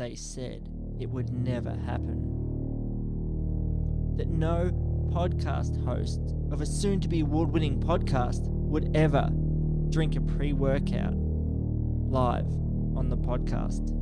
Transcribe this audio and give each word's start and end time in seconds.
they 0.00 0.14
said 0.14 0.66
it 0.98 1.10
would 1.10 1.30
never 1.30 1.76
happen. 1.84 2.24
That 4.16 4.28
no 4.28 4.70
podcast 5.12 5.84
host 5.84 6.20
of 6.50 6.62
a 6.62 6.66
soon 6.66 7.00
to 7.00 7.08
be 7.08 7.20
award 7.20 7.50
winning 7.52 7.78
podcast 7.78 8.48
would 8.48 8.96
ever 8.96 9.28
drink 9.90 10.16
a 10.16 10.22
pre 10.22 10.54
workout 10.54 11.12
live 11.12 12.46
on 12.96 13.10
the 13.10 13.16
podcast. 13.18 13.94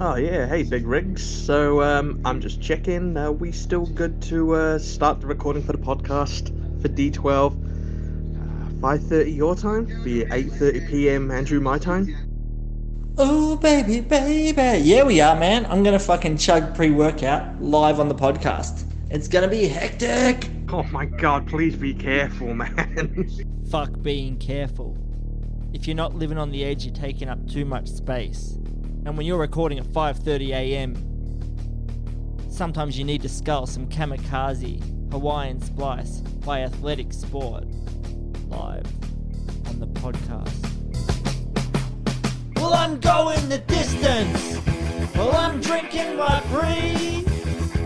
Oh 0.00 0.16
yeah, 0.16 0.48
hey 0.48 0.64
Big 0.64 0.84
Rigs. 0.84 1.24
So 1.24 1.80
um, 1.80 2.20
I'm 2.24 2.40
just 2.40 2.60
checking. 2.60 3.16
Are 3.16 3.30
we 3.30 3.52
still 3.52 3.86
good 3.86 4.20
to 4.22 4.52
uh, 4.56 4.78
start 4.80 5.20
the 5.20 5.28
recording 5.28 5.62
for 5.62 5.74
the 5.74 5.78
podcast 5.78 6.48
for 6.82 6.88
D12? 6.88 7.52
Uh, 7.52 8.70
5:30 8.80 9.36
your 9.36 9.54
time, 9.54 9.84
be 10.02 10.24
8:30 10.24 10.88
p.m. 10.90 11.30
Andrew 11.30 11.60
my 11.60 11.78
time. 11.78 12.25
Oh 13.18 13.56
baby, 13.56 14.02
baby, 14.02 14.82
yeah 14.82 15.02
we 15.02 15.22
are, 15.22 15.34
man. 15.34 15.64
I'm 15.66 15.82
gonna 15.82 15.98
fucking 15.98 16.36
chug 16.36 16.74
pre-workout 16.74 17.62
live 17.62 17.98
on 17.98 18.10
the 18.10 18.14
podcast. 18.14 18.84
It's 19.10 19.26
gonna 19.26 19.48
be 19.48 19.66
hectic. 19.68 20.50
Oh 20.68 20.82
my 20.82 21.06
God, 21.06 21.46
please 21.46 21.76
be 21.76 21.94
careful, 21.94 22.52
man. 22.52 23.26
Fuck 23.70 24.02
being 24.02 24.36
careful. 24.36 24.98
If 25.72 25.86
you're 25.86 25.96
not 25.96 26.14
living 26.14 26.36
on 26.36 26.50
the 26.50 26.62
edge, 26.62 26.84
you're 26.84 26.94
taking 26.94 27.30
up 27.30 27.48
too 27.48 27.64
much 27.64 27.88
space. 27.88 28.58
And 29.06 29.16
when 29.16 29.24
you're 29.24 29.38
recording 29.38 29.78
at 29.78 29.86
5:30 29.86 30.50
a.m., 30.50 30.94
sometimes 32.50 32.98
you 32.98 33.04
need 33.04 33.22
to 33.22 33.30
scull 33.30 33.66
some 33.66 33.88
kamikaze 33.88 34.78
Hawaiian 35.10 35.62
splice 35.62 36.20
by 36.44 36.60
Athletic 36.60 37.14
Sport 37.14 37.64
live 38.50 38.86
on 39.68 39.80
the 39.80 39.86
podcast. 39.86 40.75
Well, 42.66 42.74
I'm 42.74 42.98
going 42.98 43.48
the 43.48 43.58
distance. 43.58 44.58
Well, 45.14 45.30
I'm 45.36 45.60
drinking 45.60 46.16
my 46.16 46.40
pre. 46.52 47.24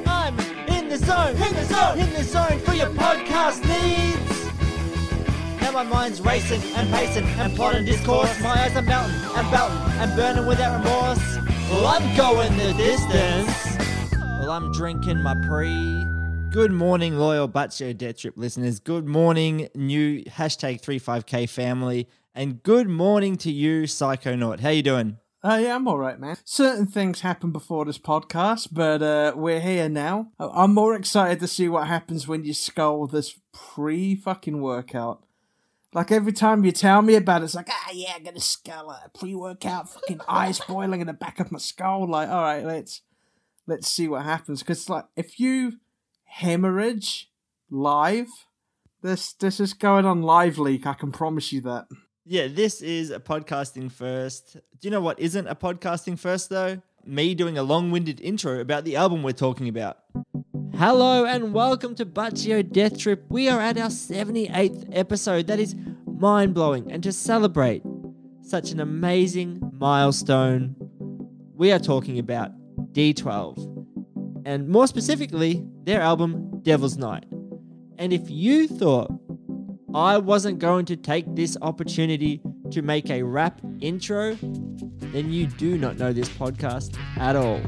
I'm 0.06 0.40
in 0.70 0.88
the 0.88 0.96
zone, 0.96 1.36
in 1.36 1.54
the 1.54 1.64
zone, 1.66 1.98
in 1.98 2.10
the 2.14 2.24
zone 2.24 2.58
for 2.60 2.72
your 2.72 2.88
podcast 2.88 3.60
needs. 3.68 5.60
Now 5.60 5.72
my 5.72 5.82
mind's 5.82 6.22
racing 6.22 6.62
and 6.76 6.90
pacing 6.90 7.24
and 7.24 7.54
plotting 7.54 7.84
discourse. 7.84 8.40
My 8.40 8.58
eyes 8.58 8.74
are 8.74 8.80
melting 8.80 9.14
and 9.36 9.50
belting 9.50 9.76
and 10.00 10.16
burning 10.16 10.46
without 10.46 10.78
remorse. 10.78 11.36
Well, 11.68 11.86
I'm 11.86 12.16
going 12.16 12.56
the 12.56 12.72
distance. 12.72 13.76
Well, 14.40 14.50
I'm 14.50 14.72
drinking 14.72 15.22
my 15.22 15.34
pre. 15.46 16.06
Good 16.52 16.72
morning, 16.72 17.18
loyal 17.18 17.48
Butcher 17.48 17.92
Death 17.92 18.16
Trip 18.16 18.34
listeners. 18.38 18.80
Good 18.80 19.06
morning, 19.06 19.68
new 19.74 20.24
hashtag 20.24 20.80
35K 20.80 21.50
family. 21.50 22.08
And 22.34 22.62
good 22.62 22.88
morning 22.88 23.36
to 23.38 23.50
you, 23.50 23.82
Psychonaut. 23.82 24.60
How 24.60 24.68
you 24.68 24.84
doing? 24.84 25.18
Uh, 25.42 25.58
yeah, 25.62 25.74
I'm 25.74 25.88
all 25.88 25.98
right, 25.98 26.20
man. 26.20 26.36
Certain 26.44 26.86
things 26.86 27.22
happened 27.22 27.52
before 27.52 27.84
this 27.84 27.98
podcast, 27.98 28.68
but 28.70 29.02
uh, 29.02 29.32
we're 29.34 29.58
here 29.60 29.88
now. 29.88 30.30
I'm 30.38 30.72
more 30.72 30.94
excited 30.94 31.40
to 31.40 31.48
see 31.48 31.68
what 31.68 31.88
happens 31.88 32.28
when 32.28 32.44
you 32.44 32.54
skull 32.54 33.08
this 33.08 33.40
pre 33.52 34.14
fucking 34.14 34.60
workout. 34.60 35.24
Like 35.92 36.12
every 36.12 36.32
time 36.32 36.64
you 36.64 36.70
tell 36.70 37.02
me 37.02 37.16
about 37.16 37.42
it, 37.42 37.46
it's 37.46 37.56
like, 37.56 37.68
ah, 37.68 37.90
yeah, 37.92 38.12
I'm 38.14 38.22
gonna 38.22 38.38
skull 38.38 38.90
a 38.90 39.10
pre 39.12 39.34
workout, 39.34 39.92
fucking 39.92 40.20
eyes 40.28 40.60
boiling 40.60 41.00
in 41.00 41.08
the 41.08 41.12
back 41.12 41.40
of 41.40 41.50
my 41.50 41.58
skull. 41.58 42.08
Like, 42.08 42.28
all 42.28 42.42
right, 42.42 42.64
let's 42.64 43.00
let's 43.66 43.88
see 43.88 44.06
what 44.06 44.24
happens. 44.24 44.60
Because 44.60 44.88
like, 44.88 45.06
if 45.16 45.40
you 45.40 45.80
hemorrhage 46.26 47.28
live, 47.70 48.28
this 49.02 49.32
this 49.32 49.58
is 49.58 49.74
going 49.74 50.04
on 50.04 50.22
live 50.22 50.58
leak. 50.58 50.86
I 50.86 50.94
can 50.94 51.10
promise 51.10 51.52
you 51.52 51.60
that. 51.62 51.88
Yeah, 52.32 52.46
this 52.46 52.80
is 52.80 53.10
a 53.10 53.18
podcasting 53.18 53.90
first. 53.90 54.52
Do 54.52 54.86
you 54.86 54.90
know 54.92 55.00
what 55.00 55.18
isn't 55.18 55.48
a 55.48 55.56
podcasting 55.56 56.16
first, 56.16 56.48
though? 56.48 56.80
Me 57.04 57.34
doing 57.34 57.58
a 57.58 57.64
long 57.64 57.90
winded 57.90 58.20
intro 58.20 58.60
about 58.60 58.84
the 58.84 58.94
album 58.94 59.24
we're 59.24 59.32
talking 59.32 59.68
about. 59.68 59.98
Hello 60.76 61.24
and 61.24 61.52
welcome 61.52 61.96
to 61.96 62.06
Baccio 62.06 62.62
Death 62.62 63.00
Trip. 63.00 63.24
We 63.30 63.48
are 63.48 63.60
at 63.60 63.76
our 63.76 63.88
78th 63.88 64.90
episode. 64.92 65.48
That 65.48 65.58
is 65.58 65.74
mind 66.06 66.54
blowing. 66.54 66.92
And 66.92 67.02
to 67.02 67.12
celebrate 67.12 67.82
such 68.42 68.70
an 68.70 68.78
amazing 68.78 69.68
milestone, 69.72 70.76
we 71.56 71.72
are 71.72 71.80
talking 71.80 72.20
about 72.20 72.52
D12. 72.92 74.44
And 74.46 74.68
more 74.68 74.86
specifically, 74.86 75.66
their 75.82 76.00
album 76.00 76.60
Devil's 76.62 76.96
Night. 76.96 77.26
And 77.98 78.12
if 78.12 78.30
you 78.30 78.68
thought 78.68 79.10
I 79.94 80.18
wasn't 80.18 80.60
going 80.60 80.84
to 80.86 80.96
take 80.96 81.24
this 81.34 81.56
opportunity 81.62 82.40
to 82.70 82.82
make 82.82 83.10
a 83.10 83.22
rap 83.22 83.60
intro, 83.80 84.36
then 84.40 85.32
you 85.32 85.46
do 85.48 85.76
not 85.78 85.98
know 85.98 86.12
this 86.12 86.28
podcast 86.28 86.96
at 87.16 87.34
all. 87.34 87.60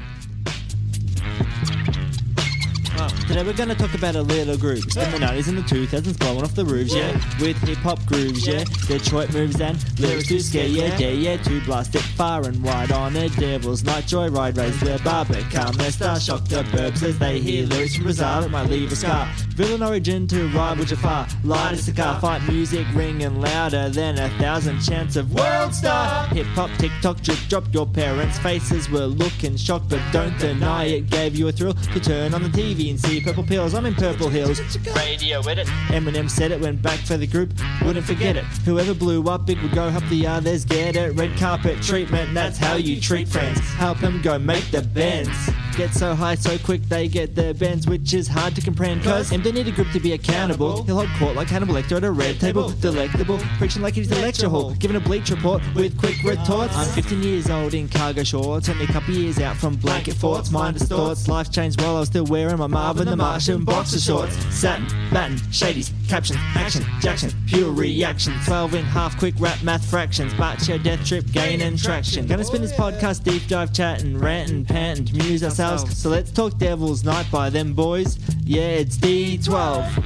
Today 3.09 3.43
we're 3.43 3.53
going 3.53 3.69
to 3.69 3.75
talk 3.75 3.95
about 3.95 4.15
a 4.15 4.23
little 4.23 4.57
group. 4.57 4.91
Spend 4.91 5.13
the 5.13 5.19
90s 5.19 5.49
and 5.49 5.59
the 5.59 5.63
2000s 5.63 6.19
blowing 6.19 6.43
off 6.43 6.55
the 6.55 6.65
roofs, 6.65 6.95
yeah. 6.95 7.13
With 7.41 7.57
hip 7.59 7.79
hop 7.79 8.05
grooves, 8.07 8.47
yeah. 8.47 8.65
Detroit 8.87 9.33
moves 9.33 9.61
and 9.61 9.77
lyrics 9.99 10.29
to 10.29 10.41
scare, 10.41 10.67
yeah, 10.67 10.97
yeah, 10.99 11.09
yeah. 11.09 11.37
To 11.39 11.61
blast 11.63 11.95
it 11.95 12.03
far 12.03 12.47
and 12.47 12.63
wide 12.63 12.93
on 12.93 13.17
a 13.17 13.29
devil's 13.31 13.83
night 13.85 14.05
joyride. 14.05 14.57
Raise 14.57 14.79
their 14.81 14.99
bar, 15.01 15.25
become 15.25 15.75
their 15.75 15.91
star. 15.91 16.21
Shock 16.21 16.45
the 16.49 16.63
burbs 16.65 17.03
as 17.03 17.19
they 17.19 17.41
hear 17.41 17.67
lyrics 17.67 17.95
from 17.97 18.05
Brazil. 18.05 18.45
It 18.45 18.51
might 18.51 18.69
leave 18.69 18.93
a 18.93 18.97
scar. 18.97 19.29
Villain 19.55 19.83
origin 19.83 20.27
to 20.29 20.49
rival 20.49 20.85
Jafar. 20.85 21.27
Light 21.45 21.73
as 21.73 21.81
a 21.81 21.83
cigar, 21.85 22.21
fight 22.21 22.43
music 22.49 22.87
ringing 22.95 23.41
louder 23.41 23.89
than 23.89 24.19
a 24.19 24.29
thousand 24.39 24.81
chants 24.81 25.17
of 25.17 25.33
world 25.33 25.75
star. 25.75 26.27
Hip 26.29 26.47
hop, 26.49 26.71
TikTok, 26.79 27.21
drip 27.23 27.39
drop. 27.49 27.65
Your 27.73 27.87
parents' 27.87 28.39
faces 28.39 28.89
were 28.91 29.07
looking 29.07 29.57
shocked, 29.57 29.89
but 29.89 30.01
don't 30.13 30.37
deny 30.39 30.85
it 30.85 31.11
gave 31.11 31.35
you 31.35 31.49
a 31.49 31.53
thrill 31.53 31.75
to 31.75 32.01
turn 32.01 32.35
on 32.35 32.43
the 32.43 32.49
TV 32.49 32.92
see 32.99 33.21
purple 33.21 33.45
pills. 33.45 33.75
I'm 33.75 33.87
in 33.87 33.95
purple 33.95 34.29
hills. 34.29 34.61
Radio 34.95 35.41
edit. 35.41 35.67
Eminem 35.89 36.31
said 36.31 36.51
it, 36.53 36.61
went 36.61 36.83
back 36.83 36.99
for 37.01 37.17
the 37.17 37.27
group. 37.27 37.53
Wouldn't 37.85 38.07
forget 38.07 38.37
it. 38.37 38.45
Whoever 38.65 38.95
blew 38.95 39.25
up, 39.29 39.49
it 39.49 39.61
would 39.63 39.73
go 39.73 39.85
up 39.85 40.03
the 40.09 40.27
others. 40.27 40.65
Get 40.65 40.97
it. 40.97 41.15
Red 41.15 41.37
carpet 41.39 41.83
treatment. 41.83 42.35
That's 42.35 42.59
how 42.59 42.77
you 42.77 43.01
treat 43.01 43.29
friends. 43.29 43.59
Help 43.75 43.99
them 43.99 44.21
go 44.23 44.39
make 44.39 44.71
the 44.71 44.83
bends. 44.83 45.37
Get 45.77 45.95
so 45.95 46.15
high 46.15 46.35
so 46.35 46.59
quick 46.59 46.83
they 46.83 47.09
get 47.09 47.35
their 47.35 47.55
bends, 47.55 47.87
which 47.87 48.13
is 48.13 48.29
hard 48.29 48.55
to 48.57 48.61
comprehend. 48.61 49.03
Cause 49.03 49.31
they 49.31 49.53
need 49.53 49.67
a 49.69 49.73
group 49.73 49.91
to 49.93 50.01
be 50.01 50.13
accountable. 50.13 50.83
He'll 50.85 50.97
hold 50.97 51.09
court 51.19 51.35
like 51.35 51.49
Hannibal 51.49 51.75
Lecter 51.75 51.97
at 51.97 52.05
a 52.05 52.11
red 52.11 52.39
table. 52.39 52.71
Delectable, 52.71 53.39
friction 53.59 53.81
like 53.81 53.95
he's 53.95 54.09
the 54.09 54.17
lecture 54.17 54.49
hall. 54.49 54.75
Giving 54.75 54.97
a 54.97 55.01
bleach 55.01 55.31
report 55.31 55.63
with 55.75 55.97
quick 55.99 56.23
retorts. 56.23 56.77
I'm 56.77 56.89
15 56.89 57.23
years 57.23 57.49
old 57.49 57.75
in 57.75 57.89
cargo 57.89 58.23
shorts. 58.23 58.69
Only 58.69 58.85
a 58.85 58.89
couple 58.89 59.15
years 59.15 59.39
out 59.39 59.57
from 59.57 59.77
blanket 59.77 60.15
forts. 60.15 60.51
Mind 60.51 60.79
distorts. 60.79 61.29
Life 61.29 61.51
changed 61.51 61.81
while 61.81 61.97
I 61.97 62.01
was 62.01 62.09
still 62.09 62.27
wearing 62.27 62.59
my 62.59 62.67
Marvin 62.67 63.07
the 63.07 63.17
Martian 63.17 63.65
boxer 63.65 64.01
shorts. 64.01 64.37
Satin, 64.55 64.87
batten, 65.11 65.37
shadies, 65.51 65.91
caption, 66.09 66.37
action, 66.55 66.85
jackson, 67.01 67.31
pure 67.47 67.73
reaction. 67.73 68.35
12 68.45 68.75
in 68.75 68.85
half 68.85 69.19
quick 69.19 69.35
rap 69.39 69.63
math 69.63 69.85
fractions. 69.89 70.35
Your 70.69 70.79
death 70.79 71.05
trip 71.07 71.25
gaining 71.33 71.77
traction. 71.77 72.27
Gonna 72.27 72.45
spin 72.45 72.61
this 72.63 72.73
podcast 72.73 73.25
deep 73.25 73.47
dive 73.49 73.73
chatting, 73.73 74.19
ranting, 74.19 74.65
panting, 74.65 75.07
to 75.07 75.15
amuse 75.15 75.43
So 75.63 76.09
let's 76.09 76.33
talk 76.33 76.59
Devil's 76.59 77.05
Night 77.05 77.31
by 77.31 77.49
them 77.49 77.73
boys. 77.73 78.19
Yeah, 78.43 78.63
it's 78.63 78.97
D12. 78.97 79.97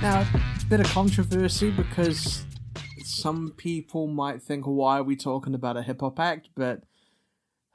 Now, 0.00 0.20
a 0.22 0.64
bit 0.70 0.80
of 0.80 0.86
controversy 0.86 1.70
because 1.70 2.46
some 3.04 3.52
people 3.54 4.06
might 4.06 4.40
think, 4.40 4.64
why 4.64 5.00
are 5.00 5.02
we 5.02 5.14
talking 5.14 5.52
about 5.52 5.76
a 5.76 5.82
hip 5.82 6.00
hop 6.00 6.18
act? 6.18 6.48
But 6.56 6.84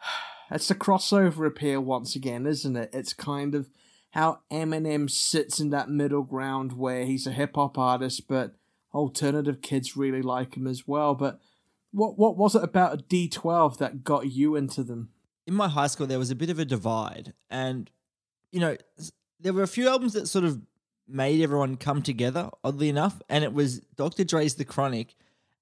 it's 0.49 0.67
the 0.67 0.73
crossover 0.73 1.45
appeal 1.45 1.81
once 1.81 2.15
again, 2.15 2.47
isn't 2.47 2.75
it? 2.75 2.89
It's 2.93 3.13
kind 3.13 3.53
of 3.53 3.69
how 4.13 4.39
Eminem 4.51 5.07
sits 5.07 5.59
in 5.59 5.69
that 5.69 5.91
middle 5.91 6.23
ground 6.23 6.73
where 6.73 7.05
he's 7.05 7.27
a 7.27 7.31
hip 7.31 7.51
hop 7.53 7.77
artist, 7.77 8.27
but 8.27 8.55
alternative 8.91 9.61
kids 9.61 9.95
really 9.95 10.23
like 10.23 10.57
him 10.57 10.65
as 10.65 10.87
well. 10.87 11.13
But 11.13 11.39
what 11.93 12.17
what 12.17 12.35
was 12.35 12.55
it 12.55 12.63
about 12.63 12.93
a 12.93 12.97
D12 13.03 13.77
that 13.77 14.03
got 14.03 14.31
you 14.31 14.55
into 14.55 14.83
them? 14.83 15.09
in 15.45 15.53
my 15.53 15.67
high 15.67 15.87
school 15.87 16.07
there 16.07 16.17
was 16.19 16.31
a 16.31 16.35
bit 16.35 16.49
of 16.49 16.57
a 16.57 16.63
divide 16.63 17.33
and 17.49 17.91
you 18.53 18.61
know 18.61 18.77
there 19.41 19.51
were 19.51 19.63
a 19.63 19.67
few 19.67 19.89
albums 19.89 20.13
that 20.13 20.25
sort 20.25 20.45
of 20.45 20.61
made 21.05 21.41
everyone 21.41 21.75
come 21.75 22.01
together 22.01 22.49
oddly 22.63 22.87
enough 22.87 23.21
and 23.27 23.43
it 23.43 23.51
was 23.51 23.79
dr 23.97 24.23
dre's 24.23 24.55
the 24.55 24.63
chronic 24.63 25.15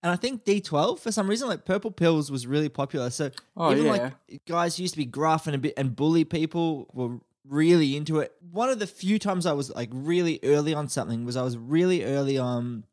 and 0.03 0.11
i 0.11 0.15
think 0.15 0.45
d12 0.45 0.99
for 0.99 1.11
some 1.11 1.27
reason 1.27 1.47
like 1.47 1.65
purple 1.65 1.89
pills 1.89 2.29
was 2.29 2.45
really 2.45 2.69
popular 2.69 3.09
so 3.09 3.31
Oh, 3.57 3.71
even 3.71 3.85
yeah. 3.85 3.91
like 4.29 4.45
guys 4.45 4.79
used 4.79 4.93
to 4.93 4.99
be 4.99 5.05
gruff 5.05 5.47
and 5.47 5.55
a 5.55 5.57
bit 5.57 5.73
and 5.75 5.95
bully 5.95 6.25
people 6.25 6.87
were 6.93 7.17
really 7.49 7.97
into 7.97 8.19
it 8.19 8.31
one 8.51 8.69
of 8.69 8.77
the 8.77 8.85
few 8.85 9.17
times 9.17 9.47
i 9.47 9.51
was 9.51 9.71
like 9.73 9.89
really 9.91 10.39
early 10.43 10.75
on 10.75 10.87
something 10.89 11.25
was 11.25 11.35
i 11.35 11.41
was 11.41 11.57
really 11.57 12.03
early 12.03 12.37
on 12.37 12.83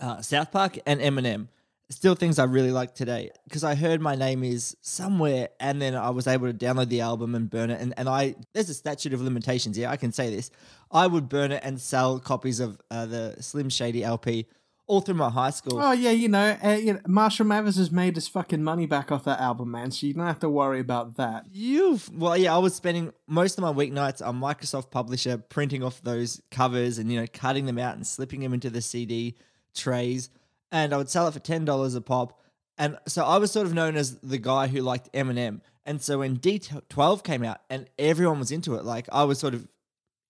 uh, 0.00 0.20
south 0.20 0.50
park 0.50 0.76
and 0.86 1.00
eminem 1.00 1.46
still 1.88 2.14
things 2.14 2.38
I 2.38 2.44
really 2.44 2.72
like 2.72 2.94
today 2.94 3.30
because 3.44 3.62
I 3.62 3.74
heard 3.74 4.00
my 4.00 4.16
name 4.16 4.42
is 4.42 4.76
somewhere 4.80 5.50
and 5.60 5.80
then 5.80 5.94
I 5.94 6.10
was 6.10 6.26
able 6.26 6.46
to 6.46 6.54
download 6.54 6.88
the 6.88 7.00
album 7.00 7.34
and 7.34 7.48
burn 7.48 7.70
it 7.70 7.80
and, 7.80 7.94
and 7.96 8.08
I 8.08 8.34
there's 8.54 8.68
a 8.68 8.74
statute 8.74 9.12
of 9.12 9.20
limitations 9.20 9.78
yeah 9.78 9.90
I 9.90 9.96
can 9.96 10.12
say 10.12 10.34
this 10.34 10.50
I 10.90 11.06
would 11.06 11.28
burn 11.28 11.52
it 11.52 11.62
and 11.64 11.80
sell 11.80 12.18
copies 12.18 12.60
of 12.60 12.80
uh, 12.90 13.06
the 13.06 13.36
Slim 13.40 13.68
Shady 13.68 14.02
LP 14.02 14.46
all 14.86 15.00
through 15.00 15.16
my 15.16 15.30
high 15.30 15.50
school. 15.50 15.80
Oh 15.80 15.92
yeah, 15.92 16.10
you 16.10 16.28
know, 16.28 16.56
uh, 16.62 16.70
you 16.70 16.94
know, 16.94 17.00
Marshall 17.06 17.46
Mathers 17.46 17.76
has 17.76 17.90
made 17.90 18.14
his 18.14 18.28
fucking 18.28 18.62
money 18.62 18.86
back 18.86 19.10
off 19.10 19.24
that 19.24 19.40
album, 19.40 19.72
man. 19.72 19.90
So 19.90 20.06
you 20.06 20.14
don't 20.14 20.26
have 20.26 20.38
to 20.40 20.48
worry 20.48 20.80
about 20.80 21.16
that. 21.16 21.46
You've 21.50 22.08
well, 22.16 22.36
yeah. 22.36 22.54
I 22.54 22.58
was 22.58 22.74
spending 22.74 23.12
most 23.26 23.58
of 23.58 23.62
my 23.62 23.72
weeknights 23.72 24.24
on 24.24 24.40
Microsoft 24.40 24.90
Publisher, 24.90 25.38
printing 25.38 25.82
off 25.82 26.00
those 26.02 26.40
covers 26.50 26.98
and 26.98 27.10
you 27.10 27.20
know 27.20 27.26
cutting 27.32 27.66
them 27.66 27.78
out 27.78 27.96
and 27.96 28.06
slipping 28.06 28.40
them 28.40 28.54
into 28.54 28.70
the 28.70 28.80
CD 28.80 29.36
trays, 29.74 30.30
and 30.72 30.92
I 30.92 30.96
would 30.96 31.10
sell 31.10 31.28
it 31.28 31.32
for 31.32 31.40
ten 31.40 31.64
dollars 31.64 31.94
a 31.94 32.00
pop. 32.00 32.40
And 32.78 32.98
so 33.06 33.24
I 33.24 33.38
was 33.38 33.50
sort 33.50 33.66
of 33.66 33.74
known 33.74 33.96
as 33.96 34.18
the 34.20 34.38
guy 34.38 34.66
who 34.66 34.80
liked 34.82 35.12
Eminem. 35.12 35.60
And 35.86 36.02
so 36.02 36.18
when 36.18 36.36
D12 36.36 37.22
came 37.22 37.42
out 37.42 37.60
and 37.70 37.88
everyone 37.98 38.38
was 38.38 38.50
into 38.50 38.74
it, 38.74 38.84
like 38.84 39.08
I 39.10 39.24
was 39.24 39.38
sort 39.38 39.54
of 39.54 39.66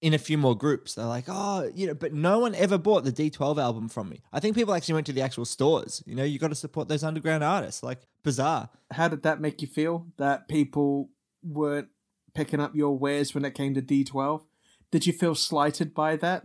in 0.03 0.15
a 0.15 0.19
few 0.19 0.39
more 0.39 0.57
groups. 0.57 0.95
They're 0.95 1.07
like, 1.07 1.25
oh, 1.29 1.71
you 1.75 1.87
know, 1.87 1.95
but 1.95 2.13
no 2.13 2.39
one 2.39 2.55
ever 2.55 2.79
bought 2.79 3.05
the 3.05 3.13
D12 3.13 3.61
album 3.61 3.89
from 3.89 4.09
me. 4.09 4.21
I 4.33 4.41
think 4.41 4.55
people 4.55 4.75
actually 4.75 4.95
went 4.95 5.07
to 5.07 5.13
the 5.13 5.23
actual 5.23 5.45
stores. 5.45 6.03
You 6.07 6.15
know, 6.15 6.25
you 6.25 6.39
got 6.39 6.49
to 6.49 6.55
support 6.55 6.89
those 6.89 7.03
underground 7.03 7.43
artists, 7.43 7.83
like 7.83 8.07
Bizarre. 8.23 8.69
How 8.91 9.09
did 9.09 9.23
that 9.23 9.41
make 9.41 9.63
you 9.63 9.69
feel 9.69 10.07
that 10.19 10.49
people 10.49 11.11
weren't 11.43 11.89
picking 12.35 12.61
up 12.61 12.77
your 12.77 12.97
wares 12.97 13.35
when 13.35 13.45
it 13.45 13.55
came 13.55 13.75
to 13.75 13.83
D12? 13.83 14.43
Did 14.91 15.07
you 15.07 15.13
feel 15.13 15.35
slighted 15.35 15.95
by 15.95 16.17
that? 16.17 16.45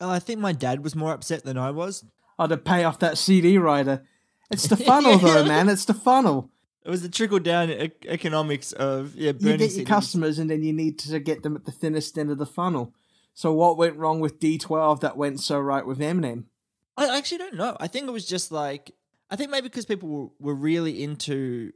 Uh, 0.00 0.08
I 0.08 0.18
think 0.18 0.40
my 0.40 0.52
dad 0.52 0.82
was 0.82 0.96
more 0.96 1.12
upset 1.12 1.44
than 1.44 1.58
I 1.58 1.70
was. 1.70 2.04
Oh, 2.40 2.46
to 2.46 2.56
pay 2.56 2.84
off 2.84 2.98
that 3.00 3.18
CD 3.18 3.58
writer. 3.58 4.02
It's 4.50 4.66
the 4.66 4.76
funnel, 4.76 5.18
though, 5.18 5.44
man. 5.54 5.68
It's 5.68 5.84
the 5.84 5.92
funnel. 5.94 6.50
It 6.82 6.88
was 6.88 7.02
the 7.02 7.10
trickle 7.10 7.38
down 7.38 7.70
e- 7.70 7.92
economics 8.06 8.72
of 8.72 9.14
yeah. 9.14 9.32
You 9.32 9.32
Burning 9.34 9.58
get 9.58 9.72
your 9.72 9.84
CDs. 9.84 9.88
customers, 9.88 10.38
and 10.38 10.50
then 10.50 10.62
you 10.62 10.72
need 10.72 10.98
to 11.00 11.20
get 11.20 11.42
them 11.42 11.54
at 11.54 11.66
the 11.66 11.70
thinnest 11.70 12.16
end 12.16 12.30
of 12.30 12.38
the 12.38 12.46
funnel. 12.46 12.94
So 13.34 13.52
what 13.52 13.76
went 13.76 13.96
wrong 13.96 14.20
with 14.20 14.40
D12 14.40 15.00
that 15.00 15.18
went 15.18 15.40
so 15.40 15.58
right 15.58 15.84
with 15.86 15.98
Eminem? 15.98 16.44
I 16.96 17.16
actually 17.16 17.38
don't 17.38 17.56
know. 17.56 17.76
I 17.78 17.86
think 17.86 18.08
it 18.08 18.10
was 18.10 18.26
just 18.26 18.50
like 18.50 18.92
I 19.30 19.36
think 19.36 19.50
maybe 19.50 19.68
because 19.68 19.84
people 19.84 20.08
were, 20.08 20.28
were 20.38 20.54
really 20.54 21.02
into 21.02 21.72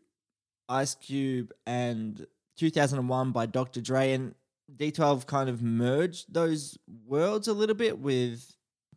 Ice 0.68 0.94
Cube 0.94 1.52
and 1.66 2.26
2001 2.56 3.32
by 3.32 3.44
Dr. 3.46 3.82
Dre 3.82 4.12
and 4.12 4.34
D12 4.74 5.26
kind 5.26 5.50
of 5.50 5.62
merged 5.62 6.32
those 6.32 6.78
worlds 7.06 7.48
a 7.48 7.52
little 7.52 7.76
bit 7.76 7.98
with 7.98 8.56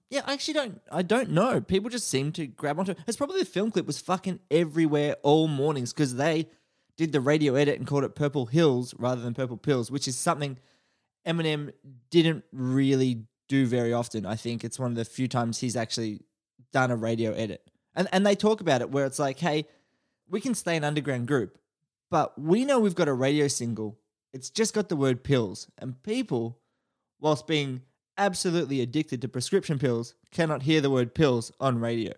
yeah, 0.10 0.22
I 0.26 0.34
actually 0.34 0.54
don't 0.54 0.82
I 0.92 1.02
don't 1.02 1.32
know. 1.32 1.60
People 1.62 1.90
just 1.90 2.08
seem 2.08 2.32
to 2.34 2.48
grab 2.48 2.80
onto 2.80 2.92
it. 2.92 3.00
It's 3.08 3.18
probably 3.18 3.40
the 3.40 3.46
film 3.46 3.72
clip 3.72 3.86
was 3.86 4.00
fucking 4.00 4.40
everywhere 4.50 5.18
all 5.24 5.48
mornings 5.48 5.94
because 5.94 6.16
they 6.16 6.48
did 6.96 7.12
the 7.12 7.22
radio 7.22 7.56
edit 7.56 7.78
and 7.78 7.88
called 7.88 8.04
it 8.04 8.16
Purple 8.16 8.48
Hills 8.48 8.94
rather 8.98 9.22
than 9.22 9.34
Purple 9.34 9.58
Pills, 9.58 9.92
which 9.92 10.08
is 10.08 10.18
something 10.18 10.58
Eminem 11.28 11.74
didn't 12.10 12.46
really 12.52 13.26
do 13.50 13.66
very 13.66 13.94
often. 13.94 14.26
I 14.26 14.36
think 14.36 14.64
it's 14.64 14.80
one 14.80 14.92
of 14.92 14.98
the 14.98 15.06
few 15.06 15.28
times 15.28 15.60
he's 15.60 15.76
actually 15.76 16.22
done 16.72 16.90
a 16.90 16.96
radio 16.96 17.34
edit. 17.34 17.70
And 17.94 18.08
and 18.12 18.26
they 18.26 18.36
talk 18.36 18.62
about 18.62 18.82
it 18.82 18.92
where 18.92 19.06
it's 19.06 19.20
like, 19.20 19.40
hey, 19.40 19.66
we 20.30 20.40
can 20.40 20.56
stay 20.56 20.78
an 20.78 20.84
underground 20.84 21.28
group, 21.28 21.58
but 22.10 22.40
we 22.40 22.64
know 22.64 22.80
we've 22.80 22.96
got 22.96 23.08
a 23.08 23.14
radio 23.14 23.48
single. 23.48 23.98
It's 24.34 24.50
just 24.50 24.74
got 24.74 24.88
the 24.88 24.96
word 24.96 25.24
pills. 25.24 25.70
And 25.78 26.02
people, 26.04 26.60
whilst 27.20 27.48
being 27.48 27.82
absolutely 28.18 28.82
addicted 28.82 29.22
to 29.22 29.28
prescription 29.28 29.80
pills, 29.80 30.16
cannot 30.32 30.64
hear 30.64 30.82
the 30.82 30.90
word 30.90 31.14
pills 31.16 31.52
on 31.60 31.80
radio. 31.80 32.14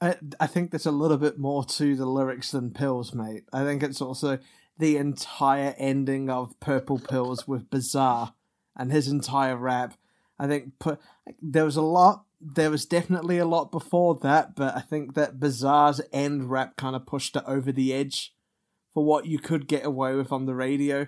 I, 0.00 0.16
I 0.40 0.46
think 0.46 0.70
there's 0.70 0.86
a 0.86 0.90
little 0.90 1.16
bit 1.16 1.38
more 1.38 1.64
to 1.64 1.94
the 1.94 2.06
lyrics 2.06 2.50
than 2.50 2.72
pills, 2.72 3.14
mate. 3.14 3.44
I 3.52 3.62
think 3.62 3.82
it's 3.82 4.00
also 4.00 4.38
the 4.78 4.96
entire 4.96 5.74
ending 5.78 6.28
of 6.28 6.58
Purple 6.58 6.98
Pills 6.98 7.46
with 7.46 7.70
Bizarre 7.70 8.34
and 8.76 8.90
his 8.90 9.06
entire 9.06 9.56
rap. 9.56 9.94
I 10.38 10.48
think 10.48 10.78
pu- 10.80 10.98
there 11.40 11.64
was 11.64 11.76
a 11.76 11.82
lot. 11.82 12.24
There 12.40 12.70
was 12.70 12.84
definitely 12.84 13.38
a 13.38 13.46
lot 13.46 13.70
before 13.70 14.16
that, 14.22 14.56
but 14.56 14.76
I 14.76 14.80
think 14.80 15.14
that 15.14 15.38
Bizarre's 15.38 16.00
end 16.12 16.50
rap 16.50 16.76
kind 16.76 16.96
of 16.96 17.06
pushed 17.06 17.36
it 17.36 17.44
over 17.46 17.70
the 17.70 17.94
edge 17.94 18.34
for 18.92 19.04
what 19.04 19.26
you 19.26 19.38
could 19.38 19.68
get 19.68 19.84
away 19.84 20.14
with 20.14 20.32
on 20.32 20.46
the 20.46 20.54
radio. 20.54 21.06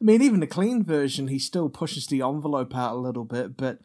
I 0.00 0.04
mean, 0.04 0.22
even 0.22 0.40
the 0.40 0.46
clean 0.46 0.82
version, 0.82 1.28
he 1.28 1.38
still 1.38 1.68
pushes 1.68 2.06
the 2.06 2.22
envelope 2.22 2.74
out 2.74 2.94
a 2.94 2.98
little 2.98 3.24
bit, 3.24 3.56
but 3.56 3.80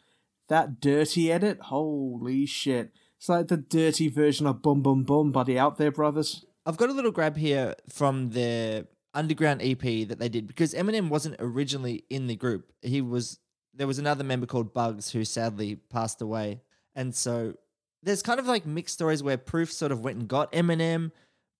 that 0.47 0.79
dirty 0.79 1.31
edit, 1.31 1.59
holy 1.63 2.45
shit. 2.45 2.91
It's 3.17 3.27
like 3.27 3.47
the 3.47 3.57
dirty 3.57 4.07
version 4.07 4.47
of 4.47 4.61
Bum 4.61 4.81
Bum 4.81 5.03
Bum 5.03 5.31
by 5.31 5.43
the 5.43 5.55
Outhere 5.55 5.93
Brothers. 5.93 6.45
I've 6.65 6.77
got 6.77 6.89
a 6.89 6.93
little 6.93 7.11
grab 7.11 7.37
here 7.37 7.75
from 7.89 8.31
the 8.31 8.87
underground 9.13 9.61
EP 9.61 10.07
that 10.07 10.19
they 10.19 10.29
did 10.29 10.47
because 10.47 10.73
Eminem 10.73 11.09
wasn't 11.09 11.35
originally 11.39 12.03
in 12.09 12.27
the 12.27 12.35
group. 12.35 12.71
He 12.81 13.01
was 13.01 13.39
there 13.73 13.87
was 13.87 13.99
another 13.99 14.23
member 14.23 14.45
called 14.45 14.73
Bugs 14.73 15.11
who 15.11 15.25
sadly 15.25 15.75
passed 15.75 16.21
away. 16.21 16.61
And 16.95 17.13
so 17.13 17.55
there's 18.03 18.21
kind 18.21 18.39
of 18.39 18.45
like 18.45 18.65
mixed 18.65 18.95
stories 18.95 19.21
where 19.21 19.37
Proof 19.37 19.71
sort 19.71 19.91
of 19.91 20.01
went 20.01 20.17
and 20.17 20.27
got 20.27 20.51
Eminem, 20.53 21.11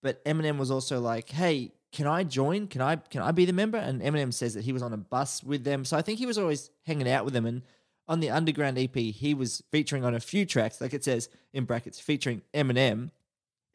but 0.01 0.23
Eminem 0.23 0.57
was 0.57 0.71
also 0.71 0.99
like, 0.99 1.29
"Hey, 1.29 1.73
can 1.95 2.07
I 2.07 2.23
join? 2.23 2.67
Can 2.67 2.81
I 2.81 2.97
can 2.97 3.21
I 3.21 3.31
be 3.31 3.45
the 3.45 3.53
member?" 3.53 3.77
And 3.77 4.01
Eminem 4.01 4.33
says 4.33 4.53
that 4.53 4.63
he 4.63 4.73
was 4.73 4.83
on 4.83 4.93
a 4.93 4.97
bus 4.97 5.43
with 5.43 5.63
them. 5.63 5.85
So 5.85 5.97
I 5.97 6.01
think 6.01 6.19
he 6.19 6.25
was 6.25 6.37
always 6.37 6.69
hanging 6.85 7.09
out 7.09 7.25
with 7.25 7.33
them 7.33 7.45
and 7.45 7.63
on 8.07 8.19
the 8.19 8.29
underground 8.29 8.77
EP, 8.77 8.95
he 8.95 9.33
was 9.33 9.63
featuring 9.71 10.05
on 10.05 10.13
a 10.13 10.19
few 10.19 10.45
tracks, 10.45 10.79
like 10.79 10.93
it 10.93 11.03
says 11.03 11.29
in 11.53 11.65
brackets, 11.65 11.99
featuring 11.99 12.41
Eminem. 12.53 13.11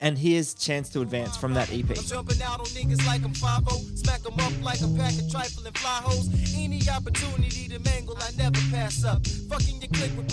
And 0.02 0.17
here's 0.17 0.55
Chance 0.55 0.88
to 0.90 1.02
Advance 1.02 1.37
from 1.37 1.52
that 1.55 1.70
EP. 1.70 1.90
I'm 1.90 2.05
jumping 2.05 2.40
out 2.40 2.61
on 2.61 2.67
niggas 2.67 3.05
like 3.06 3.22
I'm 3.22 3.34
5 3.34 3.64
Smack 3.96 4.25
'em 4.25 4.40
up 4.40 4.52
like 4.62 4.81
a 4.81 4.88
pack 4.96 5.12
of 5.19 5.31
trifling 5.31 5.72
fly 5.75 6.00
hoes. 6.02 6.28
Any 6.56 6.81
opportunity 6.88 7.69
to 7.69 7.78
mangle, 7.81 8.17
I 8.19 8.31
never 8.38 8.58
pass 8.70 9.05
up. 9.05 9.26
Fucking 9.26 9.82
your 9.82 9.90
click 9.90 10.17
with 10.17 10.31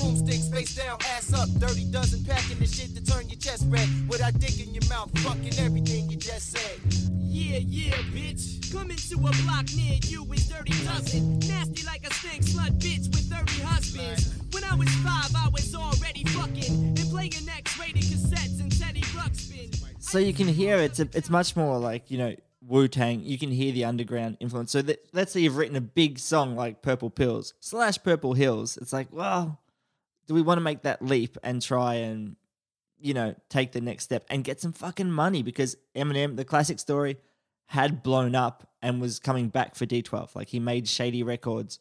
face 0.54 0.76
down, 0.76 0.98
ass 1.10 1.34
up. 1.34 1.50
Dirty 1.60 1.86
dozen 1.92 2.24
packing 2.24 2.60
the 2.60 2.68
shit 2.68 2.96
to 2.96 3.04
turn 3.04 3.28
your 3.28 3.40
chest 3.40 3.66
red. 3.68 3.90
Without 4.08 4.40
dick 4.40 4.60
in 4.66 4.74
your 4.74 4.88
mouth, 4.88 5.10
fucking 5.20 5.58
everything 5.60 6.10
you 6.10 6.18
just 6.18 6.52
said. 6.52 7.27
Yeah, 7.60 7.88
yeah, 7.90 8.04
bitch. 8.14 8.72
Coming 8.72 8.98
to 8.98 9.16
a 9.16 9.32
block 9.44 9.66
near 9.76 9.98
you 10.04 10.24
with 10.24 10.48
dirty 10.48 10.74
dozen. 10.86 11.40
Nasty 11.40 11.86
like 11.88 12.06
a 12.06 12.14
stink 12.14 12.44
slut 12.44 12.78
bitch 12.80 13.08
with 13.08 13.32
30 13.32 13.62
husbands. 13.64 14.36
When 14.52 14.64
I 14.64 14.76
was 14.76 14.90
five, 14.98 15.32
I 15.36 15.50
was 15.52 15.74
already 15.74 16.24
fucking 16.26 16.72
and 16.72 17.10
playing 17.10 17.32
X-rated 17.50 18.04
cassettes 18.04 18.60
and 18.60 18.80
Teddy 18.80 19.02
Ruxpin. 19.02 19.76
So 20.00 20.20
you 20.20 20.34
can 20.34 20.48
hear 20.48 20.78
it's 20.78 21.00
a, 21.00 21.10
it's 21.14 21.32
much 21.32 21.56
more 21.56 21.80
like 21.80 22.12
you 22.12 22.20
know 22.20 22.36
Wu 22.62 22.88
Tang. 22.88 23.22
You 23.22 23.40
can 23.40 23.50
hear 23.50 23.72
the 23.72 23.86
underground 23.86 24.38
influence. 24.40 24.72
So 24.72 24.84
that, 24.84 25.08
let's 25.14 25.32
say 25.32 25.40
you've 25.40 25.58
written 25.58 25.76
a 25.76 25.82
big 25.82 26.20
song 26.20 26.56
like 26.56 26.84
Purple 26.84 27.10
Pills 27.10 27.56
slash 27.60 27.98
Purple 28.04 28.36
Hills. 28.36 28.78
It's 28.78 28.94
like, 28.94 29.08
well, 29.12 29.60
do 30.28 30.36
we 30.36 30.44
want 30.44 30.60
to 30.60 30.64
make 30.64 30.84
that 30.84 31.02
leap 31.02 31.40
and 31.42 31.60
try 31.60 31.96
and 31.96 32.36
you 33.00 33.16
know 33.16 33.34
take 33.50 33.72
the 33.72 33.82
next 33.82 34.04
step 34.04 34.26
and 34.30 34.44
get 34.44 34.62
some 34.62 34.74
fucking 34.74 35.10
money 35.10 35.42
because 35.42 35.76
Eminem, 35.96 36.36
the 36.36 36.46
classic 36.46 36.78
story, 36.78 37.18
had 37.68 38.04
blown 38.04 38.36
up 38.36 38.70
and 38.82 39.02
was 39.02 39.20
coming 39.20 39.50
back 39.50 39.76
for 39.76 39.86
D12. 39.86 40.36
Like 40.36 40.50
he 40.50 40.60
made 40.60 40.88
Shady 40.88 41.24
Records 41.24 41.80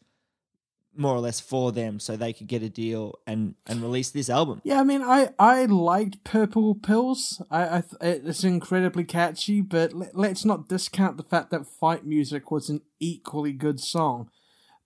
more 0.99 1.15
or 1.15 1.21
less 1.21 1.41
for 1.41 1.73
them 1.73 2.01
so 2.01 2.17
they 2.17 2.33
could 2.33 2.47
get 2.47 2.63
a 2.63 2.69
deal 2.69 3.19
and 3.27 3.55
and 3.67 3.83
release 3.83 4.11
this 4.11 4.31
album. 4.31 4.61
Yeah, 4.65 4.81
I 4.81 4.85
mean, 4.85 5.03
I 5.03 5.31
I 5.39 5.67
liked 5.67 6.25
Purple 6.25 6.75
Pills. 6.75 7.43
I, 7.51 7.79
I 7.79 7.83
it's 8.01 8.45
incredibly 8.45 9.05
catchy, 9.05 9.61
but 9.61 9.93
let, 9.93 10.17
let's 10.17 10.45
not 10.45 10.69
discount 10.69 11.17
the 11.17 11.23
fact 11.23 11.51
that 11.51 11.67
Fight 11.67 12.05
Music 12.05 12.51
was 12.51 12.69
an 12.69 12.81
equally 12.99 13.53
good 13.53 13.81
song. 13.81 14.31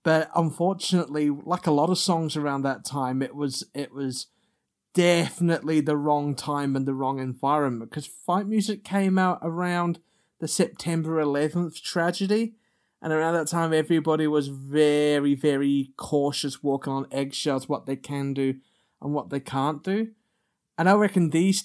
But 0.03 0.29
unfortunately, 0.35 1.29
like 1.29 1.67
a 1.67 1.71
lot 1.71 1.89
of 1.89 1.97
songs 1.97 2.35
around 2.35 2.63
that 2.63 2.85
time, 2.85 3.21
it 3.21 3.35
was 3.35 3.63
it 3.73 3.93
was 3.93 4.27
definitely 4.93 5.79
the 5.79 5.95
wrong 5.95 6.35
time 6.35 6.75
and 6.75 6.85
the 6.85 6.93
wrong 6.93 7.19
environment 7.19 7.89
because 7.89 8.07
Fight 8.07 8.47
Music 8.47 8.83
came 8.83 9.17
out 9.17 9.39
around 9.41 9.99
the 10.41 10.47
September 10.47 11.23
11th 11.23 11.81
tragedy. 11.81 12.55
And 13.01 13.13
around 13.13 13.35
that 13.35 13.47
time, 13.47 13.73
everybody 13.73 14.27
was 14.27 14.47
very, 14.47 15.35
very 15.35 15.91
cautious, 15.97 16.61
walking 16.61 16.91
on 16.91 17.07
eggshells, 17.11 17.69
what 17.69 17.85
they 17.85 17.95
can 17.95 18.33
do 18.33 18.55
and 19.01 19.13
what 19.13 19.29
they 19.29 19.39
can't 19.39 19.83
do. 19.83 20.09
And 20.77 20.89
I 20.89 20.93
reckon 20.93 21.29
these 21.29 21.63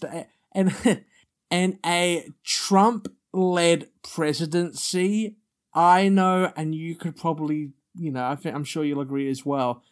and 0.53 0.75
and 1.51 1.79
a 1.85 2.29
Trump-led 2.45 3.89
presidency, 4.03 5.37
I 5.75 6.09
know, 6.09 6.53
and 6.57 6.75
you 6.75 6.95
could 6.97 7.17
probably, 7.17 7.73
you 7.95 8.11
know, 8.11 8.27
I 8.27 8.37
think 8.37 8.55
I'm 8.55 8.65
sure 8.65 8.85
you'll 8.85 9.01
agree 9.01 9.31
as 9.31 9.45
well. 9.45 9.83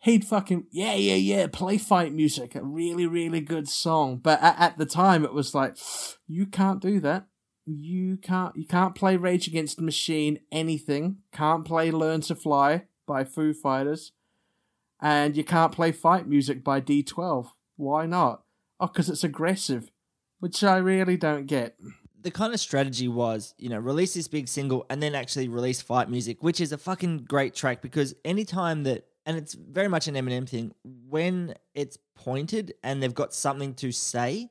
He'd 0.00 0.26
fucking 0.26 0.66
yeah, 0.70 0.94
yeah, 0.94 1.14
yeah, 1.14 1.46
play 1.46 1.78
fight 1.78 2.12
music, 2.12 2.54
a 2.54 2.62
really, 2.62 3.06
really 3.06 3.40
good 3.40 3.68
song. 3.68 4.18
But 4.18 4.42
at, 4.42 4.58
at 4.58 4.78
the 4.78 4.86
time, 4.86 5.24
it 5.24 5.32
was 5.32 5.54
like, 5.54 5.76
you 6.26 6.44
can't 6.44 6.80
do 6.80 7.00
that 7.00 7.26
you 7.66 8.16
can't 8.16 8.56
you 8.56 8.66
can't 8.66 8.94
play 8.94 9.16
Rage 9.16 9.46
Against 9.46 9.76
the 9.76 9.82
Machine 9.82 10.40
anything. 10.52 11.18
Can't 11.32 11.64
play 11.64 11.90
Learn 11.90 12.20
to 12.22 12.34
Fly 12.34 12.84
by 13.06 13.24
Foo 13.24 13.52
Fighters, 13.54 14.12
and 15.00 15.36
you 15.36 15.44
can't 15.44 15.72
play 15.72 15.92
Fight 15.92 16.26
Music 16.26 16.62
by 16.62 16.80
D12. 16.80 17.48
Why 17.76 18.06
not? 18.06 18.42
Oh, 18.80 18.86
because 18.86 19.08
it's 19.08 19.24
aggressive, 19.24 19.90
which 20.40 20.62
I 20.62 20.76
really 20.76 21.16
don't 21.16 21.46
get. 21.46 21.76
The 22.20 22.30
kind 22.30 22.54
of 22.54 22.60
strategy 22.60 23.06
was, 23.06 23.54
you 23.58 23.68
know, 23.68 23.78
release 23.78 24.14
this 24.14 24.28
big 24.28 24.48
single 24.48 24.86
and 24.88 25.02
then 25.02 25.14
actually 25.14 25.48
release 25.48 25.82
Fight 25.82 26.08
Music, 26.08 26.42
which 26.42 26.60
is 26.60 26.72
a 26.72 26.78
fucking 26.78 27.26
great 27.28 27.54
track 27.54 27.82
because 27.82 28.14
anytime 28.24 28.84
that 28.84 29.06
and 29.26 29.36
it's 29.36 29.54
very 29.54 29.88
much 29.88 30.06
an 30.08 30.14
Eminem 30.14 30.48
thing. 30.48 30.74
When 31.08 31.54
it's 31.74 31.98
pointed 32.14 32.74
and 32.82 33.02
they've 33.02 33.14
got 33.14 33.32
something 33.34 33.74
to 33.74 33.90
say, 33.92 34.50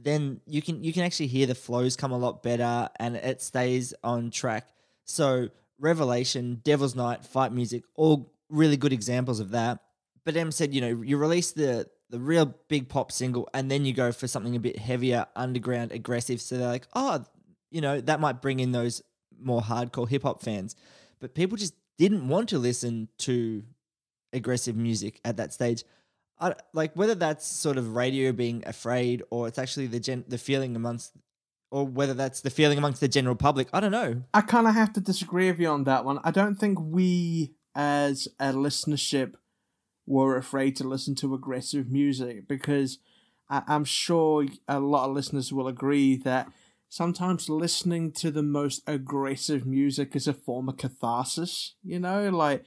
then 0.00 0.40
you 0.46 0.62
can 0.62 0.82
you 0.84 0.92
can 0.92 1.02
actually 1.02 1.26
hear 1.26 1.46
the 1.46 1.54
flows 1.54 1.96
come 1.96 2.12
a 2.12 2.18
lot 2.18 2.42
better 2.42 2.88
and 2.96 3.16
it 3.16 3.42
stays 3.42 3.94
on 4.04 4.30
track. 4.30 4.68
So 5.04 5.48
Revelation, 5.78 6.60
Devil's 6.64 6.94
Night, 6.94 7.24
Fight 7.24 7.52
Music, 7.52 7.84
all 7.94 8.32
really 8.48 8.76
good 8.76 8.92
examples 8.92 9.40
of 9.40 9.50
that. 9.50 9.80
But 10.24 10.36
Em 10.36 10.50
said, 10.52 10.74
you 10.74 10.80
know, 10.80 11.02
you 11.02 11.16
release 11.16 11.52
the 11.52 11.88
the 12.10 12.18
real 12.18 12.54
big 12.68 12.88
pop 12.88 13.12
single 13.12 13.48
and 13.52 13.70
then 13.70 13.84
you 13.84 13.92
go 13.92 14.12
for 14.12 14.26
something 14.26 14.56
a 14.56 14.60
bit 14.60 14.78
heavier, 14.78 15.26
underground, 15.36 15.92
aggressive. 15.92 16.40
So 16.40 16.56
they're 16.56 16.68
like, 16.68 16.86
oh, 16.94 17.24
you 17.70 17.80
know, 17.80 18.00
that 18.00 18.20
might 18.20 18.40
bring 18.40 18.60
in 18.60 18.72
those 18.72 19.02
more 19.40 19.60
hardcore 19.60 20.08
hip 20.08 20.22
hop 20.22 20.42
fans. 20.42 20.74
But 21.20 21.34
people 21.34 21.58
just 21.58 21.74
didn't 21.98 22.28
want 22.28 22.48
to 22.50 22.58
listen 22.58 23.08
to 23.18 23.62
aggressive 24.32 24.76
music 24.76 25.20
at 25.24 25.36
that 25.36 25.52
stage. 25.52 25.84
I, 26.40 26.54
like 26.72 26.94
whether 26.94 27.14
that's 27.14 27.46
sort 27.46 27.76
of 27.78 27.94
radio 27.94 28.32
being 28.32 28.62
afraid 28.66 29.22
or 29.30 29.48
it's 29.48 29.58
actually 29.58 29.86
the 29.88 30.00
gen, 30.00 30.24
the 30.28 30.38
feeling 30.38 30.76
amongst 30.76 31.12
or 31.70 31.86
whether 31.86 32.14
that's 32.14 32.40
the 32.40 32.50
feeling 32.50 32.78
amongst 32.78 33.00
the 33.00 33.08
general 33.08 33.34
public. 33.34 33.68
I 33.72 33.80
don't 33.80 33.92
know. 33.92 34.22
I 34.32 34.40
kind 34.40 34.66
of 34.66 34.74
have 34.74 34.92
to 34.94 35.00
disagree 35.00 35.50
with 35.50 35.60
you 35.60 35.68
on 35.68 35.84
that 35.84 36.04
one. 36.04 36.18
I 36.24 36.30
don't 36.30 36.54
think 36.54 36.78
we, 36.80 37.52
as 37.74 38.26
a 38.40 38.52
listenership, 38.52 39.34
were 40.06 40.36
afraid 40.36 40.76
to 40.76 40.88
listen 40.88 41.14
to 41.16 41.34
aggressive 41.34 41.90
music 41.90 42.48
because 42.48 42.98
I- 43.50 43.64
I'm 43.66 43.84
sure 43.84 44.46
a 44.66 44.80
lot 44.80 45.08
of 45.08 45.14
listeners 45.14 45.52
will 45.52 45.68
agree 45.68 46.16
that 46.16 46.50
sometimes 46.88 47.50
listening 47.50 48.12
to 48.12 48.30
the 48.30 48.42
most 48.42 48.82
aggressive 48.86 49.66
music 49.66 50.16
is 50.16 50.26
a 50.26 50.32
form 50.32 50.70
of 50.70 50.78
catharsis. 50.78 51.74
You 51.82 52.00
know, 52.00 52.30
like 52.30 52.64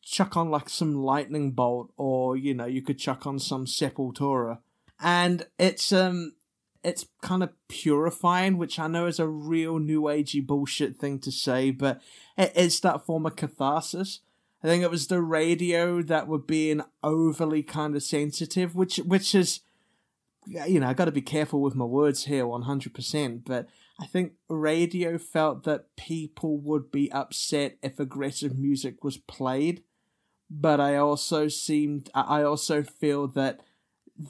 chuck 0.00 0.36
on 0.36 0.50
like 0.50 0.68
some 0.68 0.94
lightning 0.94 1.52
bolt, 1.52 1.92
or 1.96 2.36
you 2.36 2.54
know, 2.54 2.66
you 2.66 2.82
could 2.82 2.98
chuck 2.98 3.26
on 3.26 3.38
some 3.38 3.66
Sepultura, 3.66 4.58
and 5.00 5.46
it's 5.58 5.92
um 5.92 6.34
it's 6.84 7.06
kind 7.20 7.42
of 7.42 7.50
purifying, 7.68 8.58
which 8.58 8.78
I 8.78 8.88
know 8.88 9.06
is 9.06 9.20
a 9.20 9.28
real 9.28 9.78
new 9.78 10.02
agey 10.02 10.44
bullshit 10.44 10.96
thing 10.96 11.20
to 11.20 11.30
say, 11.30 11.70
but 11.70 12.00
it 12.36 12.52
is 12.56 12.80
that 12.80 13.06
form 13.06 13.26
of 13.26 13.36
catharsis. 13.36 14.20
I 14.64 14.68
think 14.68 14.82
it 14.82 14.90
was 14.90 15.08
the 15.08 15.20
radio 15.20 16.02
that 16.02 16.28
were 16.28 16.38
being 16.38 16.82
overly 17.02 17.62
kind 17.62 17.96
of 17.96 18.02
sensitive, 18.02 18.74
which 18.74 18.96
which 18.98 19.34
is, 19.34 19.60
you 20.46 20.78
know, 20.78 20.88
I 20.88 20.94
got 20.94 21.06
to 21.06 21.12
be 21.12 21.22
careful 21.22 21.60
with 21.60 21.74
my 21.74 21.84
words 21.84 22.26
here, 22.26 22.46
one 22.46 22.62
hundred 22.62 22.94
percent. 22.94 23.44
But 23.44 23.66
I 24.02 24.06
think 24.06 24.32
radio 24.48 25.16
felt 25.16 25.62
that 25.62 25.94
people 25.96 26.58
would 26.58 26.90
be 26.90 27.12
upset 27.12 27.78
if 27.84 28.00
aggressive 28.00 28.58
music 28.58 29.04
was 29.04 29.16
played, 29.16 29.84
but 30.50 30.80
I 30.80 30.96
also 30.96 31.46
seemed, 31.46 32.10
I 32.12 32.42
also 32.42 32.82
feel 32.82 33.28
that 33.28 33.60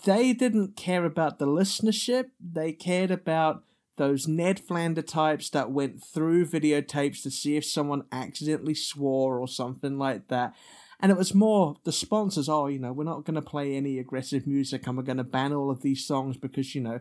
they 0.04 0.34
didn't 0.34 0.76
care 0.76 1.06
about 1.06 1.38
the 1.38 1.46
listenership. 1.46 2.26
They 2.38 2.72
cared 2.72 3.10
about 3.10 3.64
those 3.96 4.28
Ned 4.28 4.60
Flander 4.60 5.00
types 5.00 5.48
that 5.50 5.70
went 5.70 6.04
through 6.04 6.48
videotapes 6.48 7.22
to 7.22 7.30
see 7.30 7.56
if 7.56 7.64
someone 7.64 8.04
accidentally 8.12 8.74
swore 8.74 9.40
or 9.40 9.48
something 9.48 9.98
like 9.98 10.28
that. 10.28 10.54
And 11.00 11.10
it 11.10 11.16
was 11.16 11.34
more 11.34 11.76
the 11.84 11.92
sponsors, 11.92 12.46
oh, 12.46 12.66
you 12.66 12.78
know, 12.78 12.92
we're 12.92 13.04
not 13.04 13.24
going 13.24 13.36
to 13.36 13.42
play 13.42 13.74
any 13.74 13.98
aggressive 13.98 14.46
music 14.46 14.86
and 14.86 14.98
we're 14.98 15.02
going 15.02 15.16
to 15.16 15.24
ban 15.24 15.54
all 15.54 15.70
of 15.70 15.80
these 15.80 16.06
songs 16.06 16.36
because, 16.36 16.74
you 16.74 16.82
know, 16.82 17.00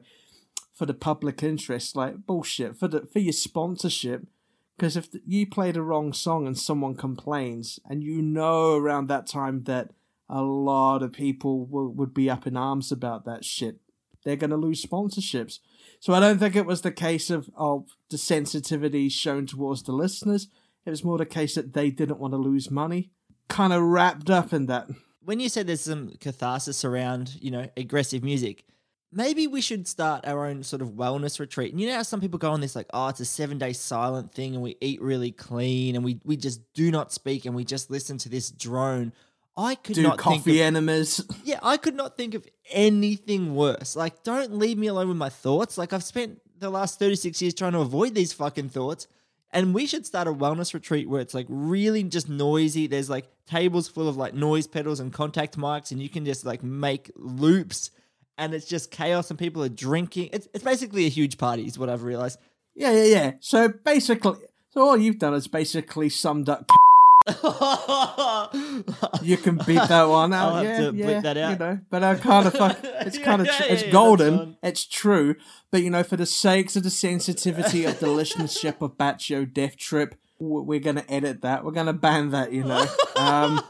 for 0.82 0.88
the 0.88 0.96
public 0.96 1.44
interest. 1.44 1.96
Like, 1.96 2.26
bullshit. 2.26 2.76
For, 2.76 2.88
the, 2.88 3.06
for 3.06 3.20
your 3.20 3.34
sponsorship. 3.34 4.26
Because 4.76 4.98
if 4.98 5.10
you 5.28 5.46
play 5.46 5.72
the 5.72 5.84
wrong 5.84 6.12
song 6.12 6.48
and 6.48 6.58
someone 6.58 6.96
complains, 6.96 7.80
and 7.88 8.04
you 8.04 8.20
know 8.20 8.78
around 8.78 9.08
that 9.08 9.28
time 9.28 9.66
that 9.66 9.92
a 10.28 10.42
lot 10.42 11.04
of 11.04 11.14
people 11.14 11.68
w- 11.68 11.92
would 11.92 12.16
be 12.16 12.32
up 12.32 12.48
in 12.48 12.58
arms 12.58 12.92
about 12.92 13.26
that 13.26 13.46
shit. 13.46 13.78
They're 14.26 14.36
going 14.36 14.50
to 14.50 14.58
lose 14.58 14.84
sponsorships. 14.84 15.60
So 16.00 16.16
I 16.16 16.20
don't 16.20 16.40
think 16.40 16.56
it 16.56 16.66
was 16.66 16.82
the 16.82 16.92
case 16.92 17.30
of 17.30 17.52
of 17.56 17.96
the 18.10 18.18
sensitivity 18.18 19.08
shown 19.08 19.46
towards 19.46 19.84
the 19.84 19.92
listeners. 19.92 20.48
It 20.84 20.90
was 20.90 21.04
more 21.04 21.20
the 21.20 21.28
case 21.28 21.54
that 21.54 21.74
they 21.74 21.92
didn't 21.92 22.20
want 22.20 22.34
to 22.34 22.40
lose 22.40 22.72
money. 22.72 23.12
Kind 23.50 23.72
of 23.72 23.84
wrapped 23.84 24.32
up 24.32 24.52
in 24.52 24.66
that. 24.66 24.88
When 25.24 25.40
you 25.40 25.48
said 25.48 25.68
there's 25.68 25.82
some 25.82 26.14
catharsis 26.20 26.84
around, 26.84 27.36
you 27.40 27.52
know, 27.52 27.70
aggressive 27.78 28.24
music, 28.24 28.66
maybe 29.12 29.48
we 29.48 29.62
should 29.62 29.88
start 29.88 30.25
our 30.25 30.46
own 30.46 30.63
sort 30.63 30.82
of 30.82 30.89
wellness 30.89 31.39
retreat. 31.39 31.72
And 31.72 31.82
you 31.82 31.88
know 31.88 31.96
how 31.96 32.03
some 32.03 32.22
people 32.22 32.39
go 32.39 32.51
on 32.51 32.62
this 32.62 32.75
like, 32.75 32.88
oh, 32.94 33.10
it's 33.10 33.20
a 33.20 33.25
seven 33.25 33.58
day 33.58 33.74
silent 33.74 34.34
thing 34.34 34.53
and 34.53 34.63
we 34.63 34.77
eat 34.82 35.01
really 35.01 35.32
clean 35.32 35.96
and 35.96 36.03
we, 36.03 36.20
we 36.24 36.38
just 36.38 36.62
do 36.74 36.91
not 36.91 37.12
speak 37.12 37.46
and 37.46 37.56
we 37.56 37.65
just 37.65 37.89
listen 37.89 38.18
to 38.20 38.30
this 38.30 38.50
drone. 38.50 39.13
I 39.58 39.75
could 39.75 39.96
Do 39.96 40.03
not 40.03 40.18
coffee 40.18 40.39
think 40.39 40.56
of, 40.62 40.62
enemas. 40.62 41.25
yeah, 41.44 41.60
I 41.62 41.75
could 41.77 41.96
not 41.96 42.15
think 42.15 42.34
of 42.34 42.48
anything 42.70 43.53
worse. 43.53 43.98
Like, 43.98 44.24
don't 44.24 44.53
leave 44.58 44.77
me 44.77 44.88
alone 44.88 45.10
with 45.10 45.18
my 45.18 45.30
thoughts. 45.30 45.77
Like, 45.77 45.91
I've 45.91 46.06
spent 46.06 46.39
the 46.58 46.70
last 46.70 47.00
36 47.00 47.41
years 47.41 47.53
trying 47.53 47.74
to 47.74 47.80
avoid 47.80 48.15
these 48.15 48.32
fucking 48.32 48.70
thoughts. 48.70 49.08
And 49.51 49.74
we 49.74 49.86
should 49.86 50.06
start 50.06 50.30
a 50.30 50.34
wellness 50.34 50.74
retreat 50.74 51.10
where 51.10 51.20
it's 51.20 51.34
like 51.34 51.48
really 51.50 52.03
just 52.03 52.30
noisy. 52.30 52.88
There's 52.88 53.10
like 53.10 53.25
tables 53.46 53.89
full 53.89 54.08
of 54.08 54.15
like 54.15 54.34
noise 54.34 54.65
pedals 54.68 55.01
and 55.01 55.12
contact 55.12 55.58
mics, 55.58 55.91
and 55.91 56.01
you 56.01 56.08
can 56.08 56.24
just 56.24 56.46
like 56.46 56.63
make 56.63 57.12
loops 57.18 57.91
and 58.41 58.55
it's 58.55 58.65
just 58.65 58.89
chaos 58.89 59.29
and 59.29 59.38
people 59.38 59.63
are 59.63 59.69
drinking. 59.69 60.29
It's, 60.33 60.48
it's 60.51 60.63
basically 60.63 61.05
a 61.05 61.10
huge 61.10 61.38
party, 61.38 61.63
is 61.63 61.77
what 61.77 61.89
I've 61.89 62.01
realized. 62.01 62.39
Yeah, 62.75 62.91
yeah, 62.91 63.03
yeah. 63.03 63.31
So 63.39 63.69
basically, 63.69 64.39
so 64.71 64.81
all 64.81 64.98
you've 64.98 65.19
done 65.19 65.36
is 65.36 65.48
basically 65.48 66.10
summed 66.10 66.50
up. 66.50 66.69
You 69.21 69.38
can 69.38 69.57
beat 69.57 69.88
that 69.88 70.05
one 70.05 70.33
out. 70.33 70.53
I'll 70.53 70.55
have 70.55 70.65
yeah, 70.65 70.89
to 70.89 70.95
yeah, 70.95 71.21
that 71.21 71.38
out. 71.38 71.51
You 71.51 71.57
know, 71.60 71.79
but 71.91 72.03
I 72.03 72.15
kind 72.15 72.48
of 72.48 72.53
fuck. 72.57 72.79
It's 72.81 73.19
kind 73.19 73.41
of 73.41 73.48
yeah, 73.48 73.53
tr- 73.53 73.63
yeah, 73.63 73.74
it's 73.74 73.83
golden. 73.91 74.57
It's 74.63 74.86
true. 74.86 75.36
But 75.69 75.83
you 75.83 75.91
know, 75.91 76.01
for 76.01 76.17
the 76.17 76.25
sakes 76.25 76.75
of 76.75 76.81
the 76.81 76.89
sensitivity 76.89 77.86
of 77.86 78.00
the 78.00 78.07
listenership 78.07 78.81
of 78.81 78.98
Batcho 78.98 79.53
Death 79.53 79.77
Trip, 79.77 80.15
we're 80.39 80.79
gonna 80.79 81.05
edit 81.07 81.41
that. 81.43 81.63
We're 81.63 81.71
gonna 81.71 81.93
ban 81.93 82.31
that. 82.31 82.51
You 82.51 82.63
know. 82.63 82.88
Um, 83.15 83.62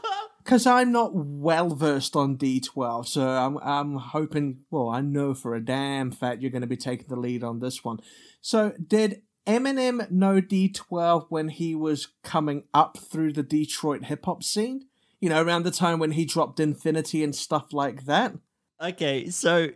because 0.44 0.66
I'm 0.66 0.92
not 0.92 1.12
well 1.14 1.74
versed 1.74 2.16
on 2.16 2.36
D12, 2.36 3.06
so 3.06 3.26
I'm 3.26 3.58
I'm 3.58 3.96
hoping. 3.96 4.60
Well, 4.70 4.88
I 4.88 5.00
know 5.00 5.34
for 5.34 5.54
a 5.54 5.64
damn 5.64 6.10
fact 6.10 6.42
you're 6.42 6.50
going 6.50 6.62
to 6.62 6.68
be 6.68 6.76
taking 6.76 7.08
the 7.08 7.16
lead 7.16 7.44
on 7.44 7.60
this 7.60 7.84
one. 7.84 8.00
So, 8.40 8.72
did 8.84 9.22
Eminem 9.46 10.10
know 10.10 10.40
D12 10.40 11.26
when 11.28 11.48
he 11.48 11.74
was 11.74 12.08
coming 12.22 12.64
up 12.74 12.98
through 12.98 13.32
the 13.32 13.42
Detroit 13.42 14.04
hip 14.04 14.24
hop 14.24 14.42
scene? 14.42 14.86
You 15.20 15.28
know, 15.28 15.42
around 15.42 15.64
the 15.64 15.70
time 15.70 15.98
when 15.98 16.12
he 16.12 16.24
dropped 16.24 16.58
Infinity 16.58 17.22
and 17.22 17.34
stuff 17.34 17.72
like 17.72 18.06
that. 18.06 18.34
Okay, 18.80 19.30
so 19.30 19.68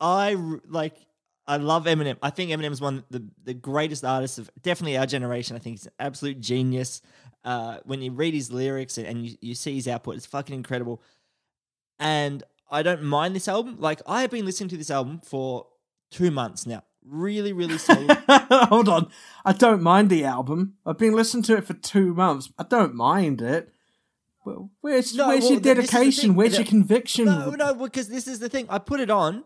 I 0.00 0.36
like 0.68 0.96
I 1.46 1.58
love 1.58 1.84
Eminem. 1.84 2.16
I 2.22 2.30
think 2.30 2.50
Eminem's 2.50 2.80
one 2.80 2.98
of 2.98 3.04
the 3.10 3.26
the 3.44 3.54
greatest 3.54 4.04
artists 4.04 4.38
of 4.38 4.50
definitely 4.62 4.96
our 4.96 5.06
generation. 5.06 5.56
I 5.56 5.58
think 5.58 5.78
he's 5.78 5.86
an 5.86 5.92
absolute 5.98 6.40
genius. 6.40 7.02
Uh, 7.44 7.78
when 7.84 8.00
you 8.00 8.10
read 8.10 8.32
his 8.32 8.50
lyrics 8.50 8.96
and, 8.96 9.06
and 9.06 9.26
you, 9.26 9.36
you 9.40 9.54
see 9.54 9.74
his 9.74 9.86
output, 9.86 10.16
it's 10.16 10.26
fucking 10.26 10.54
incredible. 10.54 11.02
And 11.98 12.42
I 12.70 12.82
don't 12.82 13.02
mind 13.02 13.36
this 13.36 13.48
album. 13.48 13.76
Like 13.78 14.00
I 14.06 14.22
have 14.22 14.30
been 14.30 14.44
listening 14.44 14.70
to 14.70 14.76
this 14.76 14.90
album 14.90 15.20
for 15.22 15.66
two 16.10 16.30
months 16.30 16.66
now. 16.66 16.82
Really, 17.06 17.52
really 17.52 17.78
solid. 17.88 18.10
Hold 18.28 18.88
on, 18.88 19.10
I 19.44 19.52
don't 19.52 19.82
mind 19.82 20.08
the 20.08 20.24
album. 20.24 20.74
I've 20.86 20.98
been 20.98 21.14
listening 21.14 21.42
to 21.44 21.56
it 21.56 21.66
for 21.66 21.74
two 21.74 22.14
months. 22.14 22.50
I 22.58 22.62
don't 22.62 22.94
mind 22.94 23.42
it. 23.42 23.70
Well, 24.44 24.70
Where's 24.80 25.14
No, 25.14 25.28
where's 25.28 25.42
well, 25.44 25.52
your 25.52 25.60
dedication? 25.60 26.34
Where's 26.34 26.56
your 26.56 26.66
conviction? 26.66 27.26
No, 27.26 27.50
no, 27.50 27.74
because 27.74 28.08
this 28.08 28.26
is 28.26 28.38
the 28.38 28.48
thing. 28.48 28.66
I 28.68 28.78
put 28.78 29.00
it 29.00 29.10
on 29.10 29.44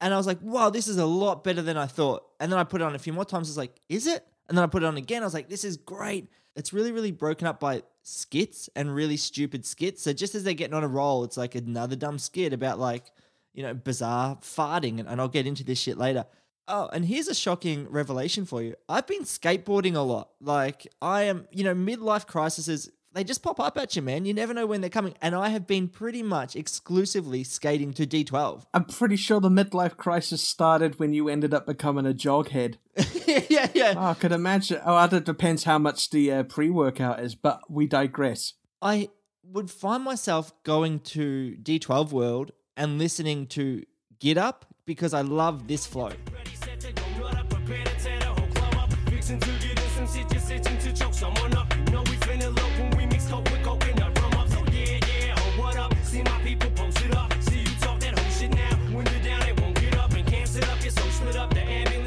and 0.00 0.12
I 0.12 0.16
was 0.16 0.26
like, 0.26 0.38
wow, 0.42 0.70
this 0.70 0.88
is 0.88 0.98
a 0.98 1.06
lot 1.06 1.42
better 1.42 1.62
than 1.62 1.76
I 1.76 1.86
thought. 1.86 2.22
And 2.38 2.52
then 2.52 2.58
I 2.58 2.64
put 2.64 2.80
it 2.80 2.84
on 2.84 2.94
a 2.94 2.98
few 2.98 3.12
more 3.12 3.24
times. 3.24 3.48
I 3.48 3.50
was 3.50 3.56
like, 3.56 3.80
is 3.88 4.06
it? 4.06 4.24
And 4.48 4.56
then 4.56 4.62
I 4.62 4.66
put 4.68 4.82
it 4.82 4.86
on 4.86 4.96
again. 4.96 5.22
I 5.22 5.26
was 5.26 5.34
like, 5.34 5.48
this 5.48 5.64
is 5.64 5.76
great. 5.76 6.28
It's 6.56 6.72
really, 6.72 6.90
really 6.90 7.12
broken 7.12 7.46
up 7.46 7.60
by 7.60 7.82
skits 8.02 8.68
and 8.74 8.94
really 8.94 9.16
stupid 9.16 9.64
skits. 9.66 10.02
So 10.02 10.12
just 10.12 10.34
as 10.34 10.42
they're 10.42 10.54
getting 10.54 10.74
on 10.74 10.84
a 10.84 10.88
roll, 10.88 11.22
it's 11.24 11.36
like 11.36 11.54
another 11.54 11.96
dumb 11.96 12.18
skit 12.18 12.52
about 12.52 12.78
like, 12.78 13.12
you 13.52 13.62
know, 13.62 13.74
Bizarre 13.74 14.36
farting. 14.36 14.98
And, 14.98 15.08
and 15.08 15.20
I'll 15.20 15.28
get 15.28 15.46
into 15.46 15.64
this 15.64 15.78
shit 15.78 15.98
later. 15.98 16.24
Oh, 16.68 16.88
and 16.92 17.04
here's 17.04 17.28
a 17.28 17.34
shocking 17.34 17.88
revelation 17.88 18.44
for 18.44 18.60
you. 18.62 18.74
I've 18.88 19.06
been 19.06 19.22
skateboarding 19.22 19.94
a 19.94 20.00
lot. 20.00 20.30
Like, 20.40 20.88
I 21.00 21.24
am, 21.24 21.46
you 21.52 21.62
know, 21.62 21.74
midlife 21.74 22.26
crises, 22.26 22.90
they 23.16 23.24
just 23.24 23.42
pop 23.42 23.58
up 23.58 23.78
at 23.78 23.96
you, 23.96 24.02
man. 24.02 24.26
You 24.26 24.34
never 24.34 24.52
know 24.52 24.66
when 24.66 24.82
they're 24.82 24.90
coming. 24.90 25.14
And 25.22 25.34
I 25.34 25.48
have 25.48 25.66
been 25.66 25.88
pretty 25.88 26.22
much 26.22 26.54
exclusively 26.54 27.44
skating 27.44 27.94
to 27.94 28.06
D12. 28.06 28.64
I'm 28.74 28.84
pretty 28.84 29.16
sure 29.16 29.40
the 29.40 29.48
midlife 29.48 29.96
crisis 29.96 30.42
started 30.42 31.00
when 31.00 31.14
you 31.14 31.30
ended 31.30 31.54
up 31.54 31.64
becoming 31.64 32.04
a 32.04 32.12
joghead. 32.12 32.76
yeah, 33.48 33.68
yeah. 33.74 33.94
Oh, 33.96 34.10
I 34.10 34.14
could 34.14 34.32
imagine. 34.32 34.80
Oh, 34.84 35.02
it 35.02 35.24
depends 35.24 35.64
how 35.64 35.78
much 35.78 36.10
the 36.10 36.30
uh, 36.30 36.42
pre-workout 36.42 37.20
is, 37.20 37.34
but 37.34 37.62
we 37.70 37.86
digress. 37.86 38.52
I 38.82 39.08
would 39.42 39.70
find 39.70 40.04
myself 40.04 40.52
going 40.62 41.00
to 41.00 41.56
D12 41.62 42.12
World 42.12 42.52
and 42.76 42.98
listening 42.98 43.46
to 43.48 43.82
Get 44.20 44.36
Up 44.36 44.66
because 44.84 45.14
I 45.14 45.22
love 45.22 45.68
this 45.68 45.86
flow. 45.86 46.12
Ready, 46.34 46.54
set 46.54 46.76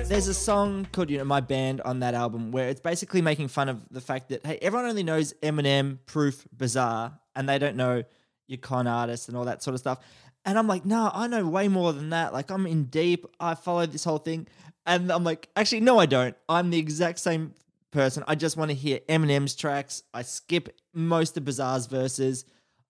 There's 0.10 0.28
a 0.28 0.34
song 0.34 0.88
called, 0.92 1.12
you 1.12 1.20
know, 1.20 1.24
My 1.24 1.40
Band 1.40 1.82
on 1.82 2.00
that 2.00 2.16
album 2.16 2.52
where 2.52 2.68
it's 2.68 2.82
basically 2.82 3.22
making 3.22 3.48
fun 3.48 3.70
of 3.70 3.88
the 3.92 4.02
fact 4.02 4.30
that, 4.30 4.44
hey, 4.44 4.58
everyone 4.60 4.90
only 4.90 5.04
knows 5.04 5.34
Eminem, 5.44 6.00
Proof, 6.08 6.48
Bizarre, 6.52 7.20
and 7.36 7.48
they 7.48 7.60
don't 7.60 7.76
know 7.76 8.02
your 8.48 8.58
con 8.58 8.88
artists 8.88 9.28
and 9.28 9.38
all 9.38 9.46
that 9.46 9.62
sort 9.62 9.76
of 9.76 9.82
stuff. 9.82 10.00
And 10.46 10.58
I'm 10.58 10.66
like, 10.66 10.84
no, 10.84 11.12
I 11.14 11.28
know 11.28 11.46
way 11.46 11.68
more 11.68 11.94
than 11.94 12.10
that. 12.10 12.34
Like, 12.34 12.50
I'm 12.50 12.66
in 12.66 12.86
deep. 12.86 13.28
I 13.40 13.54
follow 13.54 13.86
this 13.86 14.04
whole 14.04 14.18
thing. 14.18 14.48
And 14.84 15.12
I'm 15.12 15.24
like, 15.24 15.48
actually, 15.56 15.82
no, 15.82 16.00
I 16.00 16.08
don't. 16.08 16.36
I'm 16.50 16.72
the 16.72 16.80
exact 16.80 17.20
same 17.20 17.54
person. 17.92 18.24
I 18.28 18.34
just 18.34 18.58
want 18.58 18.72
to 18.72 18.76
hear 18.76 19.02
Eminem's 19.08 19.56
tracks. 19.56 20.02
I 20.12 20.24
skip 20.24 20.76
most 20.92 21.38
of 21.38 21.46
Bizarre's 21.46 21.86
verses. 21.86 22.46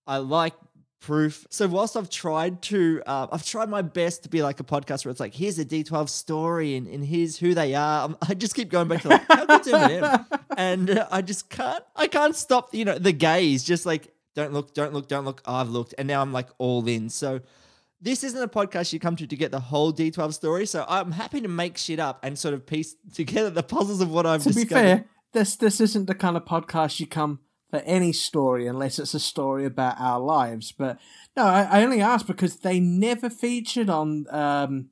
I 0.08 0.18
like 0.20 0.54
proof. 1.00 1.48
So 1.50 1.68
whilst 1.68 1.96
I've 1.96 2.10
tried 2.10 2.62
to, 2.63 3.01
uh, 3.06 3.27
I've 3.32 3.46
tried 3.46 3.70
my 3.70 3.82
best 3.82 4.24
to 4.24 4.29
be 4.29 4.44
like 4.44 4.60
a 4.60 4.63
podcast 4.63 5.06
where 5.06 5.12
it's 5.12 5.20
like, 5.20 5.34
here's 5.34 5.58
a 5.60 5.65
D12 5.65 6.10
story 6.10 6.75
and, 6.75 6.88
and 6.88 7.06
here's 7.06 7.38
who 7.38 7.53
they 7.53 7.75
are. 7.75 8.06
I'm, 8.06 8.18
I 8.29 8.34
just 8.34 8.56
keep 8.56 8.70
going 8.70 8.88
back 8.88 9.01
to 9.03 9.10
like, 9.10 9.25
how 9.27 9.46
good's 9.46 9.68
Eminem? 9.68 10.25
and 10.58 10.89
uh, 10.89 11.08
I 11.12 11.22
just 11.22 11.50
can't, 11.50 11.84
I 11.96 12.08
can't 12.08 12.36
stop, 12.36 12.74
you 12.74 12.86
know, 12.86 12.98
the 12.98 13.12
gaze. 13.12 13.63
Just 13.63 13.86
like, 13.86 14.13
don't 14.36 14.53
look, 14.53 14.74
don't 14.74 14.94
look, 14.94 15.08
don't 15.08 15.25
look. 15.25 15.41
Oh, 15.46 15.56
I've 15.56 15.70
looked, 15.70 15.96
and 15.98 16.08
now 16.08 16.22
I'm 16.22 16.34
like 16.34 16.48
all 16.58 16.88
in. 16.88 17.10
So. 17.10 17.41
This 18.01 18.24
isn't 18.24 18.41
a 18.41 18.48
podcast 18.48 18.94
you 18.94 19.00
come 19.01 19.18
to 19.18 19.27
to 19.27 19.36
get 19.36 19.51
the 19.51 19.60
whole 19.60 19.91
D12 19.91 20.34
story, 20.34 20.65
so 20.65 20.86
I'm 20.88 21.12
happy 21.12 21.41
to 21.41 21.50
make 21.50 21.77
shit 21.77 22.00
up 22.00 22.24
and 22.24 22.39
sort 22.39 22.53
of 22.53 22.65
piece 22.65 22.96
together 23.13 23.50
the 23.50 23.62
puzzles 23.62 24.00
of 24.00 24.10
what 24.10 24.25
I've 24.25 24.41
To 24.44 24.50
be 24.51 24.62
discovered. 24.62 24.82
fair, 24.82 25.06
this 25.34 25.58
this 25.58 25.82
isn't 25.82 26.06
the 26.06 26.15
kind 26.15 26.38
of 26.38 26.46
podcast 26.46 27.01
you 27.01 27.08
come 27.08 27.39
for 27.70 27.80
any 27.80 28.12
story 28.12 28.68
unless 28.68 29.00
it's 29.00 29.14
a 29.14 29.20
story 29.20 29.66
about 29.66 30.00
our 30.00 30.20
lives. 30.20 30.72
But 30.72 30.98
no, 31.38 31.44
I, 31.46 31.64
I 31.64 31.84
only 31.84 32.02
asked 32.02 32.28
because 32.28 32.58
they 32.58 32.80
never 32.80 33.30
featured 33.30 33.90
on 33.90 34.26
um, 34.30 34.90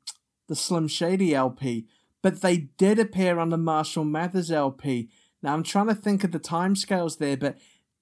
the 0.47 0.55
Slim 0.55 0.87
Shady 0.87 1.33
LP, 1.33 1.87
but 2.21 2.41
they 2.41 2.57
did 2.57 2.99
appear 2.99 3.39
on 3.39 3.49
the 3.49 3.57
Marshall 3.57 4.05
Mathers 4.05 4.51
LP. 4.51 5.09
Now 5.41 5.53
I'm 5.53 5.63
trying 5.63 5.87
to 5.87 5.95
think 5.95 6.23
of 6.23 6.31
the 6.31 6.39
timescales 6.39 7.17
there, 7.17 7.37
but 7.37 7.57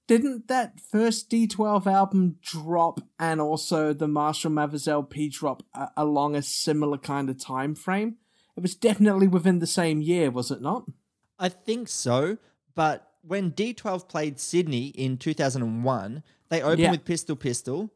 didn't 0.08 0.48
that 0.50 0.80
first 0.80 1.30
D12 1.32 1.88
album 1.88 2.38
drop 2.42 3.00
and 3.20 3.42
also 3.42 3.92
the 3.92 4.08
Marshall 4.08 4.52
Mathers 4.52 4.88
LP 4.88 5.30
drop 5.30 5.64
a- 5.74 5.90
along 5.98 6.36
a 6.36 6.42
similar 6.42 6.98
kind 6.98 7.30
of 7.30 7.40
time 7.40 7.74
frame? 7.76 8.18
It 8.56 8.62
was 8.62 8.76
definitely 8.76 9.28
within 9.28 9.60
the 9.60 9.68
same 9.68 10.02
year, 10.02 10.32
was 10.32 10.52
it 10.52 10.62
not? 10.62 10.86
I 11.40 11.50
think 11.50 11.90
so, 11.90 12.38
but 12.76 13.12
when 13.28 13.52
D12 13.52 14.08
played 14.08 14.40
Sydney 14.40 14.88
in 14.88 15.18
2001, 15.18 16.24
they 16.50 16.62
opened 16.62 16.80
Yeah. 16.80 16.92
with 16.92 17.06
Pistol 17.06 17.36
Pistol. 17.36 17.90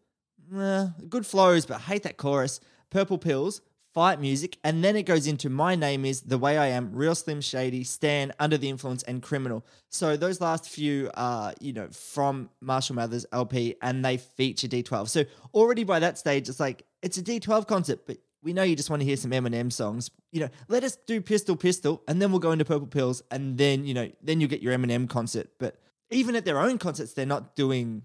Good 0.51 1.25
flows, 1.25 1.65
but 1.65 1.81
hate 1.81 2.03
that 2.03 2.17
chorus. 2.17 2.59
Purple 2.89 3.19
Pills, 3.19 3.61
Fight 3.93 4.19
Music, 4.19 4.57
and 4.63 4.83
then 4.83 4.95
it 4.95 5.03
goes 5.03 5.27
into 5.27 5.49
My 5.49 5.75
Name 5.75 6.05
Is, 6.05 6.21
The 6.21 6.37
Way 6.39 6.57
I 6.57 6.67
Am, 6.67 6.91
Real 6.93 7.13
Slim 7.13 7.41
Shady, 7.41 7.83
Stan, 7.83 8.33
Under 8.39 8.57
the 8.57 8.69
Influence, 8.69 9.03
and 9.03 9.21
Criminal. 9.21 9.63
So 9.89 10.17
those 10.17 10.41
last 10.41 10.67
few 10.69 11.11
are, 11.13 11.53
you 11.59 11.73
know, 11.73 11.87
from 11.91 12.49
Marshall 12.61 12.95
Mathers 12.95 13.25
LP, 13.31 13.75
and 13.81 14.03
they 14.03 14.17
feature 14.17 14.67
D12. 14.67 15.09
So 15.09 15.25
already 15.53 15.83
by 15.83 15.99
that 15.99 16.17
stage, 16.17 16.49
it's 16.49 16.59
like, 16.59 16.85
it's 17.03 17.17
a 17.17 17.23
D12 17.23 17.67
concert, 17.67 17.99
but 18.07 18.17
we 18.41 18.53
know 18.53 18.63
you 18.63 18.75
just 18.75 18.89
want 18.89 19.01
to 19.01 19.05
hear 19.05 19.17
some 19.17 19.31
Eminem 19.31 19.71
songs. 19.71 20.09
You 20.31 20.41
know, 20.41 20.49
let 20.67 20.83
us 20.83 20.97
do 21.07 21.21
Pistol 21.21 21.55
Pistol, 21.55 22.03
and 22.07 22.21
then 22.21 22.31
we'll 22.31 22.39
go 22.39 22.51
into 22.51 22.65
Purple 22.65 22.87
Pills, 22.87 23.21
and 23.31 23.57
then 23.57 23.85
you 23.85 23.93
know, 23.93 24.11
then 24.21 24.39
you'll 24.39 24.49
get 24.49 24.61
your 24.61 24.77
Eminem 24.77 25.09
concert. 25.09 25.49
But 25.59 25.75
even 26.09 26.35
at 26.35 26.45
their 26.45 26.59
own 26.59 26.77
concerts, 26.77 27.13
they're 27.13 27.25
not 27.25 27.55
doing 27.55 28.03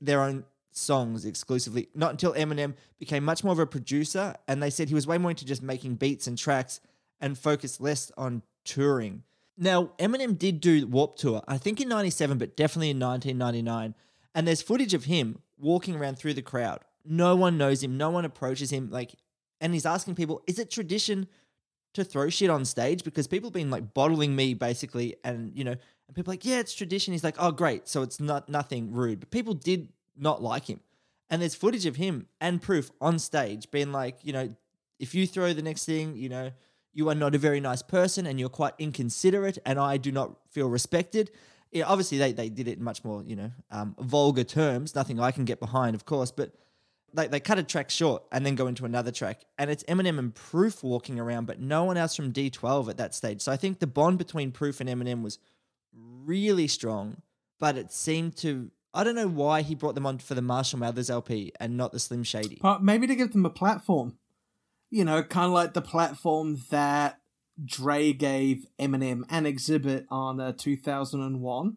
their 0.00 0.22
own 0.22 0.44
songs 0.70 1.24
exclusively. 1.24 1.88
Not 1.94 2.12
until 2.12 2.34
Eminem 2.34 2.74
became 2.98 3.24
much 3.24 3.44
more 3.44 3.52
of 3.52 3.58
a 3.58 3.66
producer, 3.66 4.34
and 4.46 4.62
they 4.62 4.70
said 4.70 4.88
he 4.88 4.94
was 4.94 5.06
way 5.06 5.18
more 5.18 5.30
into 5.30 5.44
just 5.44 5.62
making 5.62 5.96
beats 5.96 6.26
and 6.26 6.36
tracks 6.36 6.80
and 7.20 7.36
focused 7.38 7.80
less 7.80 8.12
on 8.16 8.42
touring. 8.64 9.22
Now, 9.56 9.90
Eminem 9.98 10.38
did 10.38 10.60
do 10.60 10.86
Warped 10.86 11.18
Tour, 11.18 11.42
I 11.48 11.58
think 11.58 11.80
in 11.80 11.88
97, 11.88 12.38
but 12.38 12.56
definitely 12.56 12.90
in 12.90 13.00
1999. 13.00 13.94
And 14.34 14.46
there's 14.46 14.62
footage 14.62 14.94
of 14.94 15.04
him 15.04 15.40
walking 15.58 15.96
around 15.96 16.16
through 16.16 16.34
the 16.34 16.42
crowd. 16.42 16.80
No 17.04 17.34
one 17.34 17.58
knows 17.58 17.82
him, 17.82 17.96
no 17.96 18.10
one 18.10 18.24
approaches 18.24 18.70
him. 18.70 18.88
Like, 18.90 19.14
and 19.60 19.74
he's 19.74 19.86
asking 19.86 20.14
people, 20.14 20.42
is 20.46 20.58
it 20.58 20.70
tradition 20.70 21.26
to 21.94 22.04
throw 22.04 22.28
shit 22.28 22.50
on 22.50 22.64
stage? 22.64 23.04
Because 23.04 23.26
people 23.26 23.48
have 23.48 23.54
been 23.54 23.70
like 23.70 23.94
bottling 23.94 24.36
me 24.36 24.54
basically, 24.54 25.16
and 25.24 25.52
you 25.54 25.64
know, 25.64 25.74
and 26.08 26.16
people 26.16 26.32
like, 26.32 26.44
yeah, 26.44 26.58
it's 26.58 26.74
tradition. 26.74 27.12
He's 27.12 27.24
like, 27.24 27.36
oh, 27.38 27.50
great. 27.50 27.86
So 27.86 28.02
it's 28.02 28.18
not 28.18 28.48
nothing 28.48 28.92
rude. 28.92 29.20
But 29.20 29.30
people 29.30 29.54
did 29.54 29.88
not 30.16 30.42
like 30.42 30.66
him. 30.66 30.80
And 31.30 31.42
there's 31.42 31.54
footage 31.54 31.84
of 31.84 31.96
him 31.96 32.26
and 32.40 32.62
proof 32.62 32.90
on 33.00 33.18
stage 33.18 33.70
being 33.70 33.92
like, 33.92 34.16
you 34.22 34.32
know, 34.32 34.48
if 34.98 35.14
you 35.14 35.26
throw 35.26 35.52
the 35.52 35.62
next 35.62 35.84
thing, 35.84 36.16
you 36.16 36.28
know, 36.30 36.50
you 36.94 37.08
are 37.10 37.14
not 37.14 37.34
a 37.34 37.38
very 37.38 37.60
nice 37.60 37.82
person 37.82 38.26
and 38.26 38.40
you're 38.40 38.48
quite 38.48 38.72
inconsiderate 38.78 39.58
and 39.66 39.78
I 39.78 39.98
do 39.98 40.10
not 40.10 40.36
feel 40.50 40.68
respected. 40.68 41.30
Yeah, 41.70 41.84
obviously 41.84 42.16
they, 42.16 42.32
they 42.32 42.48
did 42.48 42.66
it 42.66 42.78
in 42.78 42.84
much 42.84 43.04
more, 43.04 43.22
you 43.22 43.36
know, 43.36 43.50
um, 43.70 43.94
vulgar 44.00 44.44
terms, 44.44 44.94
nothing 44.94 45.20
I 45.20 45.30
can 45.30 45.44
get 45.44 45.60
behind, 45.60 45.94
of 45.94 46.06
course, 46.06 46.30
but 46.30 46.54
they, 47.14 47.26
they 47.26 47.40
cut 47.40 47.58
a 47.58 47.62
track 47.62 47.90
short 47.90 48.22
and 48.32 48.44
then 48.44 48.54
go 48.54 48.66
into 48.66 48.84
another 48.84 49.10
track. 49.10 49.44
And 49.58 49.70
it's 49.70 49.84
Eminem 49.84 50.18
and 50.18 50.34
Proof 50.34 50.82
walking 50.82 51.18
around, 51.18 51.46
but 51.46 51.60
no 51.60 51.84
one 51.84 51.96
else 51.96 52.14
from 52.14 52.32
D12 52.32 52.88
at 52.90 52.96
that 52.98 53.14
stage. 53.14 53.40
So 53.40 53.52
I 53.52 53.56
think 53.56 53.78
the 53.78 53.86
bond 53.86 54.18
between 54.18 54.52
Proof 54.52 54.80
and 54.80 54.88
Eminem 54.88 55.22
was 55.22 55.38
really 55.92 56.68
strong, 56.68 57.22
but 57.58 57.76
it 57.76 57.92
seemed 57.92 58.36
to. 58.38 58.70
I 58.94 59.04
don't 59.04 59.14
know 59.14 59.28
why 59.28 59.62
he 59.62 59.74
brought 59.74 59.94
them 59.94 60.06
on 60.06 60.18
for 60.18 60.34
the 60.34 60.42
Marshall 60.42 60.78
Mathers 60.78 61.10
LP 61.10 61.52
and 61.60 61.76
not 61.76 61.92
the 61.92 62.00
Slim 62.00 62.24
Shady. 62.24 62.58
But 62.60 62.82
maybe 62.82 63.06
to 63.06 63.14
give 63.14 63.32
them 63.32 63.44
a 63.44 63.50
platform. 63.50 64.16
You 64.90 65.04
know, 65.04 65.22
kind 65.22 65.46
of 65.46 65.52
like 65.52 65.74
the 65.74 65.82
platform 65.82 66.56
that 66.70 67.20
Dre 67.62 68.12
gave 68.12 68.66
Eminem 68.78 69.24
and 69.28 69.46
Xzibit 69.46 70.06
on 70.10 70.40
uh, 70.40 70.52
2001. 70.56 71.76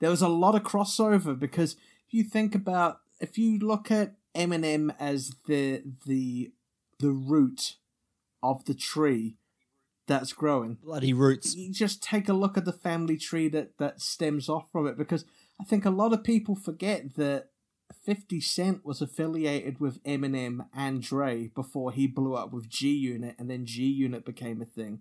There 0.00 0.10
was 0.10 0.22
a 0.22 0.28
lot 0.28 0.54
of 0.54 0.62
crossover 0.62 1.38
because 1.38 1.74
if 2.06 2.12
you 2.14 2.22
think 2.22 2.54
about, 2.54 3.00
if 3.20 3.36
you 3.36 3.58
look 3.58 3.90
at 3.90 4.14
Eminem 4.34 4.94
as 4.98 5.32
the 5.46 5.82
the 6.06 6.52
the 6.98 7.10
root 7.10 7.76
of 8.42 8.64
the 8.66 8.74
tree 8.74 9.36
that's 10.06 10.32
growing, 10.32 10.74
Bloody 10.82 11.12
roots. 11.14 11.54
you 11.54 11.72
just 11.72 12.02
take 12.02 12.28
a 12.28 12.34
look 12.34 12.58
at 12.58 12.64
the 12.66 12.72
family 12.72 13.16
tree 13.16 13.48
that 13.48 13.78
that 13.78 14.00
stems 14.02 14.48
off 14.48 14.70
from 14.70 14.86
it 14.86 14.98
because 14.98 15.24
I 15.60 15.64
think 15.64 15.84
a 15.84 15.90
lot 15.90 16.12
of 16.12 16.22
people 16.24 16.54
forget 16.54 17.14
that 17.14 17.48
50 18.04 18.40
Cent 18.40 18.84
was 18.84 19.00
affiliated 19.00 19.80
with 19.80 20.02
Eminem 20.04 20.66
and 20.74 21.00
Dre 21.02 21.48
before 21.48 21.92
he 21.92 22.06
blew 22.06 22.34
up 22.34 22.52
with 22.52 22.68
G 22.68 22.90
Unit 22.92 23.34
and 23.38 23.48
then 23.48 23.64
G 23.64 23.84
Unit 23.84 24.24
became 24.24 24.60
a 24.60 24.66
thing. 24.66 25.00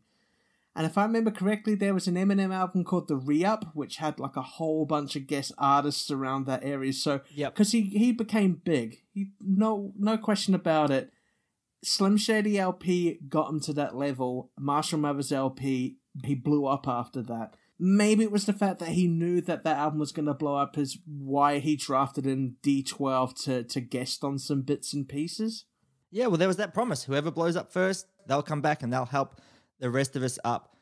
And 0.76 0.88
if 0.88 0.98
I 0.98 1.04
remember 1.04 1.30
correctly, 1.30 1.76
there 1.76 1.94
was 1.94 2.08
an 2.08 2.16
Eminem 2.16 2.54
album 2.54 2.84
called 2.84 3.08
The 3.08 3.16
Re 3.16 3.46
Up, 3.46 3.66
which 3.76 3.98
had 3.98 4.20
like 4.20 4.36
a 4.36 4.42
whole 4.42 4.86
bunch 4.86 5.16
of 5.16 5.28
guest 5.28 5.52
artists 5.58 6.10
around 6.10 6.46
that 6.48 6.64
area. 6.64 6.94
So, 6.94 7.22
Yep. 7.36 7.54
because 7.54 7.72
he, 7.72 7.82
he 7.82 8.12
became 8.12 8.62
big, 8.64 8.98
he 9.14 9.32
no 9.40 9.94
no 9.98 10.18
question 10.18 10.56
about 10.56 10.90
it. 10.90 11.12
Slim 11.84 12.18
Shady 12.18 12.58
LP 12.58 13.20
got 13.28 13.50
him 13.50 13.60
to 13.62 13.74
that 13.74 13.96
level. 13.96 14.52
Marshall 14.58 15.00
Mathers 15.00 15.32
LP, 15.32 15.98
he 16.24 16.34
blew 16.34 16.66
up 16.66 16.88
after 16.88 17.22
that. 17.24 17.56
Maybe 17.78 18.24
it 18.24 18.32
was 18.32 18.46
the 18.46 18.54
fact 18.54 18.80
that 18.80 18.90
he 18.90 19.08
knew 19.08 19.42
that 19.42 19.64
that 19.66 19.78
album 19.78 20.00
was 20.00 20.14
going 20.14 20.28
to 20.28 20.34
blow 20.34 20.56
up, 20.56 20.78
is 20.78 20.98
why 21.06 21.60
he 21.60 21.76
drafted 21.76 22.26
in 22.26 22.56
D12 22.64 23.44
to, 23.44 23.64
to 23.64 23.82
guest 23.82 24.24
on 24.24 24.40
some 24.40 24.62
bits 24.62 24.94
and 24.94 25.10
pieces. 25.10 25.66
Yeah, 26.10 26.28
well, 26.28 26.38
there 26.38 26.48
was 26.48 26.58
that 26.58 26.74
promise. 26.74 27.04
Whoever 27.04 27.32
blows 27.32 27.58
up 27.58 27.74
first, 27.74 28.06
they'll 28.28 28.44
come 28.44 28.62
back 28.62 28.82
and 28.84 28.94
they'll 28.94 29.06
help 29.06 29.42
the 29.80 29.90
rest 29.90 30.16
of 30.16 30.24
us 30.24 30.40
up. 30.44 30.76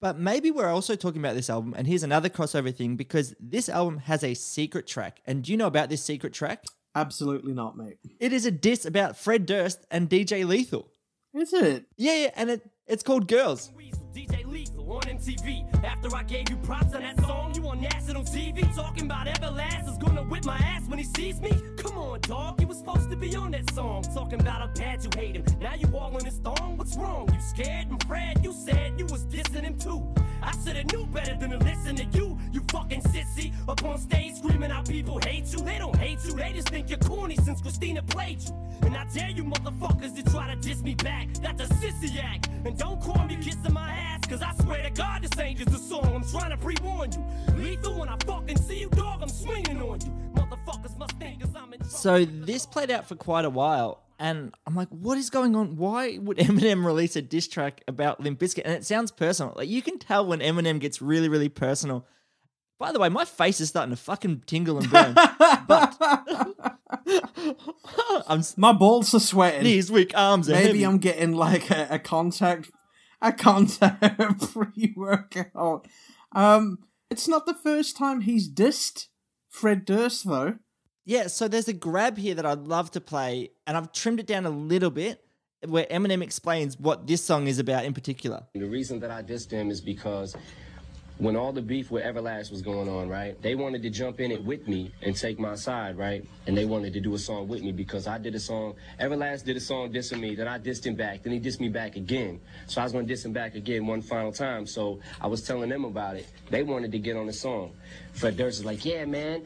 But 0.00 0.18
maybe 0.18 0.50
we're 0.50 0.68
also 0.68 0.96
talking 0.96 1.20
about 1.20 1.36
this 1.36 1.48
album, 1.48 1.74
and 1.76 1.86
here's 1.86 2.02
another 2.02 2.28
crossover 2.28 2.74
thing 2.74 2.96
because 2.96 3.34
this 3.38 3.68
album 3.68 3.98
has 3.98 4.24
a 4.24 4.34
secret 4.34 4.86
track. 4.86 5.20
And 5.26 5.44
do 5.44 5.52
you 5.52 5.56
know 5.56 5.68
about 5.68 5.90
this 5.90 6.02
secret 6.02 6.32
track? 6.32 6.64
Absolutely 6.94 7.54
not, 7.54 7.76
mate. 7.76 7.98
It 8.18 8.32
is 8.32 8.44
a 8.44 8.50
diss 8.50 8.84
about 8.84 9.16
Fred 9.16 9.46
Durst 9.46 9.86
and 9.90 10.10
DJ 10.10 10.46
Lethal. 10.46 10.90
Is 11.34 11.52
it? 11.52 11.86
Yeah, 11.96 12.16
yeah, 12.16 12.30
and 12.34 12.50
it, 12.50 12.70
it's 12.86 13.02
called 13.02 13.28
Girls. 13.28 13.70
DJ 14.14 14.46
Lethal 14.46 14.92
on 14.92 15.02
MTV. 15.02 15.84
After 15.84 16.14
I 16.14 16.22
gave 16.24 16.50
you 16.50 16.56
props 16.56 16.94
on 16.94 17.00
that 17.00 17.18
song, 17.20 17.54
you 17.54 17.66
on 17.66 17.80
national 17.80 18.24
TV 18.24 18.62
talking 18.74 19.06
about 19.06 19.26
Everlast 19.26 19.88
is 19.88 19.96
gonna 19.96 20.22
whip 20.22 20.44
my 20.44 20.56
ass 20.56 20.82
when 20.86 20.98
he 20.98 21.04
sees 21.04 21.40
me. 21.40 21.50
Come 21.78 21.96
on, 21.96 22.20
dog, 22.20 22.60
you 22.60 22.66
was 22.66 22.78
supposed 22.78 23.10
to 23.10 23.16
be 23.16 23.34
on 23.34 23.52
that 23.52 23.72
song. 23.72 24.02
Talking 24.14 24.40
about 24.40 24.62
a 24.62 24.80
pad 24.80 25.02
you 25.02 25.10
hate 25.18 25.36
him. 25.36 25.44
Now 25.60 25.74
you 25.74 25.88
all 25.96 26.16
in 26.18 26.24
his 26.24 26.36
thong. 26.38 26.76
What's 26.76 26.96
wrong? 26.96 27.28
You 27.32 27.40
scared? 27.40 27.88
And 27.88 28.02
Fred, 28.04 28.44
you 28.44 28.52
said 28.52 28.98
you 28.98 29.06
was 29.06 29.24
dissing 29.26 29.62
him 29.62 29.78
too. 29.78 30.06
I 30.42 30.52
shoulda 30.64 30.84
knew 30.84 31.06
better 31.06 31.34
than 31.36 31.50
to 31.50 31.58
listen 31.58 31.96
to 31.96 32.04
you, 32.18 32.38
you 32.52 32.62
fucking 32.70 33.02
sissy. 33.02 33.52
Up 33.68 33.84
on 33.84 33.98
stage 33.98 34.36
screaming 34.36 34.70
how 34.70 34.82
people 34.82 35.18
hate 35.24 35.52
you. 35.52 35.60
They 35.60 35.78
don't 35.78 35.96
hate 35.96 36.18
you, 36.24 36.34
they 36.34 36.52
just 36.52 36.68
think 36.68 36.90
you're 36.90 36.98
corny 36.98 37.36
since 37.36 37.60
Christina 37.60 38.02
played 38.02 38.42
you. 38.42 38.54
And 38.82 38.96
I 38.96 39.04
dare 39.14 39.30
you 39.30 39.44
motherfuckers 39.44 40.14
to 40.16 40.30
try 40.30 40.52
to 40.52 40.60
diss 40.60 40.82
me 40.82 40.94
back. 40.94 41.28
That's 41.34 41.62
a 41.62 41.74
sissy 41.74 42.22
act. 42.22 42.48
And 42.64 42.76
don't 42.76 43.00
call 43.00 43.24
me 43.26 43.36
kissing 43.36 43.72
my 43.72 43.90
ass, 43.90 44.20
cause 44.28 44.42
I 44.42 44.52
swear 44.62 44.82
to 44.82 44.90
God 44.90 45.22
this 45.22 45.38
ain't 45.38 45.58
just 45.58 45.70
a 45.70 45.78
song. 45.78 46.14
I'm 46.14 46.28
trying 46.28 46.50
to 46.50 46.56
pre-warn 46.56 47.12
you. 47.12 47.24
Lethal 47.56 48.00
when 48.00 48.08
I 48.08 48.16
fucking 48.26 48.58
see 48.58 48.80
you, 48.80 48.88
dog, 48.90 49.22
I'm 49.22 49.28
swinging 49.28 49.80
on 49.80 50.00
you. 50.00 50.12
Motherfuckers 50.34 50.98
must 50.98 51.12
think 51.12 51.40
cause 51.40 51.54
I'm 51.54 51.72
in. 51.72 51.84
So 51.84 52.24
this 52.24 52.66
played 52.66 52.90
out 52.90 53.06
for 53.06 53.14
quite 53.14 53.44
a 53.44 53.50
while, 53.50 54.01
and 54.22 54.54
I'm 54.68 54.76
like, 54.76 54.88
what 54.90 55.18
is 55.18 55.30
going 55.30 55.56
on? 55.56 55.76
Why 55.76 56.16
would 56.16 56.36
Eminem 56.38 56.86
release 56.86 57.16
a 57.16 57.22
diss 57.22 57.48
track 57.48 57.82
about 57.88 58.20
Limp 58.20 58.38
Bizkit? 58.38 58.62
And 58.64 58.72
it 58.72 58.86
sounds 58.86 59.10
personal. 59.10 59.52
Like 59.56 59.68
you 59.68 59.82
can 59.82 59.98
tell 59.98 60.24
when 60.24 60.38
Eminem 60.38 60.78
gets 60.78 61.02
really, 61.02 61.28
really 61.28 61.48
personal. 61.48 62.06
By 62.78 62.92
the 62.92 63.00
way, 63.00 63.08
my 63.08 63.24
face 63.24 63.60
is 63.60 63.70
starting 63.70 63.94
to 63.94 64.00
fucking 64.00 64.44
tingle 64.46 64.78
and 64.78 64.88
burn. 64.88 65.14
but 65.66 65.96
I'm 68.28 68.42
My 68.56 68.72
balls 68.72 69.12
are 69.12 69.20
sweating. 69.20 69.64
these 69.64 69.90
weak 69.90 70.12
arms 70.14 70.48
are 70.48 70.52
Maybe 70.52 70.66
heavy. 70.66 70.84
I'm 70.84 70.98
getting 70.98 71.32
like 71.32 71.70
a, 71.70 71.88
a 71.90 71.98
contact, 71.98 72.70
a 73.20 73.32
contact 73.32 74.52
pre-workout. 74.52 75.88
Um, 76.30 76.78
it's 77.10 77.26
not 77.26 77.46
the 77.46 77.54
first 77.54 77.96
time 77.96 78.20
he's 78.20 78.48
dissed 78.48 79.08
Fred 79.48 79.84
Durst 79.84 80.28
though. 80.28 80.58
Yeah, 81.04 81.26
so 81.26 81.48
there's 81.48 81.66
a 81.66 81.72
grab 81.72 82.16
here 82.16 82.34
that 82.36 82.46
I'd 82.46 82.68
love 82.68 82.92
to 82.92 83.00
play, 83.00 83.50
and 83.66 83.76
I've 83.76 83.92
trimmed 83.92 84.20
it 84.20 84.26
down 84.26 84.46
a 84.46 84.50
little 84.50 84.90
bit, 84.90 85.24
where 85.66 85.84
Eminem 85.86 86.22
explains 86.22 86.78
what 86.78 87.08
this 87.08 87.24
song 87.24 87.48
is 87.48 87.58
about 87.58 87.84
in 87.84 87.92
particular. 87.92 88.44
The 88.54 88.68
reason 88.68 89.00
that 89.00 89.10
I 89.10 89.20
dissed 89.22 89.50
him 89.50 89.70
is 89.70 89.80
because 89.80 90.36
when 91.18 91.34
all 91.36 91.52
the 91.52 91.62
beef 91.62 91.90
with 91.90 92.04
Everlast 92.04 92.52
was 92.52 92.62
going 92.62 92.88
on, 92.88 93.08
right, 93.08 93.40
they 93.42 93.56
wanted 93.56 93.82
to 93.82 93.90
jump 93.90 94.20
in 94.20 94.30
it 94.30 94.44
with 94.44 94.68
me 94.68 94.92
and 95.02 95.16
take 95.16 95.40
my 95.40 95.56
side, 95.56 95.98
right? 95.98 96.24
And 96.46 96.56
they 96.56 96.64
wanted 96.66 96.92
to 96.94 97.00
do 97.00 97.14
a 97.14 97.18
song 97.18 97.48
with 97.48 97.62
me 97.62 97.72
because 97.72 98.06
I 98.06 98.18
did 98.18 98.36
a 98.36 98.40
song, 98.40 98.74
Everlast 99.00 99.44
did 99.44 99.56
a 99.56 99.60
song 99.60 99.92
dissing 99.92 100.20
me, 100.20 100.36
then 100.36 100.46
I 100.46 100.58
dissed 100.58 100.86
him 100.86 100.94
back, 100.94 101.22
then 101.22 101.32
he 101.32 101.40
dissed 101.40 101.60
me 101.60 101.68
back 101.68 101.96
again. 101.96 102.40
So 102.66 102.80
I 102.80 102.84
was 102.84 102.92
gonna 102.92 103.06
diss 103.06 103.24
him 103.24 103.32
back 103.32 103.56
again 103.56 103.86
one 103.86 104.02
final 104.02 104.32
time. 104.32 104.66
So 104.66 105.00
I 105.20 105.26
was 105.26 105.42
telling 105.42 105.68
them 105.68 105.84
about 105.84 106.16
it. 106.16 106.26
They 106.50 106.62
wanted 106.62 106.92
to 106.92 106.98
get 106.98 107.16
on 107.16 107.26
the 107.26 107.32
song. 107.32 107.72
Fred 108.12 108.36
Durst 108.36 108.60
is 108.60 108.64
like, 108.64 108.84
yeah, 108.84 109.04
man, 109.04 109.44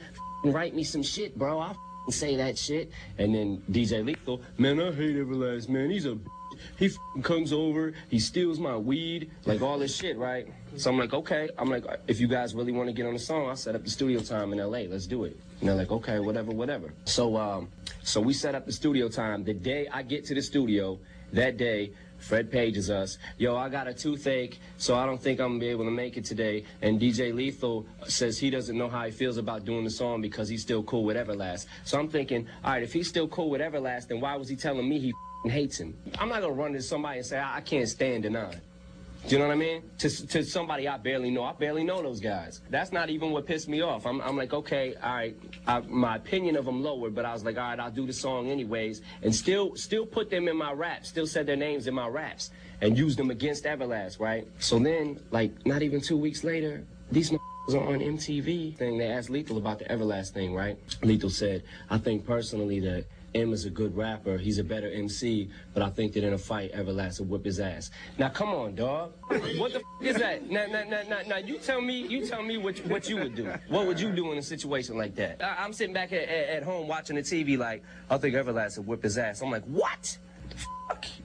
write 0.52 0.74
me 0.74 0.84
some 0.84 1.02
shit, 1.02 1.36
bro. 1.38 1.58
I'll 1.60 1.76
say 2.10 2.36
that 2.36 2.58
shit. 2.58 2.90
And 3.18 3.34
then 3.34 3.62
DJ 3.70 4.04
Lethal, 4.04 4.40
man, 4.58 4.80
I 4.80 4.92
hate 4.92 5.16
Everlast, 5.16 5.68
man. 5.68 5.90
He's 5.90 6.06
a 6.06 6.18
he 6.78 6.90
comes 7.22 7.52
over, 7.52 7.92
he 8.08 8.18
steals 8.18 8.58
my 8.58 8.76
weed, 8.76 9.30
like 9.44 9.62
all 9.62 9.78
this 9.78 9.94
shit, 9.94 10.16
right? 10.16 10.46
So 10.76 10.90
I'm 10.90 10.98
like, 10.98 11.12
okay. 11.12 11.48
I'm 11.58 11.68
like, 11.68 11.84
if 12.06 12.20
you 12.20 12.28
guys 12.28 12.54
really 12.54 12.72
want 12.72 12.88
to 12.88 12.92
get 12.92 13.06
on 13.06 13.12
the 13.12 13.18
song, 13.18 13.48
I'll 13.48 13.56
set 13.56 13.74
up 13.74 13.84
the 13.84 13.90
studio 13.90 14.20
time 14.20 14.52
in 14.52 14.58
LA. 14.58 14.80
Let's 14.80 15.06
do 15.06 15.24
it. 15.24 15.36
And 15.60 15.68
they're 15.68 15.76
like, 15.76 15.90
okay, 15.90 16.18
whatever, 16.18 16.52
whatever. 16.52 16.92
So, 17.04 17.36
um, 17.36 17.68
so 18.02 18.20
we 18.20 18.32
set 18.32 18.54
up 18.54 18.66
the 18.66 18.72
studio 18.72 19.08
time. 19.08 19.44
The 19.44 19.54
day 19.54 19.88
I 19.90 20.02
get 20.02 20.24
to 20.26 20.34
the 20.34 20.42
studio, 20.42 20.98
that 21.32 21.56
day, 21.56 21.92
Fred 22.26 22.50
pages 22.50 22.90
us, 22.90 23.18
yo, 23.38 23.56
I 23.56 23.68
got 23.68 23.86
a 23.86 23.94
toothache, 23.94 24.58
so 24.78 24.96
I 24.96 25.06
don't 25.06 25.22
think 25.22 25.38
I'm 25.38 25.52
gonna 25.52 25.60
be 25.60 25.68
able 25.68 25.84
to 25.84 25.92
make 25.92 26.16
it 26.16 26.24
today. 26.24 26.64
And 26.82 27.00
DJ 27.00 27.32
Lethal 27.32 27.86
says 28.08 28.36
he 28.36 28.50
doesn't 28.50 28.76
know 28.76 28.88
how 28.88 29.04
he 29.04 29.12
feels 29.12 29.36
about 29.36 29.64
doing 29.64 29.84
the 29.84 29.90
song 29.90 30.20
because 30.20 30.48
he's 30.48 30.62
still 30.62 30.82
cool 30.82 31.04
with 31.04 31.16
Everlast. 31.16 31.66
So 31.84 32.00
I'm 32.00 32.08
thinking, 32.08 32.48
all 32.64 32.72
right, 32.72 32.82
if 32.82 32.92
he's 32.92 33.06
still 33.08 33.28
cool 33.28 33.48
with 33.48 33.60
Everlast, 33.60 34.08
then 34.08 34.20
why 34.20 34.34
was 34.34 34.48
he 34.48 34.56
telling 34.56 34.88
me 34.88 34.98
he 34.98 35.14
hates 35.48 35.78
him? 35.78 35.96
I'm 36.18 36.28
not 36.28 36.40
gonna 36.40 36.52
run 36.52 36.72
to 36.72 36.82
somebody 36.82 37.18
and 37.18 37.26
say 37.26 37.38
I 37.38 37.58
I 37.58 37.60
can't 37.60 37.88
stand 37.88 38.24
Denon. 38.24 38.60
You 39.28 39.38
know 39.38 39.48
what 39.48 39.54
I 39.54 39.56
mean? 39.56 39.82
To, 39.98 40.26
to 40.28 40.44
somebody 40.44 40.86
I 40.86 40.98
barely 40.98 41.30
know. 41.30 41.42
I 41.42 41.52
barely 41.52 41.82
know 41.82 42.00
those 42.00 42.20
guys. 42.20 42.60
That's 42.70 42.92
not 42.92 43.10
even 43.10 43.32
what 43.32 43.44
pissed 43.44 43.68
me 43.68 43.80
off. 43.80 44.06
I'm, 44.06 44.20
I'm 44.20 44.36
like, 44.36 44.52
okay, 44.52 44.94
all 45.02 45.14
right. 45.14 45.36
I, 45.66 45.80
my 45.80 46.14
opinion 46.14 46.54
of 46.56 46.64
them 46.64 46.80
lowered, 46.80 47.12
but 47.12 47.24
I 47.24 47.32
was 47.32 47.44
like, 47.44 47.56
all 47.56 47.70
right, 47.70 47.80
I'll 47.80 47.90
do 47.90 48.06
the 48.06 48.12
song 48.12 48.48
anyways, 48.50 49.02
and 49.22 49.34
still 49.34 49.74
still 49.74 50.06
put 50.06 50.30
them 50.30 50.46
in 50.46 50.56
my 50.56 50.70
raps. 50.72 51.08
Still 51.08 51.26
said 51.26 51.44
their 51.44 51.56
names 51.56 51.88
in 51.88 51.94
my 51.94 52.06
raps 52.06 52.50
and 52.80 52.96
used 52.96 53.18
them 53.18 53.30
against 53.30 53.64
Everlast, 53.64 54.20
right? 54.20 54.46
So 54.60 54.78
then, 54.78 55.18
like, 55.32 55.66
not 55.66 55.82
even 55.82 56.00
two 56.00 56.16
weeks 56.16 56.44
later, 56.44 56.84
these 57.10 57.32
was 57.66 57.74
on 57.74 57.98
MTV 57.98 58.76
thing. 58.76 58.96
They 58.96 59.08
asked 59.08 59.28
Lethal 59.28 59.58
about 59.58 59.80
the 59.80 59.86
Everlast 59.86 60.30
thing, 60.34 60.54
right? 60.54 60.78
Lethal 61.02 61.30
said, 61.30 61.64
I 61.90 61.98
think 61.98 62.24
personally 62.24 62.78
that 62.80 63.06
M 63.36 63.52
is 63.52 63.64
a 63.66 63.70
good 63.70 63.96
rapper. 63.96 64.38
He's 64.38 64.58
a 64.58 64.64
better 64.64 64.90
MC, 64.90 65.48
but 65.74 65.82
I 65.82 65.90
think 65.90 66.14
that 66.14 66.24
in 66.24 66.32
a 66.32 66.38
fight, 66.38 66.72
Everlast 66.72 67.20
will 67.20 67.26
whip 67.26 67.44
his 67.44 67.60
ass. 67.60 67.90
Now, 68.18 68.30
come 68.30 68.48
on, 68.50 68.74
dog. 68.74 69.12
What 69.28 69.72
the 69.72 69.78
f- 69.78 69.82
is 70.02 70.16
that? 70.16 70.50
Now, 70.50 70.66
now, 70.66 70.84
now, 70.84 71.02
now, 71.08 71.18
now, 71.26 71.36
you 71.36 71.58
tell 71.58 71.80
me, 71.80 72.06
you 72.06 72.26
tell 72.26 72.42
me 72.42 72.56
what, 72.56 72.78
what 72.86 73.08
you 73.08 73.16
would 73.16 73.34
do. 73.34 73.52
What 73.68 73.86
would 73.86 74.00
you 74.00 74.10
do 74.12 74.32
in 74.32 74.38
a 74.38 74.42
situation 74.42 74.96
like 74.96 75.14
that? 75.16 75.42
I, 75.42 75.64
I'm 75.64 75.72
sitting 75.72 75.92
back 75.94 76.12
at, 76.12 76.28
at, 76.28 76.48
at 76.48 76.62
home 76.62 76.88
watching 76.88 77.16
the 77.16 77.22
TV 77.22 77.58
like, 77.58 77.82
I 78.08 78.16
think 78.18 78.34
Everlast 78.34 78.78
will 78.78 78.84
whip 78.84 79.02
his 79.02 79.18
ass. 79.18 79.42
I'm 79.42 79.50
like, 79.50 79.64
what? 79.64 80.18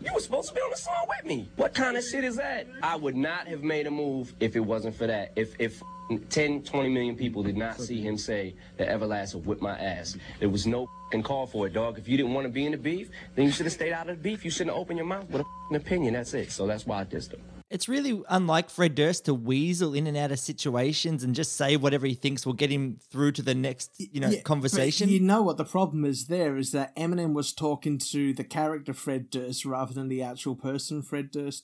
You 0.03 0.11
were 0.13 0.19
supposed 0.19 0.49
to 0.49 0.55
be 0.55 0.61
on 0.61 0.71
the 0.71 0.77
song 0.77 1.05
with 1.07 1.25
me. 1.25 1.49
What 1.55 1.73
kind 1.73 1.95
of 1.95 2.03
shit 2.03 2.23
is 2.23 2.35
that? 2.37 2.67
I 2.81 2.95
would 2.95 3.15
not 3.15 3.47
have 3.47 3.63
made 3.63 3.85
a 3.87 3.91
move 3.91 4.33
if 4.39 4.55
it 4.55 4.59
wasn't 4.59 4.95
for 4.95 5.05
that. 5.07 5.31
If 5.35 5.55
if 5.59 5.81
10, 6.29 6.63
20 6.63 6.89
million 6.89 7.15
people 7.15 7.43
did 7.43 7.55
not 7.55 7.79
see 7.79 8.01
him 8.01 8.17
say 8.17 8.55
that 8.77 8.89
Everlast 8.89 9.35
would 9.35 9.45
whip 9.45 9.61
my 9.61 9.77
ass. 9.77 10.17
There 10.39 10.49
was 10.49 10.65
no 10.65 10.89
fing 11.11 11.23
call 11.23 11.45
for 11.45 11.67
it, 11.67 11.73
dog. 11.73 11.97
If 11.97 12.07
you 12.07 12.17
didn't 12.17 12.33
want 12.33 12.45
to 12.45 12.51
be 12.51 12.65
in 12.65 12.71
the 12.71 12.77
beef, 12.77 13.09
then 13.35 13.45
you 13.45 13.51
should 13.51 13.65
have 13.65 13.73
stayed 13.73 13.93
out 13.93 14.09
of 14.09 14.17
the 14.17 14.23
beef. 14.23 14.45
You 14.45 14.51
shouldn't 14.51 14.71
have 14.71 14.81
opened 14.81 14.97
your 14.97 15.07
mouth 15.07 15.29
with 15.29 15.41
a 15.41 15.45
fing 15.69 15.75
opinion. 15.75 16.13
That's 16.13 16.33
it. 16.33 16.51
So 16.51 16.65
that's 16.65 16.85
why 16.85 17.01
I 17.01 17.03
dissed 17.05 17.33
him. 17.33 17.41
It's 17.69 17.87
really 17.87 18.21
unlike 18.27 18.69
Fred 18.69 18.95
Durst 18.95 19.25
to 19.25 19.33
weasel 19.33 19.93
in 19.93 20.05
and 20.05 20.17
out 20.17 20.33
of 20.33 20.39
situations 20.39 21.23
and 21.23 21.33
just 21.33 21.55
say 21.55 21.77
whatever 21.77 22.05
he 22.05 22.15
thinks 22.15 22.45
will 22.45 22.51
get 22.51 22.69
him 22.69 22.99
through 23.09 23.31
to 23.33 23.41
the 23.41 23.55
next, 23.55 23.91
you 23.97 24.19
know, 24.19 24.27
Yeah, 24.27 24.41
conversation. 24.41 25.07
You 25.07 25.21
know 25.21 25.41
what 25.41 25.55
the 25.55 25.63
problem 25.63 26.03
is 26.03 26.27
there 26.27 26.57
is 26.57 26.73
that 26.73 26.93
Eminem 26.97 27.33
was 27.33 27.53
talking 27.53 27.97
to 27.97 28.33
the 28.33 28.43
character 28.43 28.93
Fred 28.93 29.29
Durst 29.29 29.63
rather 29.63 29.93
than 29.93 30.09
the 30.09 30.21
actual 30.21 30.55
person 30.55 31.01
Fred 31.01 31.31
Durst. 31.31 31.63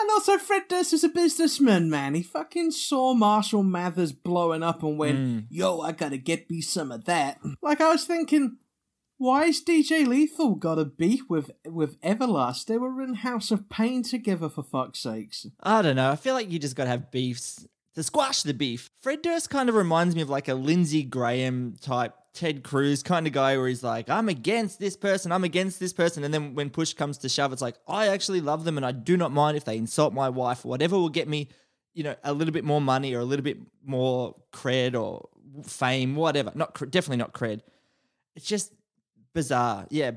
And 0.00 0.10
also, 0.10 0.38
Fred 0.38 0.62
Durst 0.68 0.92
is 0.92 1.04
a 1.04 1.08
businessman, 1.08 1.88
man. 1.88 2.14
He 2.14 2.22
fucking 2.22 2.72
saw 2.72 3.14
Marshall 3.14 3.62
Mathers 3.62 4.12
blowing 4.12 4.62
up 4.62 4.82
and 4.82 4.98
went, 4.98 5.18
mm. 5.18 5.46
yo, 5.50 5.80
I 5.80 5.92
gotta 5.92 6.16
get 6.16 6.50
me 6.50 6.62
some 6.62 6.90
of 6.90 7.04
that. 7.04 7.38
Like, 7.62 7.80
I 7.80 7.90
was 7.90 8.04
thinking, 8.04 8.56
why 9.24 9.44
is 9.44 9.64
DJ 9.64 10.06
Lethal 10.06 10.54
got 10.54 10.78
a 10.78 10.84
beef 10.84 11.22
with, 11.30 11.50
with 11.64 11.98
Everlast? 12.02 12.66
They 12.66 12.76
were 12.76 13.00
in 13.00 13.14
House 13.14 13.50
of 13.50 13.70
Pain 13.70 14.02
together, 14.02 14.50
for 14.50 14.62
fuck's 14.62 14.98
sakes. 14.98 15.46
I 15.62 15.80
don't 15.80 15.96
know. 15.96 16.10
I 16.10 16.16
feel 16.16 16.34
like 16.34 16.52
you 16.52 16.58
just 16.58 16.76
got 16.76 16.84
to 16.84 16.90
have 16.90 17.10
beefs 17.10 17.66
to 17.94 18.02
squash 18.02 18.42
the 18.42 18.52
beef. 18.52 18.90
Fred 19.00 19.22
Durst 19.22 19.48
kind 19.48 19.70
of 19.70 19.76
reminds 19.76 20.14
me 20.14 20.20
of 20.20 20.28
like 20.28 20.48
a 20.48 20.54
Lindsey 20.54 21.02
Graham 21.02 21.74
type 21.80 22.14
Ted 22.34 22.62
Cruz 22.64 23.02
kind 23.02 23.26
of 23.26 23.32
guy 23.32 23.56
where 23.56 23.66
he's 23.68 23.82
like, 23.82 24.10
I'm 24.10 24.28
against 24.28 24.78
this 24.78 24.94
person, 24.94 25.32
I'm 25.32 25.44
against 25.44 25.80
this 25.80 25.94
person. 25.94 26.22
And 26.22 26.34
then 26.34 26.54
when 26.54 26.68
push 26.68 26.92
comes 26.92 27.16
to 27.18 27.28
shove, 27.30 27.50
it's 27.54 27.62
like, 27.62 27.76
I 27.88 28.08
actually 28.08 28.42
love 28.42 28.64
them 28.64 28.76
and 28.76 28.84
I 28.84 28.92
do 28.92 29.16
not 29.16 29.32
mind 29.32 29.56
if 29.56 29.64
they 29.64 29.78
insult 29.78 30.12
my 30.12 30.28
wife 30.28 30.66
or 30.66 30.68
whatever 30.68 30.96
will 30.96 31.08
get 31.08 31.28
me, 31.28 31.48
you 31.94 32.02
know, 32.02 32.14
a 32.24 32.34
little 32.34 32.52
bit 32.52 32.64
more 32.64 32.80
money 32.80 33.14
or 33.14 33.20
a 33.20 33.24
little 33.24 33.44
bit 33.44 33.56
more 33.82 34.34
cred 34.52 35.00
or 35.00 35.30
fame, 35.64 36.14
whatever. 36.14 36.52
Not 36.54 36.74
definitely 36.90 37.16
not 37.16 37.32
cred. 37.32 37.62
It's 38.36 38.46
just 38.46 38.72
bizarre. 39.34 39.86
Yeah. 39.90 40.12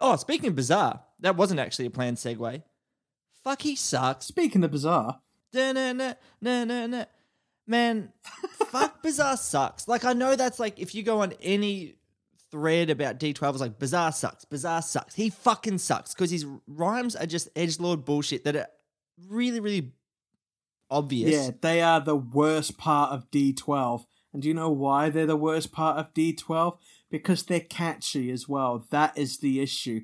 Oh, 0.00 0.16
speaking 0.16 0.48
of 0.48 0.56
bizarre, 0.56 1.02
that 1.20 1.36
wasn't 1.36 1.60
actually 1.60 1.86
a 1.86 1.90
planned 1.90 2.18
segue. 2.18 2.62
Fuck, 3.42 3.62
he 3.62 3.74
sucks. 3.74 4.26
Speaking 4.26 4.62
of 4.62 4.70
bizarre, 4.70 5.20
Da-na-na, 5.52 6.14
na-na-na. 6.40 7.04
Man, 7.66 8.12
fuck 8.70 9.02
Bizarre 9.02 9.36
sucks. 9.36 9.88
Like 9.88 10.04
I 10.04 10.12
know 10.12 10.36
that's 10.36 10.58
like 10.58 10.78
if 10.78 10.94
you 10.94 11.02
go 11.02 11.20
on 11.20 11.34
any 11.42 11.96
thread 12.50 12.88
about 12.90 13.20
D12, 13.20 13.50
it's 13.50 13.60
like 13.60 13.78
Bizarre 13.78 14.12
sucks, 14.12 14.44
Bizarre 14.44 14.82
sucks. 14.82 15.14
He 15.14 15.30
fucking 15.30 15.78
sucks 15.78 16.14
because 16.14 16.30
his 16.30 16.46
rhymes 16.66 17.14
are 17.14 17.26
just 17.26 17.48
edge 17.54 17.78
lord 17.78 18.04
bullshit 18.04 18.44
that 18.44 18.56
are 18.56 18.68
really, 19.28 19.60
really 19.60 19.92
obvious. 20.90 21.30
Yeah, 21.30 21.50
they 21.60 21.82
are 21.82 22.00
the 22.00 22.16
worst 22.16 22.78
part 22.78 23.12
of 23.12 23.30
D12. 23.30 24.04
And 24.32 24.42
do 24.42 24.48
you 24.48 24.54
know 24.54 24.70
why 24.70 25.10
they're 25.10 25.26
the 25.26 25.36
worst 25.36 25.72
part 25.72 25.98
of 25.98 26.14
D12? 26.14 26.78
Because 27.10 27.42
they're 27.42 27.60
catchy 27.60 28.30
as 28.30 28.48
well. 28.48 28.86
That 28.90 29.16
is 29.16 29.38
the 29.38 29.60
issue. 29.60 30.02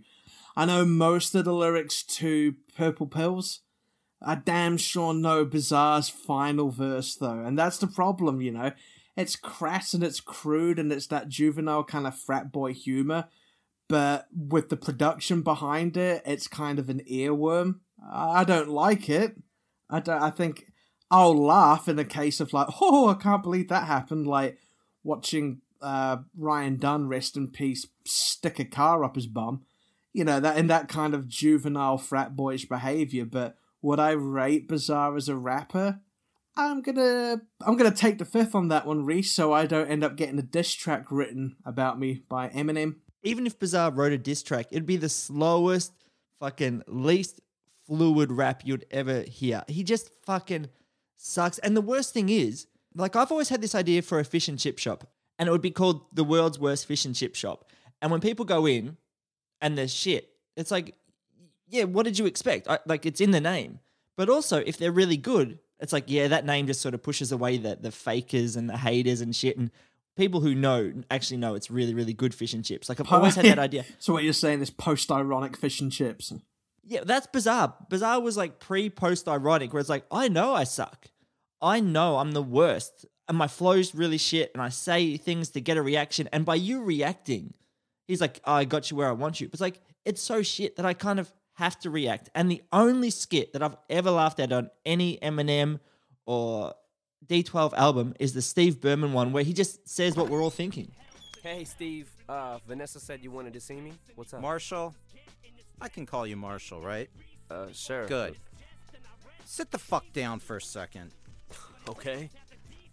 I 0.56 0.64
know 0.64 0.84
most 0.84 1.34
of 1.34 1.44
the 1.44 1.52
lyrics 1.52 2.02
to 2.02 2.54
Purple 2.76 3.06
Pills. 3.06 3.60
I 4.22 4.36
damn 4.36 4.76
sure 4.76 5.12
know 5.12 5.44
Bizarre's 5.44 6.08
final 6.08 6.70
verse 6.70 7.14
though, 7.14 7.40
and 7.40 7.58
that's 7.58 7.78
the 7.78 7.86
problem, 7.86 8.40
you 8.40 8.52
know. 8.52 8.72
It's 9.16 9.36
crass 9.36 9.94
and 9.94 10.02
it's 10.02 10.20
crude 10.20 10.78
and 10.78 10.92
it's 10.92 11.06
that 11.08 11.28
juvenile 11.28 11.84
kind 11.84 12.06
of 12.06 12.18
frat 12.18 12.50
boy 12.50 12.72
humor, 12.72 13.28
but 13.88 14.26
with 14.34 14.70
the 14.70 14.76
production 14.76 15.42
behind 15.42 15.96
it, 15.96 16.22
it's 16.24 16.48
kind 16.48 16.78
of 16.78 16.88
an 16.88 17.02
earworm. 17.10 17.80
I 18.10 18.44
don't 18.44 18.68
like 18.68 19.08
it. 19.08 19.36
I 19.90 20.00
don't. 20.00 20.22
I 20.22 20.30
think 20.30 20.72
I'll 21.10 21.36
laugh 21.36 21.88
in 21.88 21.96
the 21.96 22.04
case 22.04 22.40
of 22.40 22.52
like, 22.52 22.68
oh, 22.80 23.08
I 23.08 23.14
can't 23.14 23.42
believe 23.42 23.68
that 23.68 23.86
happened. 23.86 24.26
Like 24.26 24.58
watching 25.02 25.60
uh, 25.84 26.18
Ryan 26.36 26.76
Dunn, 26.76 27.08
rest 27.08 27.36
in 27.36 27.48
peace, 27.48 27.86
stick 28.06 28.58
a 28.58 28.64
car 28.64 29.04
up 29.04 29.14
his 29.14 29.26
bum. 29.26 29.62
You 30.12 30.24
know 30.24 30.40
that 30.40 30.56
in 30.56 30.68
that 30.68 30.88
kind 30.88 31.14
of 31.14 31.28
juvenile 31.28 31.98
frat 31.98 32.34
boyish 32.34 32.68
behavior. 32.68 33.24
But 33.26 33.56
would 33.82 34.00
I 34.00 34.12
rate 34.12 34.66
Bizarre 34.66 35.16
as 35.16 35.28
a 35.28 35.36
rapper? 35.36 36.00
I'm 36.56 36.82
gonna 36.82 37.42
I'm 37.60 37.76
gonna 37.76 37.90
take 37.90 38.18
the 38.18 38.24
fifth 38.24 38.54
on 38.54 38.68
that 38.68 38.86
one, 38.86 39.04
Reese, 39.04 39.32
so 39.32 39.52
I 39.52 39.66
don't 39.66 39.90
end 39.90 40.04
up 40.04 40.16
getting 40.16 40.38
a 40.38 40.42
diss 40.42 40.72
track 40.72 41.10
written 41.10 41.56
about 41.64 41.98
me 41.98 42.22
by 42.28 42.48
Eminem. 42.48 42.96
Even 43.22 43.46
if 43.46 43.58
Bizarre 43.58 43.90
wrote 43.90 44.12
a 44.12 44.18
diss 44.18 44.42
track, 44.42 44.66
it'd 44.70 44.86
be 44.86 44.96
the 44.96 45.08
slowest, 45.08 45.92
fucking 46.38 46.82
least 46.86 47.40
fluid 47.86 48.30
rap 48.30 48.62
you'd 48.64 48.86
ever 48.90 49.22
hear. 49.22 49.64
He 49.66 49.82
just 49.82 50.10
fucking 50.24 50.68
sucks. 51.16 51.58
And 51.58 51.76
the 51.76 51.80
worst 51.80 52.14
thing 52.14 52.28
is, 52.28 52.66
like 52.94 53.16
I've 53.16 53.32
always 53.32 53.48
had 53.48 53.60
this 53.60 53.74
idea 53.74 54.02
for 54.02 54.20
a 54.20 54.24
fish 54.24 54.48
and 54.48 54.58
chip 54.58 54.78
shop, 54.78 55.08
and 55.38 55.48
it 55.48 55.52
would 55.52 55.62
be 55.62 55.70
called 55.70 56.02
the 56.12 56.24
world's 56.24 56.58
worst 56.58 56.86
fish 56.86 57.04
and 57.04 57.14
chip 57.14 57.34
shop. 57.34 57.70
And 58.00 58.10
when 58.10 58.20
people 58.20 58.44
go 58.44 58.66
in 58.66 58.96
and 59.60 59.76
there's 59.76 59.92
shit, 59.92 60.30
it's 60.56 60.70
like, 60.70 60.94
yeah, 61.68 61.84
what 61.84 62.04
did 62.04 62.18
you 62.18 62.26
expect? 62.26 62.68
I, 62.68 62.78
like 62.86 63.06
it's 63.06 63.20
in 63.20 63.30
the 63.30 63.40
name. 63.40 63.80
But 64.16 64.28
also, 64.28 64.58
if 64.58 64.76
they're 64.76 64.92
really 64.92 65.16
good, 65.16 65.58
it's 65.80 65.92
like, 65.92 66.04
yeah, 66.06 66.28
that 66.28 66.46
name 66.46 66.66
just 66.66 66.80
sort 66.80 66.94
of 66.94 67.02
pushes 67.02 67.32
away 67.32 67.58
the 67.58 67.76
the 67.76 67.90
fakers 67.90 68.56
and 68.56 68.68
the 68.68 68.76
haters 68.76 69.20
and 69.20 69.34
shit. 69.34 69.56
And 69.56 69.70
people 70.16 70.40
who 70.40 70.54
know 70.54 70.92
actually 71.10 71.38
know 71.38 71.54
it's 71.54 71.70
really, 71.70 71.94
really 71.94 72.14
good 72.14 72.34
fish 72.34 72.54
and 72.54 72.64
chips. 72.64 72.88
Like 72.88 73.00
I've 73.00 73.10
always 73.12 73.34
had 73.34 73.46
that 73.46 73.58
idea. 73.70 73.84
So 73.98 74.12
what 74.12 74.22
you're 74.22 74.32
saying 74.32 74.60
is 74.60 74.70
post-ironic 74.70 75.56
fish 75.56 75.80
and 75.80 75.90
chips. 75.90 76.32
Yeah, 76.84 77.00
that's 77.04 77.26
bizarre. 77.26 77.74
Bizarre 77.88 78.20
was 78.20 78.36
like 78.36 78.60
pre 78.60 78.90
post 78.90 79.26
ironic, 79.26 79.72
where 79.72 79.80
it's 79.80 79.88
like, 79.88 80.04
I 80.10 80.28
know 80.28 80.54
I 80.54 80.64
suck. 80.64 81.08
I 81.60 81.80
know 81.80 82.18
I'm 82.18 82.32
the 82.32 82.42
worst. 82.42 83.06
And 83.28 83.38
my 83.38 83.46
flow's 83.46 83.94
really 83.94 84.18
shit. 84.18 84.50
And 84.54 84.62
I 84.62 84.68
say 84.68 85.16
things 85.16 85.50
to 85.50 85.60
get 85.60 85.76
a 85.76 85.82
reaction. 85.82 86.28
And 86.32 86.44
by 86.44 86.56
you 86.56 86.82
reacting, 86.82 87.54
he's 88.06 88.20
like, 88.20 88.40
oh, 88.44 88.52
I 88.52 88.64
got 88.64 88.90
you 88.90 88.96
where 88.96 89.08
I 89.08 89.12
want 89.12 89.40
you. 89.40 89.48
But 89.48 89.54
it's 89.54 89.60
like, 89.60 89.80
it's 90.04 90.20
so 90.22 90.42
shit 90.42 90.76
that 90.76 90.84
I 90.84 90.92
kind 90.94 91.18
of 91.18 91.32
have 91.54 91.78
to 91.80 91.90
react. 91.90 92.28
And 92.34 92.50
the 92.50 92.62
only 92.72 93.10
skit 93.10 93.52
that 93.52 93.62
I've 93.62 93.76
ever 93.88 94.10
laughed 94.10 94.40
at 94.40 94.52
on 94.52 94.70
any 94.84 95.18
Eminem 95.18 95.80
or 96.26 96.74
D12 97.26 97.72
album 97.74 98.14
is 98.20 98.34
the 98.34 98.42
Steve 98.42 98.80
Berman 98.80 99.12
one, 99.12 99.32
where 99.32 99.44
he 99.44 99.52
just 99.52 99.88
says 99.88 100.16
what 100.16 100.28
we're 100.28 100.42
all 100.42 100.50
thinking. 100.50 100.90
Hey, 101.42 101.64
Steve. 101.64 102.10
Uh, 102.28 102.58
Vanessa 102.66 102.98
said 103.00 103.20
you 103.22 103.30
wanted 103.30 103.52
to 103.52 103.60
see 103.60 103.80
me. 103.80 103.92
What's 104.14 104.32
up? 104.34 104.40
Marshall, 104.40 104.94
I 105.80 105.88
can 105.88 106.06
call 106.06 106.26
you 106.26 106.36
Marshall, 106.36 106.80
right? 106.80 107.08
uh, 107.50 107.66
sure. 107.72 108.06
Good. 108.06 108.36
Sit 109.44 109.70
the 109.70 109.78
fuck 109.78 110.10
down 110.12 110.40
for 110.40 110.56
a 110.56 110.60
second. 110.60 111.12
Okay. 111.88 112.30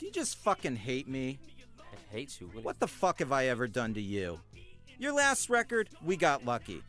Do 0.02 0.08
you 0.08 0.12
just 0.12 0.40
fucking 0.40 0.78
hate 0.78 1.08
me? 1.08 1.38
I 1.80 2.12
hate 2.12 2.42
you. 2.42 2.48
What 2.64 2.80
the 2.80 2.88
fuck 2.88 3.20
have 3.20 3.32
I 3.32 3.50
ever 3.50 3.68
done 3.68 3.94
to 3.94 4.02
you? 4.02 4.40
Your 4.98 5.14
last 5.14 5.48
record, 5.48 5.90
we 6.04 6.18
got 6.18 6.44
lucky. 6.44 6.82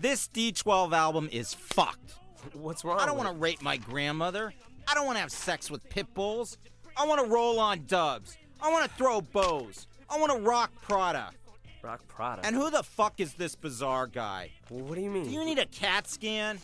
This 0.00 0.28
D12 0.28 0.92
album 0.92 1.28
is 1.32 1.52
fucked. 1.52 2.14
What's 2.52 2.84
wrong? 2.84 3.00
I 3.00 3.06
don't 3.06 3.16
want 3.16 3.28
to 3.28 3.34
rape 3.34 3.60
my 3.60 3.76
grandmother. 3.76 4.54
I 4.86 4.94
don't 4.94 5.04
want 5.04 5.16
to 5.16 5.20
have 5.20 5.32
sex 5.32 5.68
with 5.68 5.82
pit 5.90 6.14
bulls. 6.14 6.58
I 6.96 7.08
want 7.08 7.20
to 7.20 7.26
roll 7.26 7.58
on 7.58 7.86
dubs. 7.86 8.38
I 8.62 8.70
want 8.70 8.88
to 8.88 8.96
throw 8.96 9.20
bows. 9.20 9.88
I 10.08 10.20
want 10.20 10.30
to 10.30 10.38
rock 10.38 10.70
Prada. 10.80 11.30
rock 11.82 12.06
Prada? 12.06 12.46
And 12.46 12.54
who 12.54 12.70
the 12.70 12.84
fuck 12.84 13.18
is 13.18 13.34
this 13.34 13.56
bizarre 13.56 14.06
guy? 14.06 14.52
What 14.68 14.94
do 14.94 15.00
you 15.00 15.10
mean? 15.10 15.24
Do 15.24 15.30
you 15.30 15.44
need 15.44 15.58
a 15.58 15.66
CAT 15.66 16.06
scan? 16.06 16.60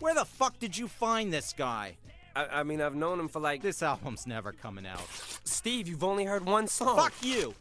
Where 0.00 0.14
the 0.16 0.24
fuck 0.24 0.58
did 0.58 0.76
you 0.76 0.88
find 0.88 1.32
this 1.32 1.52
guy? 1.52 1.96
I, 2.36 2.60
I 2.60 2.62
mean, 2.62 2.80
I've 2.80 2.94
known 2.94 3.20
him 3.20 3.28
for 3.28 3.40
like. 3.40 3.62
This 3.62 3.82
album's 3.82 4.26
never 4.26 4.52
coming 4.52 4.86
out. 4.86 5.00
Steve, 5.44 5.88
you've 5.88 6.04
only 6.04 6.24
heard 6.24 6.44
one 6.44 6.66
song. 6.66 6.96
Fuck 6.96 7.14
you! 7.22 7.54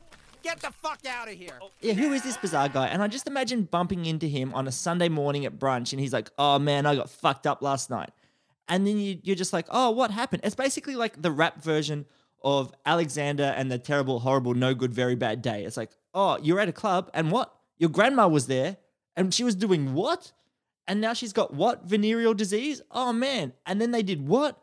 Get 0.44 0.60
the 0.60 0.72
fuck 0.72 1.00
out 1.08 1.30
of 1.30 1.36
here! 1.36 1.58
Yeah, 1.80 1.94
who 1.94 2.12
is 2.12 2.22
this 2.22 2.36
bizarre 2.36 2.68
guy? 2.68 2.88
And 2.88 3.02
I 3.02 3.08
just 3.08 3.28
imagine 3.28 3.64
bumping 3.64 4.06
into 4.06 4.26
him 4.28 4.54
on 4.54 4.68
a 4.68 4.74
Sunday 4.74 5.08
morning 5.08 5.46
at 5.46 5.58
brunch 5.58 5.94
and 5.94 6.02
he's 6.02 6.12
like, 6.12 6.30
oh 6.38 6.60
man, 6.60 6.86
I 6.86 6.96
got 6.96 7.10
fucked 7.10 7.48
up 7.48 7.62
last 7.62 7.90
night. 7.90 8.10
And 8.68 8.86
then 8.86 8.98
you, 8.98 9.20
you're 9.24 9.38
just 9.38 9.54
like, 9.54 9.68
oh, 9.70 9.92
what 9.92 10.12
happened? 10.12 10.42
It's 10.44 10.56
basically 10.56 10.96
like 10.96 11.22
the 11.22 11.32
rap 11.32 11.64
version 11.64 12.06
of 12.44 12.74
Alexander 12.86 13.54
and 13.56 13.72
the 13.72 13.78
terrible, 13.78 14.20
horrible, 14.20 14.54
no 14.54 14.74
good, 14.74 14.94
very 14.94 15.16
bad 15.16 15.42
day. 15.42 15.64
It's 15.64 15.78
like, 15.78 15.92
oh, 16.14 16.38
you're 16.42 16.60
at 16.60 16.68
a 16.68 16.74
club 16.74 17.10
and 17.14 17.32
what? 17.32 17.54
Your 17.78 17.90
grandma 17.90 18.28
was 18.28 18.48
there 18.48 18.78
and 19.16 19.34
she 19.34 19.46
was 19.46 19.56
doing 19.56 19.94
what? 19.94 20.34
And 20.90 21.00
now 21.00 21.14
she's 21.14 21.32
got 21.32 21.54
what? 21.54 21.86
Venereal 21.86 22.34
disease? 22.34 22.82
Oh 22.92 23.14
man. 23.14 23.54
And 23.66 23.80
then 23.80 23.92
they 23.92 24.04
did 24.04 24.28
what? 24.28 24.62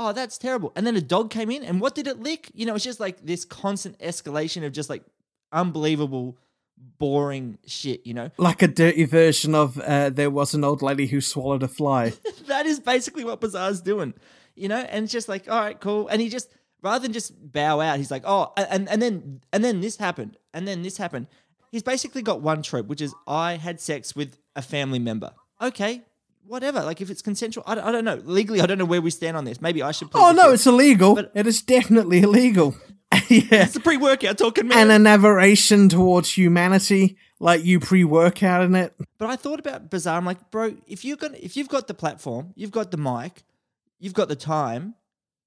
Oh, 0.00 0.12
that's 0.12 0.38
terrible. 0.38 0.72
And 0.76 0.86
then 0.86 0.96
a 0.96 1.00
dog 1.00 1.28
came 1.28 1.50
in 1.50 1.64
and 1.64 1.80
what 1.80 1.96
did 1.96 2.06
it 2.06 2.20
lick? 2.20 2.52
You 2.54 2.66
know, 2.66 2.76
it's 2.76 2.84
just 2.84 3.00
like 3.00 3.26
this 3.26 3.44
constant 3.44 3.98
escalation 3.98 4.64
of 4.64 4.72
just 4.72 4.88
like 4.88 5.02
unbelievable, 5.50 6.38
boring 6.98 7.58
shit, 7.66 8.06
you 8.06 8.14
know? 8.14 8.30
Like 8.38 8.62
a 8.62 8.68
dirty 8.68 9.06
version 9.06 9.56
of 9.56 9.76
uh, 9.80 10.10
there 10.10 10.30
was 10.30 10.54
an 10.54 10.62
old 10.62 10.82
lady 10.82 11.08
who 11.08 11.20
swallowed 11.20 11.64
a 11.64 11.68
fly. 11.68 12.12
that 12.46 12.64
is 12.64 12.78
basically 12.78 13.24
what 13.24 13.40
Bizarre's 13.40 13.80
doing, 13.80 14.14
you 14.54 14.68
know. 14.68 14.78
And 14.78 15.02
it's 15.02 15.12
just 15.12 15.28
like, 15.28 15.50
all 15.50 15.58
right, 15.60 15.78
cool. 15.80 16.06
And 16.06 16.22
he 16.22 16.28
just 16.28 16.48
rather 16.80 17.02
than 17.02 17.12
just 17.12 17.32
bow 17.52 17.80
out, 17.80 17.98
he's 17.98 18.12
like, 18.12 18.22
oh, 18.24 18.52
and 18.56 18.88
and 18.88 19.02
then 19.02 19.40
and 19.52 19.64
then 19.64 19.80
this 19.80 19.96
happened, 19.96 20.36
and 20.54 20.68
then 20.68 20.82
this 20.82 20.96
happened. 20.96 21.26
He's 21.72 21.82
basically 21.82 22.22
got 22.22 22.40
one 22.40 22.62
trope, 22.62 22.86
which 22.86 23.00
is 23.00 23.12
I 23.26 23.56
had 23.56 23.80
sex 23.80 24.14
with 24.14 24.38
a 24.54 24.62
family 24.62 25.00
member. 25.00 25.32
Okay, 25.60 26.02
whatever. 26.48 26.82
Like 26.82 27.00
if 27.00 27.10
it's 27.10 27.22
consensual, 27.22 27.64
I 27.66 27.74
don't, 27.74 27.84
I 27.84 27.92
don't 27.92 28.04
know. 28.04 28.20
Legally, 28.24 28.60
I 28.60 28.66
don't 28.66 28.78
know 28.78 28.84
where 28.84 29.00
we 29.00 29.10
stand 29.10 29.36
on 29.36 29.44
this. 29.44 29.60
Maybe 29.60 29.82
I 29.82 29.92
should. 29.92 30.08
oh 30.14 30.32
no, 30.32 30.52
it's 30.52 30.66
illegal. 30.66 31.14
But- 31.14 31.32
it 31.34 31.46
is 31.46 31.62
definitely 31.62 32.20
illegal. 32.20 32.74
yeah. 33.28 33.64
it's 33.64 33.76
a 33.76 33.80
pre-workout 33.80 34.36
talking, 34.36 34.68
man. 34.68 34.78
And 34.78 34.92
an 34.92 35.06
aberration 35.06 35.88
towards 35.88 36.30
humanity, 36.36 37.16
like 37.40 37.64
you 37.64 37.80
pre-workout 37.80 38.62
in 38.64 38.74
it. 38.74 38.94
But 39.18 39.30
I 39.30 39.36
thought 39.36 39.58
about 39.60 39.88
Bizarre. 39.88 40.18
I'm 40.18 40.26
like, 40.26 40.50
bro, 40.50 40.76
if 40.86 41.04
you're 41.04 41.16
gonna, 41.16 41.38
if 41.40 41.56
you've 41.56 41.68
got 41.68 41.86
the 41.86 41.94
platform, 41.94 42.52
you've 42.54 42.70
got 42.70 42.90
the 42.90 42.98
mic, 42.98 43.44
you've 43.98 44.14
got 44.14 44.28
the 44.28 44.36
time. 44.36 44.94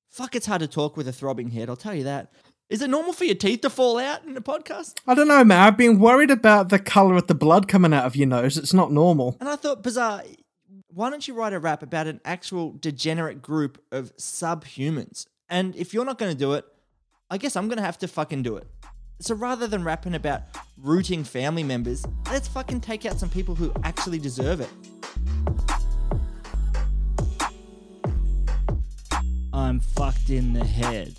Fuck, 0.10 0.36
it's 0.36 0.46
hard 0.46 0.62
to 0.62 0.68
talk 0.68 0.98
with 0.98 1.08
a 1.08 1.14
throbbing 1.14 1.52
head. 1.52 1.70
I'll 1.70 1.76
tell 1.76 1.96
you 1.96 2.04
that. 2.06 2.32
Is 2.70 2.82
it 2.82 2.90
normal 2.90 3.12
for 3.14 3.26
your 3.26 3.36
teeth 3.36 3.62
to 3.62 3.70
fall 3.70 4.00
out 4.00 4.24
in 4.26 4.36
a 4.36 4.42
podcast? 4.42 4.96
I 5.06 5.14
don't 5.14 5.28
know, 5.28 5.44
man. 5.44 5.60
I've 5.60 5.78
been 5.78 6.00
worried 6.00 6.32
about 6.32 6.70
the 6.70 6.80
color 6.80 7.16
of 7.18 7.28
the 7.28 7.36
blood 7.36 7.68
coming 7.68 7.94
out 7.94 8.06
of 8.06 8.16
your 8.16 8.28
nose. 8.28 8.58
It's 8.58 8.74
not 8.74 8.92
normal. 8.94 9.36
And 9.42 9.50
I 9.50 9.58
thought, 9.58 9.84
Bizarre, 9.84 10.24
why 10.94 11.10
don't 11.10 11.28
you 11.28 11.34
write 11.34 11.54
a 11.54 11.60
rap 11.60 11.84
about 11.84 12.08
an 12.08 12.20
actual 12.26 12.74
degenerate 12.74 13.42
group 13.42 13.82
of 13.92 14.16
subhumans? 14.18 15.26
And 15.50 15.76
if 15.76 15.94
you're 15.94 16.06
not 16.06 16.18
going 16.18 16.32
to 16.32 16.38
do 16.38 16.54
it, 16.54 16.66
I 17.30 17.38
guess 17.38 17.56
I'm 17.56 17.68
going 17.68 17.78
to 17.78 17.84
have 17.84 17.98
to 18.00 18.08
fucking 18.08 18.44
do 18.44 18.58
it. 18.58 18.68
So 19.20 19.36
rather 19.36 19.68
than 19.68 19.84
rapping 19.84 20.16
about 20.16 20.42
rooting 20.78 21.24
family 21.24 21.64
members, 21.64 22.06
let's 22.30 22.48
fucking 22.48 22.82
take 22.82 23.06
out 23.06 23.20
some 23.20 23.30
people 23.30 23.56
who 23.56 23.72
actually 23.84 24.20
deserve 24.20 24.60
it. 24.62 24.70
I'm 29.54 29.80
fucked 29.80 30.30
in 30.30 30.54
the 30.54 30.66
head. 30.66 31.16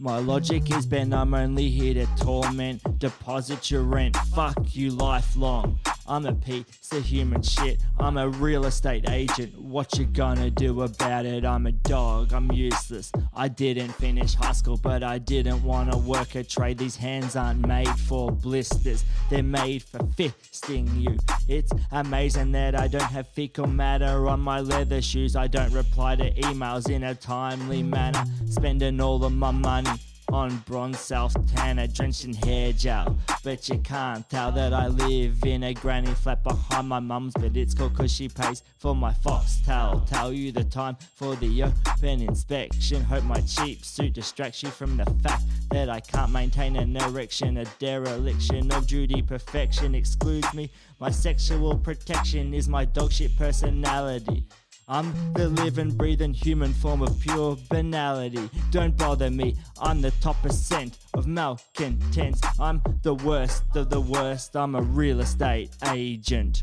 My 0.00 0.18
logic 0.18 0.70
is 0.76 0.86
bent, 0.86 1.14
I'm 1.14 1.34
only 1.34 1.68
here 1.68 1.94
to 1.94 2.06
torment. 2.16 2.98
Deposit 2.98 3.70
your 3.70 3.82
rent, 3.82 4.16
fuck 4.34 4.74
you 4.74 4.90
lifelong. 4.90 5.78
I'm 6.08 6.24
a 6.24 6.32
piece 6.32 6.90
of 6.92 7.04
human 7.04 7.42
shit, 7.42 7.82
I'm 8.00 8.16
a 8.16 8.28
real 8.28 8.64
estate 8.64 9.10
agent. 9.10 9.60
What 9.60 9.98
you 9.98 10.06
gonna 10.06 10.48
do 10.48 10.80
about 10.80 11.26
it? 11.26 11.44
I'm 11.44 11.66
a 11.66 11.72
dog, 11.72 12.32
I'm 12.32 12.50
useless. 12.50 13.12
I 13.36 13.48
didn't 13.48 13.90
finish 13.90 14.34
high 14.34 14.52
school, 14.52 14.78
but 14.78 15.02
I 15.02 15.18
didn't 15.18 15.62
wanna 15.62 15.98
work 15.98 16.34
a 16.34 16.44
trade. 16.44 16.78
These 16.78 16.96
hands 16.96 17.36
aren't 17.36 17.66
made 17.66 17.94
for 18.00 18.32
blisters, 18.32 19.04
they're 19.28 19.42
made 19.42 19.82
for 19.82 19.98
fisting 19.98 20.88
you. 20.98 21.18
It's 21.46 21.72
amazing 21.92 22.52
that 22.52 22.74
I 22.74 22.88
don't 22.88 23.02
have 23.02 23.28
fecal 23.28 23.66
matter 23.66 24.28
on 24.28 24.40
my 24.40 24.60
leather 24.60 25.02
shoes. 25.02 25.36
I 25.36 25.46
don't 25.46 25.72
reply 25.72 26.16
to 26.16 26.32
emails 26.32 26.88
in 26.88 27.04
a 27.04 27.14
timely 27.14 27.82
manner, 27.82 28.24
spending 28.46 28.98
all 29.00 29.22
of 29.24 29.32
my 29.34 29.50
money 29.50 29.90
on 30.32 30.56
bronze 30.66 30.98
self 30.98 31.34
tanner, 31.46 31.86
drenched 31.86 32.24
in 32.24 32.34
hair 32.34 32.72
gel. 32.72 33.16
But 33.42 33.68
you 33.68 33.78
can't 33.78 34.28
tell 34.28 34.52
that 34.52 34.72
I 34.72 34.88
live 34.88 35.44
in 35.44 35.62
a 35.62 35.74
granny 35.74 36.12
flat 36.14 36.42
behind 36.42 36.88
my 36.88 37.00
mum's, 37.00 37.32
but 37.34 37.56
it's 37.56 37.74
cool 37.74 37.90
cause 37.90 38.12
she 38.12 38.28
pays 38.28 38.62
for 38.78 38.94
my 38.94 39.12
foxtail. 39.12 40.04
Tell 40.06 40.32
you 40.32 40.52
the 40.52 40.64
time 40.64 40.96
for 41.14 41.36
the 41.36 41.64
open 41.64 42.22
inspection. 42.22 43.02
Hope 43.02 43.24
my 43.24 43.40
cheap 43.40 43.84
suit 43.84 44.12
distracts 44.12 44.62
you 44.62 44.70
from 44.70 44.96
the 44.96 45.06
fact 45.22 45.44
that 45.70 45.88
I 45.88 46.00
can't 46.00 46.32
maintain 46.32 46.76
an 46.76 46.96
erection. 46.96 47.58
A 47.58 47.64
dereliction 47.78 48.70
of 48.72 48.86
duty 48.86 49.22
perfection 49.22 49.94
excludes 49.94 50.52
me. 50.54 50.70
My 51.00 51.10
sexual 51.10 51.76
protection 51.76 52.54
is 52.54 52.68
my 52.68 52.86
dogshit 52.86 53.36
personality. 53.36 54.46
I'm 54.90 55.12
the 55.34 55.48
living, 55.50 55.90
breathing 55.90 56.32
human 56.32 56.72
form 56.72 57.02
of 57.02 57.20
pure 57.20 57.58
banality. 57.68 58.48
Don't 58.70 58.96
bother 58.96 59.30
me, 59.30 59.54
I'm 59.82 60.00
the 60.00 60.12
top 60.12 60.40
percent 60.40 60.96
of 61.12 61.26
malcontents. 61.26 62.40
I'm 62.58 62.80
the 63.02 63.14
worst 63.14 63.64
of 63.74 63.90
the 63.90 64.00
worst, 64.00 64.56
I'm 64.56 64.74
a 64.74 64.80
real 64.80 65.20
estate 65.20 65.70
agent. 65.92 66.62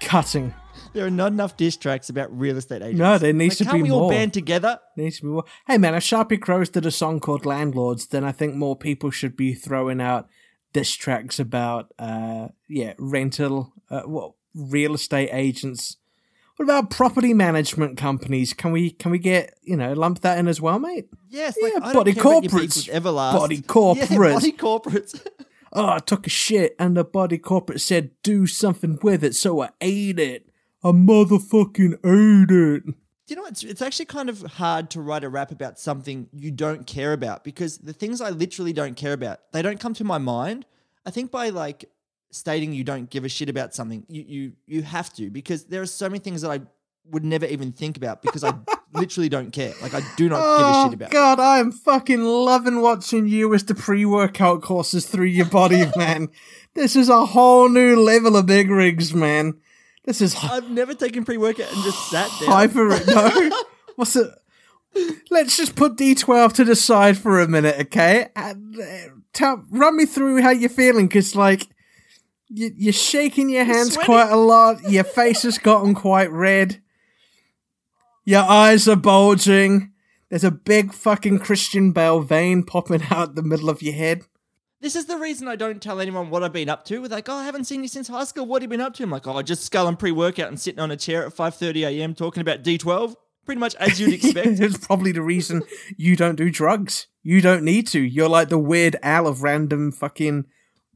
Cutting. 0.00 0.54
There 0.94 1.04
are 1.04 1.10
not 1.10 1.32
enough 1.32 1.58
diss 1.58 1.76
tracks 1.76 2.08
about 2.08 2.34
real 2.36 2.56
estate 2.56 2.80
agents. 2.80 2.98
No, 2.98 3.18
there 3.18 3.34
needs 3.34 3.60
Like, 3.60 3.66
to 3.68 3.72
can't 3.72 3.76
be 3.76 3.82
we 3.82 3.90
all 3.90 4.00
more. 4.02 4.10
band 4.12 4.32
together? 4.32 4.78
Needs 4.96 5.16
to 5.18 5.22
be 5.24 5.28
more. 5.28 5.44
Hey 5.66 5.76
man, 5.76 5.94
if 5.94 6.04
Sharpie 6.04 6.40
Crows 6.40 6.70
did 6.70 6.86
a 6.86 6.90
song 6.90 7.20
called 7.20 7.44
Landlords, 7.44 8.06
then 8.06 8.24
I 8.24 8.32
think 8.32 8.54
more 8.54 8.76
people 8.76 9.10
should 9.10 9.36
be 9.36 9.52
throwing 9.52 10.00
out 10.00 10.26
diss 10.72 10.92
tracks 10.94 11.38
about 11.38 11.92
uh 11.98 12.48
yeah, 12.66 12.94
rental 12.98 13.74
uh 13.90 14.02
what 14.02 14.32
real 14.56 14.94
estate 14.94 15.28
agents. 15.32 15.96
What 16.56 16.64
about 16.64 16.88
property 16.90 17.34
management 17.34 17.98
companies? 17.98 18.54
Can 18.54 18.72
we 18.72 18.90
can 18.90 19.10
we 19.10 19.18
get, 19.18 19.54
you 19.62 19.76
know, 19.76 19.92
lump 19.92 20.20
that 20.20 20.38
in 20.38 20.48
as 20.48 20.60
well, 20.60 20.78
mate? 20.78 21.08
Yes, 21.28 21.54
Yeah, 21.60 21.68
like, 21.78 21.92
body 21.92 22.12
don't 22.12 22.22
care 22.22 22.32
about 22.32 22.42
your 22.44 22.50
corporates. 22.62 22.90
Everlast. 22.92 23.32
Body 23.32 23.54
Yeah, 23.56 23.60
corporates. 23.62 24.32
body 24.34 24.52
corporates. 24.52 25.26
Oh, 25.72 25.90
I 25.90 25.98
took 25.98 26.26
a 26.26 26.30
shit 26.30 26.74
and 26.78 26.96
the 26.96 27.04
body 27.04 27.36
corporate 27.36 27.82
said 27.82 28.10
do 28.22 28.46
something 28.46 28.98
with 29.02 29.22
it, 29.22 29.34
so 29.34 29.60
I 29.60 29.70
ate 29.82 30.18
it. 30.18 30.48
I 30.82 30.88
motherfucking 30.92 31.94
ate 32.02 32.50
it. 32.50 32.86
Do 32.86 32.94
you 33.34 33.36
know 33.36 33.44
it's 33.44 33.62
it's 33.62 33.82
actually 33.82 34.06
kind 34.06 34.30
of 34.30 34.40
hard 34.42 34.88
to 34.90 35.02
write 35.02 35.24
a 35.24 35.28
rap 35.28 35.50
about 35.50 35.78
something 35.78 36.28
you 36.32 36.50
don't 36.50 36.86
care 36.86 37.12
about 37.12 37.44
because 37.44 37.78
the 37.78 37.92
things 37.92 38.20
I 38.22 38.30
literally 38.30 38.72
don't 38.72 38.96
care 38.96 39.12
about, 39.12 39.40
they 39.52 39.60
don't 39.60 39.80
come 39.80 39.92
to 39.94 40.04
my 40.04 40.16
mind. 40.16 40.64
I 41.04 41.10
think 41.10 41.30
by 41.30 41.50
like 41.50 41.84
stating 42.30 42.72
you 42.72 42.84
don't 42.84 43.08
give 43.10 43.24
a 43.24 43.28
shit 43.28 43.48
about 43.48 43.74
something, 43.74 44.04
you 44.08 44.24
you 44.26 44.52
you 44.66 44.82
have 44.82 45.12
to 45.14 45.30
because 45.30 45.64
there 45.64 45.82
are 45.82 45.86
so 45.86 46.08
many 46.08 46.18
things 46.18 46.42
that 46.42 46.50
I 46.50 46.60
would 47.10 47.24
never 47.24 47.46
even 47.46 47.70
think 47.72 47.96
about 47.96 48.20
because 48.22 48.42
I 48.42 48.52
literally 48.92 49.28
don't 49.28 49.52
care. 49.52 49.72
Like 49.80 49.94
I 49.94 50.02
do 50.16 50.28
not 50.28 50.58
give 50.58 50.66
a 50.66 50.70
Oh 50.70 50.84
shit 50.84 50.94
about. 50.94 51.10
God, 51.10 51.38
I 51.38 51.58
am 51.58 51.70
fucking 51.72 52.22
loving 52.22 52.80
watching 52.80 53.28
you 53.28 53.54
as 53.54 53.64
the 53.64 53.74
pre-workout 53.74 54.62
courses 54.62 55.06
through 55.06 55.26
your 55.26 55.46
body, 55.46 55.84
man. 55.96 56.28
This 56.74 56.96
is 56.96 57.08
a 57.08 57.24
whole 57.26 57.68
new 57.68 58.00
level 58.00 58.36
of 58.36 58.46
big 58.46 58.70
rigs, 58.70 59.14
man. 59.14 59.54
This 60.04 60.20
is 60.20 60.34
hy- 60.34 60.56
I've 60.56 60.70
never 60.70 60.94
taken 60.94 61.24
pre-workout 61.24 61.72
and 61.72 61.82
just 61.84 62.10
sat 62.10 62.30
down. 62.40 62.48
hyper. 62.50 62.88
No, 63.06 63.50
what's 63.96 64.14
it? 64.16 64.28
Let's 65.30 65.56
just 65.56 65.76
put 65.76 65.96
D12 65.96 66.52
to 66.54 66.64
the 66.64 66.74
side 66.76 67.18
for 67.18 67.40
a 67.40 67.46
minute, 67.48 67.76
okay? 67.82 68.28
And, 68.34 68.80
uh, 68.80 68.84
tell, 69.32 69.62
run 69.70 69.96
me 69.96 70.06
through 70.06 70.40
how 70.42 70.50
you're 70.50 70.70
feeling, 70.70 71.06
because 71.06 71.36
like 71.36 71.66
you're 72.48 72.92
shaking 72.92 73.50
your 73.50 73.64
hands 73.64 73.96
quite 73.96 74.30
a 74.30 74.36
lot. 74.36 74.82
Your 74.90 75.04
face 75.18 75.42
has 75.42 75.58
gotten 75.58 75.94
quite 75.94 76.30
red. 76.30 76.80
Your 78.24 78.42
eyes 78.42 78.88
are 78.88 78.96
bulging. 78.96 79.92
There's 80.28 80.44
a 80.44 80.50
big 80.50 80.92
fucking 80.92 81.38
Christian 81.38 81.92
Bale 81.92 82.20
vein 82.20 82.64
popping 82.64 83.02
out 83.10 83.34
the 83.34 83.42
middle 83.42 83.70
of 83.70 83.82
your 83.82 83.94
head. 83.94 84.22
This 84.80 84.94
is 84.94 85.06
the 85.06 85.16
reason 85.16 85.48
I 85.48 85.56
don't 85.56 85.82
tell 85.82 86.00
anyone 86.00 86.30
what 86.30 86.42
I've 86.42 86.52
been 86.52 86.68
up 86.68 86.84
to. 86.86 86.98
We're 86.98 87.08
like, 87.08 87.28
oh, 87.28 87.34
I 87.34 87.44
haven't 87.44 87.64
seen 87.64 87.82
you 87.82 87.88
since 87.88 88.08
high 88.08 88.24
school. 88.24 88.46
What 88.46 88.62
have 88.62 88.70
you 88.70 88.76
been 88.76 88.84
up 88.84 88.94
to? 88.94 89.02
I'm 89.02 89.10
like, 89.10 89.26
oh, 89.26 89.40
just 89.42 89.64
sculling 89.64 89.96
pre-workout 89.96 90.48
and 90.48 90.60
sitting 90.60 90.80
on 90.80 90.90
a 90.90 90.96
chair 90.96 91.26
at 91.26 91.34
5:30 91.34 91.86
a.m. 91.88 92.14
talking 92.14 92.40
about 92.40 92.62
D12. 92.62 93.14
Pretty 93.44 93.60
much 93.60 93.74
as 93.76 94.00
you'd 94.00 94.12
expect. 94.24 94.60
it's 94.60 94.86
probably 94.86 95.12
the 95.12 95.22
reason 95.22 95.62
you 95.96 96.16
don't 96.16 96.36
do 96.36 96.50
drugs. 96.50 97.06
You 97.22 97.40
don't 97.40 97.64
need 97.64 97.86
to. 97.88 98.00
You're 98.00 98.28
like 98.28 98.48
the 98.48 98.58
weird 98.58 98.96
Al 99.02 99.26
of 99.26 99.42
random 99.42 99.92
fucking 99.92 100.46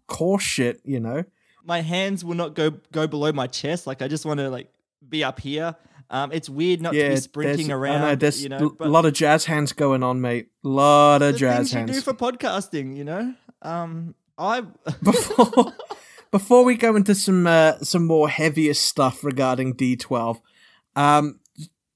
course 0.08 0.42
shit, 0.42 0.80
you 0.84 1.00
know? 1.00 1.24
My 1.64 1.80
hands 1.80 2.24
will 2.24 2.34
not 2.34 2.54
go 2.54 2.70
go 2.92 3.06
below 3.06 3.32
my 3.32 3.46
chest. 3.46 3.86
Like 3.86 4.02
I 4.02 4.08
just 4.08 4.24
want 4.24 4.38
to 4.38 4.50
like 4.50 4.68
be 5.08 5.24
up 5.24 5.40
here. 5.40 5.76
Um, 6.12 6.32
it's 6.32 6.48
weird 6.48 6.82
not 6.82 6.92
to 6.92 7.08
be 7.08 7.16
sprinting 7.16 7.70
around. 7.70 8.00
know, 8.00 8.14
there's 8.16 8.42
you 8.42 8.46
a 8.46 8.58
know, 8.58 8.70
but 8.70 8.88
lot 8.88 9.06
of 9.06 9.12
jazz 9.12 9.44
hands 9.44 9.72
going 9.72 10.02
on, 10.02 10.20
mate. 10.20 10.48
lot 10.62 11.22
of 11.22 11.36
jazz 11.36 11.56
things 11.56 11.72
you 11.72 11.78
hands. 11.78 11.92
do 11.92 12.00
for 12.00 12.14
podcasting. 12.14 12.96
You 12.96 13.04
know, 13.04 13.34
um, 13.62 14.14
I 14.36 14.60
before 15.02 15.72
before 16.30 16.64
we 16.64 16.76
go 16.76 16.96
into 16.96 17.14
some 17.14 17.46
uh, 17.46 17.78
some 17.78 18.06
more 18.06 18.28
heavier 18.28 18.74
stuff 18.74 19.22
regarding 19.22 19.74
D12, 19.74 20.40
um, 20.96 21.38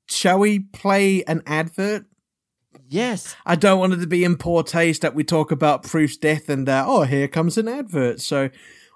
shall 0.06 0.38
we 0.38 0.60
play 0.60 1.24
an 1.24 1.42
advert? 1.46 2.06
yes, 2.88 3.34
I 3.44 3.56
don't 3.56 3.78
want 3.78 3.92
it 3.94 4.00
to 4.00 4.06
be 4.06 4.24
in 4.24 4.36
poor 4.36 4.62
taste 4.62 5.02
that 5.02 5.14
we 5.14 5.24
talk 5.24 5.50
about 5.50 5.82
Proof's 5.82 6.16
death 6.16 6.48
and 6.48 6.68
uh, 6.68 6.84
oh, 6.86 7.02
here 7.02 7.28
comes 7.28 7.58
an 7.58 7.68
advert. 7.68 8.20
So 8.20 8.50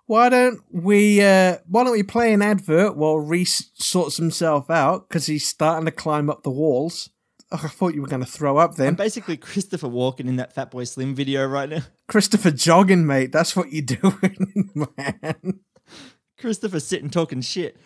why 0.09 0.31
don't 0.31 0.61
we 0.73 1.21
uh, 1.21 1.59
why 1.67 1.85
don't 1.85 1.93
we 1.93 2.03
play 2.03 2.33
an 2.33 2.41
advert 2.41 2.97
while 2.97 3.19
Reese 3.19 3.71
sorts 3.75 4.17
himself 4.17 4.71
out 4.71 5.07
because 5.07 5.27
he's 5.27 5.47
starting 5.47 5.85
to 5.85 5.91
climb 5.93 6.31
up 6.31 6.43
the 6.43 6.51
walls. 6.51 7.11
Oh, 7.53 7.61
I 7.63 7.69
thought 7.69 7.95
you 7.95 8.01
were 8.01 8.09
going 8.09 8.25
to 8.25 8.31
throw 8.31 8.57
up 8.57 8.73
I'm 8.73 8.77
then. 8.77 8.95
basically 8.95 9.37
Christopher 9.37 9.87
Walken 9.89 10.21
in 10.27 10.37
that 10.37 10.55
Fatboy 10.55 10.89
Slim 10.89 11.15
video 11.15 11.47
right 11.47 11.69
now. 11.69 11.83
Christopher 12.09 12.51
jogging, 12.51 13.07
mate. 13.07 13.33
That's 13.33 13.55
what 13.55 13.71
you're 13.71 13.83
doing, 13.85 14.71
man. 14.75 15.61
Christopher 16.39 16.81
sitting 16.81 17.11
talking 17.11 17.43
shit. 17.43 17.77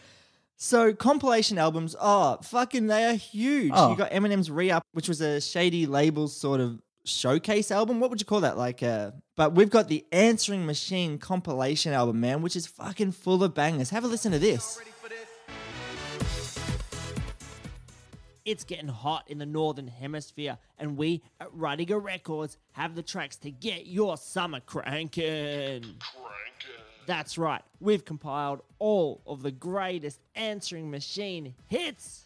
So 0.56 0.94
compilation 0.94 1.58
albums, 1.58 1.96
oh 2.00 2.38
fucking, 2.44 2.86
they 2.86 3.04
are 3.04 3.14
huge. 3.14 3.72
Oh. 3.74 3.90
You 3.90 3.96
got 3.96 4.12
Eminem's 4.12 4.48
re-up, 4.48 4.84
which 4.92 5.08
was 5.08 5.20
a 5.20 5.40
shady 5.40 5.86
label 5.86 6.28
sort 6.28 6.60
of 6.60 6.80
showcase 7.04 7.70
album. 7.70 8.00
What 8.00 8.10
would 8.10 8.20
you 8.20 8.26
call 8.26 8.40
that? 8.40 8.56
Like, 8.56 8.82
uh, 8.82 9.12
but 9.36 9.54
we've 9.54 9.70
got 9.70 9.88
the 9.88 10.04
Answering 10.12 10.66
Machine 10.66 11.18
compilation 11.18 11.92
album, 11.92 12.20
man, 12.20 12.42
which 12.42 12.56
is 12.56 12.66
fucking 12.66 13.12
full 13.12 13.42
of 13.42 13.54
bangers. 13.54 13.90
Have 13.90 14.04
a 14.04 14.08
listen 14.08 14.32
to 14.32 14.38
this. 14.38 14.78
It's 18.44 18.64
getting 18.64 18.88
hot 18.88 19.24
in 19.28 19.38
the 19.38 19.46
northern 19.46 19.86
hemisphere, 19.86 20.58
and 20.76 20.96
we 20.96 21.22
at 21.40 21.52
Rudiger 21.54 22.00
Records 22.00 22.58
have 22.72 22.96
the 22.96 23.02
tracks 23.02 23.36
to 23.36 23.52
get 23.52 23.86
your 23.86 24.16
summer 24.16 24.58
cranking. 24.58 25.84
That's 27.06 27.38
right, 27.38 27.62
we've 27.80 28.04
compiled 28.04 28.62
all 28.80 29.20
of 29.26 29.42
the 29.42 29.52
greatest 29.52 30.18
answering 30.34 30.90
machine 30.90 31.54
hits 31.68 32.24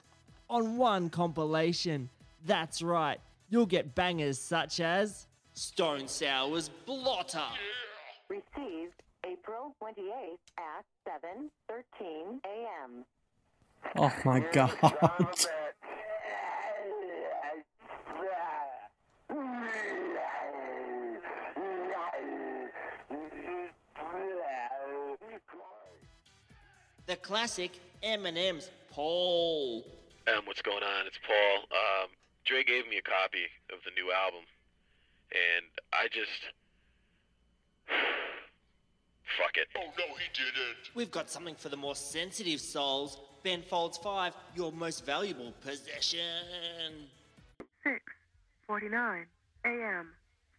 on 0.49 0.79
one 0.79 1.11
compilation. 1.11 2.09
That's 2.47 2.81
right, 2.81 3.21
you'll 3.49 3.67
get 3.67 3.95
bangers 3.95 4.39
such 4.39 4.81
as 4.81 5.27
Stone 5.53 6.09
Sour's 6.09 6.71
Blotter, 6.85 7.41
Received 8.29 9.03
April 9.25 9.75
28th 9.83 10.39
at 10.59 10.85
7:13 11.07 12.41
a.m. 12.45 13.05
Oh 13.97 14.13
my 14.25 14.41
god. 14.53 14.73
the 27.07 27.17
classic 27.17 27.79
Eminem's 28.03 28.71
Paul. 28.91 29.85
Um, 30.27 30.45
what's 30.45 30.63
going 30.63 30.83
on? 30.83 31.07
It's 31.07 31.19
Paul. 31.25 31.65
Um, 31.71 32.09
Dre 32.47 32.63
gave 32.63 32.89
me 32.89 32.97
a 32.97 33.03
copy 33.03 33.43
of 33.73 33.81
the 33.85 33.91
new 34.01 34.13
album, 34.13 34.43
and 35.33 35.67
I 35.93 36.07
just 36.07 36.31
fuck 39.37 39.57
it. 39.57 39.67
Oh 39.77 39.91
no, 39.99 40.15
he 40.15 40.29
didn't. 40.33 40.95
We've 40.95 41.11
got 41.11 41.29
something 41.29 41.57
for 41.57 41.69
the 41.69 41.77
more 41.77 41.97
sensitive 41.97 42.61
souls. 42.61 43.19
Ben 43.43 43.63
Folds 43.63 43.99
5, 43.99 44.33
your 44.55 44.71
most 44.73 45.05
valuable 45.05 45.53
possession. 45.61 47.09
6:49 47.85 49.25
a.m. 49.65 50.13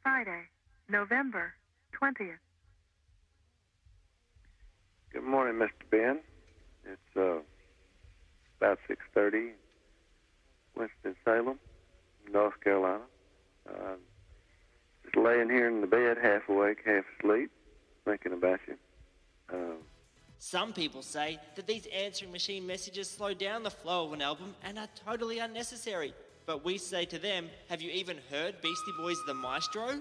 Friday, 0.04 0.41
November 0.89 1.54
20th. 2.02 2.38
Good 5.13 5.23
morning, 5.23 5.56
Mr. 5.56 5.71
Ben. 5.89 6.19
It's 6.86 7.17
uh, 7.17 7.39
about 8.60 8.80
6.30, 8.89 9.52
Winston-Salem, 10.76 11.60
North 12.32 12.60
Carolina. 12.63 13.04
Uh, 13.68 13.96
just 15.04 15.16
laying 15.16 15.50
here 15.50 15.68
in 15.68 15.82
the 15.82 15.88
bed, 15.88 16.18
half 16.22 16.48
awake, 16.50 16.80
half 16.86 17.04
asleep, 17.20 17.52
thinking 18.06 18.34
about 18.34 18.60
you. 18.68 18.76
Um, 19.54 19.78
Some 20.40 20.74
people 20.74 21.02
say 21.02 21.40
that 21.56 21.68
these 21.68 21.88
answering 21.88 22.32
machine 22.32 22.68
messages 22.68 23.10
slow 23.10 23.34
down 23.34 23.63
the 23.63 23.72
flow 23.72 24.06
of 24.06 24.13
an 24.13 24.22
album 24.22 24.56
and 24.63 24.78
are 24.78 24.90
totally 25.06 25.40
unnecessary. 25.40 26.13
But 26.46 26.63
we 26.63 26.78
say 26.78 27.06
to 27.06 27.20
them, 27.20 27.50
have 27.70 27.82
you 27.82 27.92
even 27.92 28.18
heard 28.30 28.62
Beastie 28.62 28.94
Boys' 28.98 29.18
The 29.28 29.34
Maestro? 29.34 30.00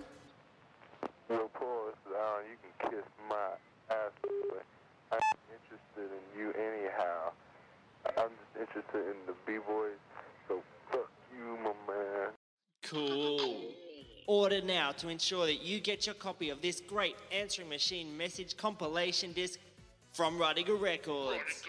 Well, 1.29 1.51
Paul, 1.55 1.87
this 1.87 1.97
is 2.07 2.13
Aaron. 2.17 2.47
You 2.51 2.57
can 2.63 2.91
kiss 2.91 3.07
my 3.29 3.49
ass, 3.91 4.13
but 4.23 4.65
I'm 5.11 5.19
interested 5.51 6.15
in 6.15 6.41
you 6.41 6.53
anyhow. 6.53 7.33
I'm 8.17 8.31
just 8.31 8.69
interested 8.69 9.11
in 9.11 9.17
the 9.27 9.35
B-boys, 9.45 9.99
so 10.47 10.63
fuck 10.93 11.11
you, 11.35 11.57
my 11.65 11.75
man. 11.86 11.86
Cool. 12.89 13.73
Order 14.27 14.61
now 14.63 14.93
to 14.93 15.09
ensure 15.09 15.47
that 15.47 15.63
you 15.63 15.81
get 15.81 16.07
your 16.07 16.15
copy 16.15 16.51
of 16.51 16.61
this 16.61 16.81
great 16.81 17.17
answering 17.33 17.69
machine 17.69 18.17
message 18.17 18.57
compilation 18.57 19.33
disc 19.33 19.59
from 20.13 20.39
Rudiger 20.39 20.75
Records. 20.75 21.63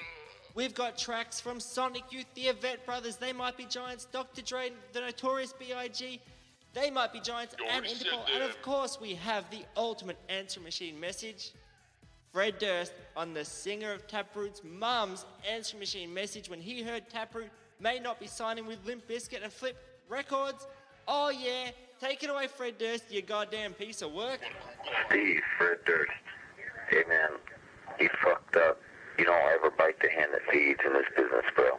We've 0.56 0.74
got 0.74 0.98
tracks 0.98 1.40
from 1.40 1.60
Sonic 1.60 2.04
Youth, 2.12 2.26
the 2.34 2.46
Avett 2.46 2.84
Brothers, 2.86 3.18
They 3.18 3.32
Might 3.32 3.58
Be 3.58 3.66
Giants, 3.66 4.06
Dr. 4.12 4.42
Dre, 4.42 4.72
the 4.92 5.02
Notorious 5.02 5.54
B.I.G., 5.54 6.20
They 6.74 6.90
Might 6.90 7.14
Be 7.14 7.20
Giants, 7.20 7.56
and 7.72 7.86
Interpol. 7.86 8.26
And 8.34 8.44
of 8.44 8.60
course, 8.64 9.00
we 9.00 9.14
have 9.16 9.50
the 9.52 9.64
ultimate 9.76 10.18
answering 10.30 10.64
machine 10.64 11.00
message. 11.00 11.52
Fred 12.32 12.58
Durst 12.58 12.94
on 13.16 13.34
the 13.34 13.46
singer 13.46 13.92
of 13.92 14.08
Taproot's 14.08 14.62
mum's 14.64 15.26
answering 15.48 15.80
machine 15.80 16.14
message 16.14 16.50
when 16.50 16.62
he 16.62 16.82
heard 16.82 17.10
Taproot 17.10 17.50
may 17.80 18.00
not 18.00 18.20
be 18.20 18.28
signing 18.28 18.66
with 18.66 18.84
Limp 18.86 19.08
Bizkit 19.08 19.44
and 19.44 19.54
Flip 19.54 19.78
Records. 20.10 20.68
Oh 21.08 21.30
yeah, 21.30 21.72
take 22.02 22.22
it 22.24 22.30
away, 22.30 22.48
Fred 22.48 22.78
Durst, 22.78 23.06
you 23.10 23.22
goddamn 23.22 23.74
piece 23.74 24.02
of 24.02 24.12
work. 24.12 24.40
Steve, 25.08 25.40
Fred 25.58 25.78
Durst. 25.86 26.12
Hey, 26.90 27.04
man, 27.08 27.30
you 27.98 28.10
fucked 28.22 28.58
up. 28.58 28.82
You 29.18 29.24
don't 29.24 29.42
ever 29.54 29.72
bite 29.78 30.00
the 30.02 30.10
hand 30.10 30.32
that 30.34 30.42
feeds 30.52 30.80
in 30.86 30.92
this 30.94 31.06
business, 31.16 31.46
bro. 31.56 31.70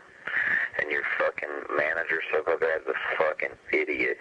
And 0.80 0.90
your 0.90 1.02
fucking 1.18 1.76
manager, 1.76 2.20
so 2.32 2.42
go 2.42 2.56
that's 2.58 2.86
a 2.88 3.22
fucking 3.22 3.56
idiot. 3.72 4.18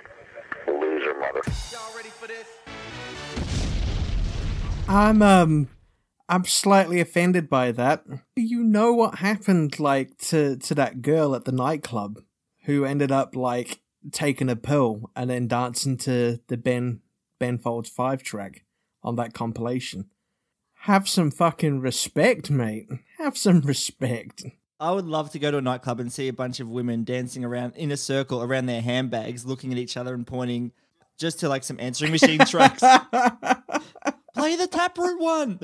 Loser 0.67 1.17
mother. 1.17 1.41
Y'all 1.71 1.95
ready 1.95 2.09
for 2.09 2.27
this? 2.27 2.47
I'm 4.89 5.21
um 5.21 5.69
I'm 6.27 6.43
slightly 6.43 6.99
offended 6.99 7.49
by 7.49 7.71
that. 7.71 8.03
You 8.35 8.61
know 8.61 8.91
what 8.91 9.15
happened 9.15 9.79
like 9.79 10.17
to 10.29 10.57
to 10.57 10.75
that 10.75 11.01
girl 11.01 11.33
at 11.33 11.45
the 11.45 11.53
nightclub 11.53 12.21
who 12.65 12.83
ended 12.83 13.11
up 13.11 13.35
like 13.35 13.79
taking 14.11 14.49
a 14.49 14.55
pill 14.55 15.11
and 15.15 15.29
then 15.29 15.47
dancing 15.47 15.97
to 15.97 16.39
the 16.47 16.57
Ben 16.57 17.01
Ben 17.39 17.57
Folds 17.57 17.89
Five 17.89 18.23
track 18.23 18.63
on 19.03 19.15
that 19.15 19.33
compilation. 19.33 20.09
Have 20.81 21.07
some 21.09 21.31
fucking 21.31 21.79
respect, 21.79 22.49
mate. 22.49 22.87
Have 23.17 23.37
some 23.37 23.61
respect. 23.61 24.43
I 24.79 24.91
would 24.91 25.05
love 25.05 25.31
to 25.31 25.39
go 25.39 25.49
to 25.49 25.57
a 25.57 25.61
nightclub 25.61 25.99
and 25.99 26.13
see 26.13 26.27
a 26.27 26.33
bunch 26.33 26.59
of 26.59 26.69
women 26.69 27.03
dancing 27.03 27.43
around 27.43 27.75
in 27.75 27.91
a 27.91 27.97
circle 27.97 28.43
around 28.43 28.67
their 28.67 28.81
handbags, 28.81 29.45
looking 29.45 29.71
at 29.71 29.79
each 29.79 29.97
other 29.97 30.13
and 30.13 30.25
pointing 30.25 30.71
just 31.17 31.39
to 31.39 31.49
like 31.49 31.63
some 31.63 31.79
answering 31.79 32.11
machine 32.11 32.39
tracks. 32.45 32.81
Play 34.35 34.55
the 34.55 34.67
Taproot 34.67 35.19
one. 35.19 35.59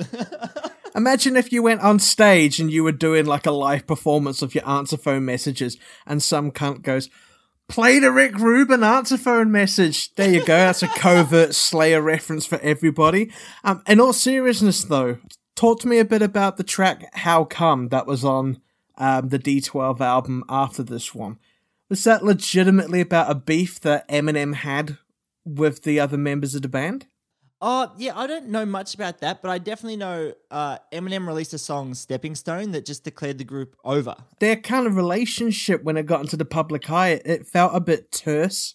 Imagine 0.96 1.36
if 1.36 1.52
you 1.52 1.62
went 1.62 1.80
on 1.80 1.98
stage 2.00 2.58
and 2.58 2.72
you 2.72 2.82
were 2.82 2.92
doing 2.92 3.24
like 3.24 3.46
a 3.46 3.52
live 3.52 3.86
performance 3.86 4.42
of 4.42 4.54
your 4.54 4.68
answer 4.68 4.96
phone 4.96 5.24
messages 5.24 5.76
and 6.06 6.22
some 6.22 6.50
cunt 6.50 6.82
goes, 6.82 7.08
Play 7.68 7.98
the 7.98 8.12
Rick 8.12 8.38
Rubin 8.38 8.84
answer 8.84 9.16
phone 9.16 9.50
message. 9.50 10.14
There 10.14 10.30
you 10.30 10.40
go. 10.40 10.56
That's 10.56 10.82
a 10.82 10.88
covert 10.88 11.54
Slayer 11.54 12.02
reference 12.02 12.44
for 12.44 12.58
everybody. 12.60 13.32
Um, 13.64 13.82
in 13.86 14.00
all 14.00 14.12
seriousness 14.12 14.84
though, 14.84 15.18
talk 15.56 15.80
to 15.80 15.88
me 15.88 15.98
a 15.98 16.04
bit 16.04 16.22
about 16.22 16.56
the 16.56 16.62
track 16.62 17.06
How 17.14 17.44
Come 17.44 17.88
that 17.88 18.06
was 18.06 18.24
on 18.24 18.60
um, 18.98 19.30
the 19.30 19.38
D12 19.38 20.00
album 20.00 20.44
after 20.48 20.82
this 20.82 21.14
one. 21.14 21.38
Was 21.88 22.04
that 22.04 22.24
legitimately 22.24 23.00
about 23.00 23.30
a 23.30 23.34
beef 23.34 23.80
that 23.80 24.08
Eminem 24.08 24.54
had 24.54 24.98
with 25.44 25.82
the 25.82 25.98
other 25.98 26.18
members 26.18 26.54
of 26.54 26.62
the 26.62 26.68
band? 26.68 27.06
Oh, 27.66 27.90
yeah, 27.96 28.12
I 28.14 28.26
don't 28.26 28.48
know 28.48 28.66
much 28.66 28.94
about 28.94 29.20
that, 29.20 29.40
but 29.40 29.50
I 29.50 29.56
definitely 29.56 29.96
know 29.96 30.34
uh, 30.50 30.76
Eminem 30.92 31.26
released 31.26 31.54
a 31.54 31.58
song, 31.58 31.94
Stepping 31.94 32.34
Stone, 32.34 32.72
that 32.72 32.84
just 32.84 33.04
declared 33.04 33.38
the 33.38 33.44
group 33.44 33.74
over. 33.86 34.14
Their 34.38 34.56
kind 34.56 34.86
of 34.86 34.96
relationship 34.96 35.82
when 35.82 35.96
it 35.96 36.04
got 36.04 36.20
into 36.20 36.36
the 36.36 36.44
public 36.44 36.90
eye, 36.90 37.22
it 37.24 37.46
felt 37.46 37.74
a 37.74 37.80
bit 37.80 38.12
terse. 38.12 38.74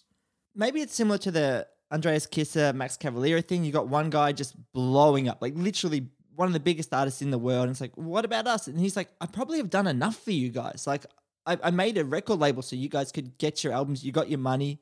Maybe 0.56 0.80
it's 0.80 0.92
similar 0.92 1.18
to 1.18 1.30
the 1.30 1.68
Andreas 1.92 2.26
Kisser, 2.26 2.72
Max 2.72 2.96
Cavalera 2.96 3.46
thing. 3.46 3.62
You 3.62 3.70
got 3.70 3.86
one 3.86 4.10
guy 4.10 4.32
just 4.32 4.56
blowing 4.72 5.28
up, 5.28 5.40
like 5.40 5.54
literally 5.54 6.08
one 6.34 6.48
of 6.48 6.52
the 6.52 6.58
biggest 6.58 6.92
artists 6.92 7.22
in 7.22 7.30
the 7.30 7.38
world. 7.38 7.68
And 7.68 7.70
it's 7.70 7.80
like, 7.80 7.96
what 7.96 8.24
about 8.24 8.48
us? 8.48 8.66
And 8.66 8.80
he's 8.80 8.96
like, 8.96 9.10
I 9.20 9.26
probably 9.26 9.58
have 9.58 9.70
done 9.70 9.86
enough 9.86 10.16
for 10.16 10.32
you 10.32 10.48
guys. 10.48 10.88
Like, 10.88 11.06
I, 11.46 11.56
I 11.62 11.70
made 11.70 11.96
a 11.96 12.04
record 12.04 12.40
label 12.40 12.62
so 12.62 12.74
you 12.74 12.88
guys 12.88 13.12
could 13.12 13.38
get 13.38 13.62
your 13.62 13.72
albums. 13.72 14.02
You 14.04 14.10
got 14.10 14.28
your 14.28 14.40
money. 14.40 14.80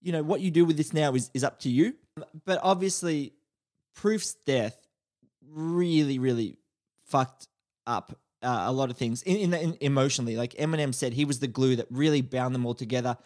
You 0.00 0.12
know, 0.12 0.22
what 0.22 0.42
you 0.42 0.52
do 0.52 0.64
with 0.64 0.76
this 0.76 0.92
now 0.92 1.12
is, 1.14 1.28
is 1.34 1.42
up 1.42 1.58
to 1.62 1.68
you. 1.68 1.94
But 2.44 2.60
obviously, 2.62 3.32
Proof's 3.98 4.34
death 4.46 4.86
really, 5.50 6.20
really 6.20 6.56
fucked 7.06 7.48
up 7.84 8.16
uh, 8.44 8.62
a 8.66 8.72
lot 8.72 8.90
of 8.90 8.96
things 8.96 9.22
in, 9.22 9.52
in, 9.52 9.54
in 9.54 9.76
emotionally. 9.80 10.36
Like 10.36 10.52
Eminem 10.54 10.94
said, 10.94 11.14
he 11.14 11.24
was 11.24 11.40
the 11.40 11.48
glue 11.48 11.74
that 11.74 11.86
really 11.90 12.22
bound 12.22 12.54
them 12.54 12.64
all 12.64 12.74
together. 12.74 13.16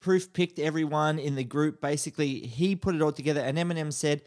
Proof 0.00 0.32
picked 0.32 0.58
everyone 0.58 1.18
in 1.18 1.34
the 1.34 1.44
group. 1.44 1.82
Basically, 1.82 2.40
he 2.40 2.74
put 2.74 2.94
it 2.94 3.02
all 3.02 3.12
together. 3.12 3.42
And 3.42 3.58
Eminem 3.58 3.92
said, 3.92 4.22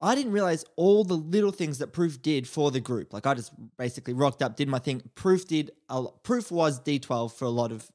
I 0.00 0.14
didn't 0.14 0.30
realize 0.30 0.64
all 0.76 1.02
the 1.02 1.16
little 1.16 1.50
things 1.50 1.78
that 1.78 1.88
Proof 1.88 2.22
did 2.22 2.46
for 2.46 2.70
the 2.70 2.78
group. 2.78 3.12
Like 3.12 3.26
I 3.26 3.34
just 3.34 3.50
basically 3.76 4.14
rocked 4.14 4.40
up, 4.40 4.54
did 4.54 4.68
my 4.68 4.78
thing. 4.78 5.02
Proof 5.16 5.48
did 5.48 5.72
a 5.88 6.00
lot. 6.00 6.22
Proof 6.22 6.52
was 6.52 6.78
D12 6.78 7.32
for 7.32 7.46
a 7.46 7.50
lot 7.50 7.72
of 7.72 7.90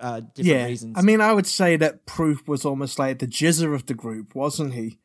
uh, 0.00 0.18
different 0.18 0.58
yeah. 0.58 0.64
reasons. 0.64 0.96
I 0.98 1.02
mean, 1.02 1.20
I 1.20 1.32
would 1.32 1.46
say 1.46 1.76
that 1.76 2.06
Proof 2.06 2.48
was 2.48 2.64
almost 2.64 2.98
like 2.98 3.20
the 3.20 3.28
GZA 3.28 3.72
of 3.72 3.86
the 3.86 3.94
group, 3.94 4.34
wasn't 4.34 4.74
he? 4.74 4.98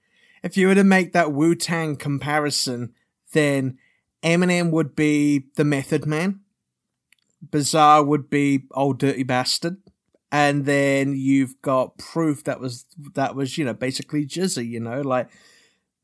If 0.44 0.58
you 0.58 0.68
were 0.68 0.76
to 0.76 0.84
make 0.84 1.14
that 1.14 1.32
Wu 1.32 1.56
Tang 1.56 1.96
comparison, 1.96 2.94
then 3.34 3.78
Eminem 4.24 4.72
would 4.72 4.96
be 4.96 5.46
the 5.56 5.64
Method 5.64 6.06
Man, 6.06 6.42
Bizarre 7.52 8.04
would 8.04 8.30
be 8.30 8.64
Ol' 8.72 8.94
Dirty 8.94 9.24
Bastard, 9.24 9.78
and 10.32 10.66
then 10.66 11.16
you've 11.16 11.62
got 11.62 11.98
Proof 11.98 12.44
that 12.44 12.60
was 12.60 12.86
that 13.14 13.36
was 13.36 13.58
you 13.58 13.66
know 13.66 13.74
basically 13.74 14.26
GZA, 14.26 14.68
you 14.68 14.80
know, 14.80 15.02
like 15.02 15.30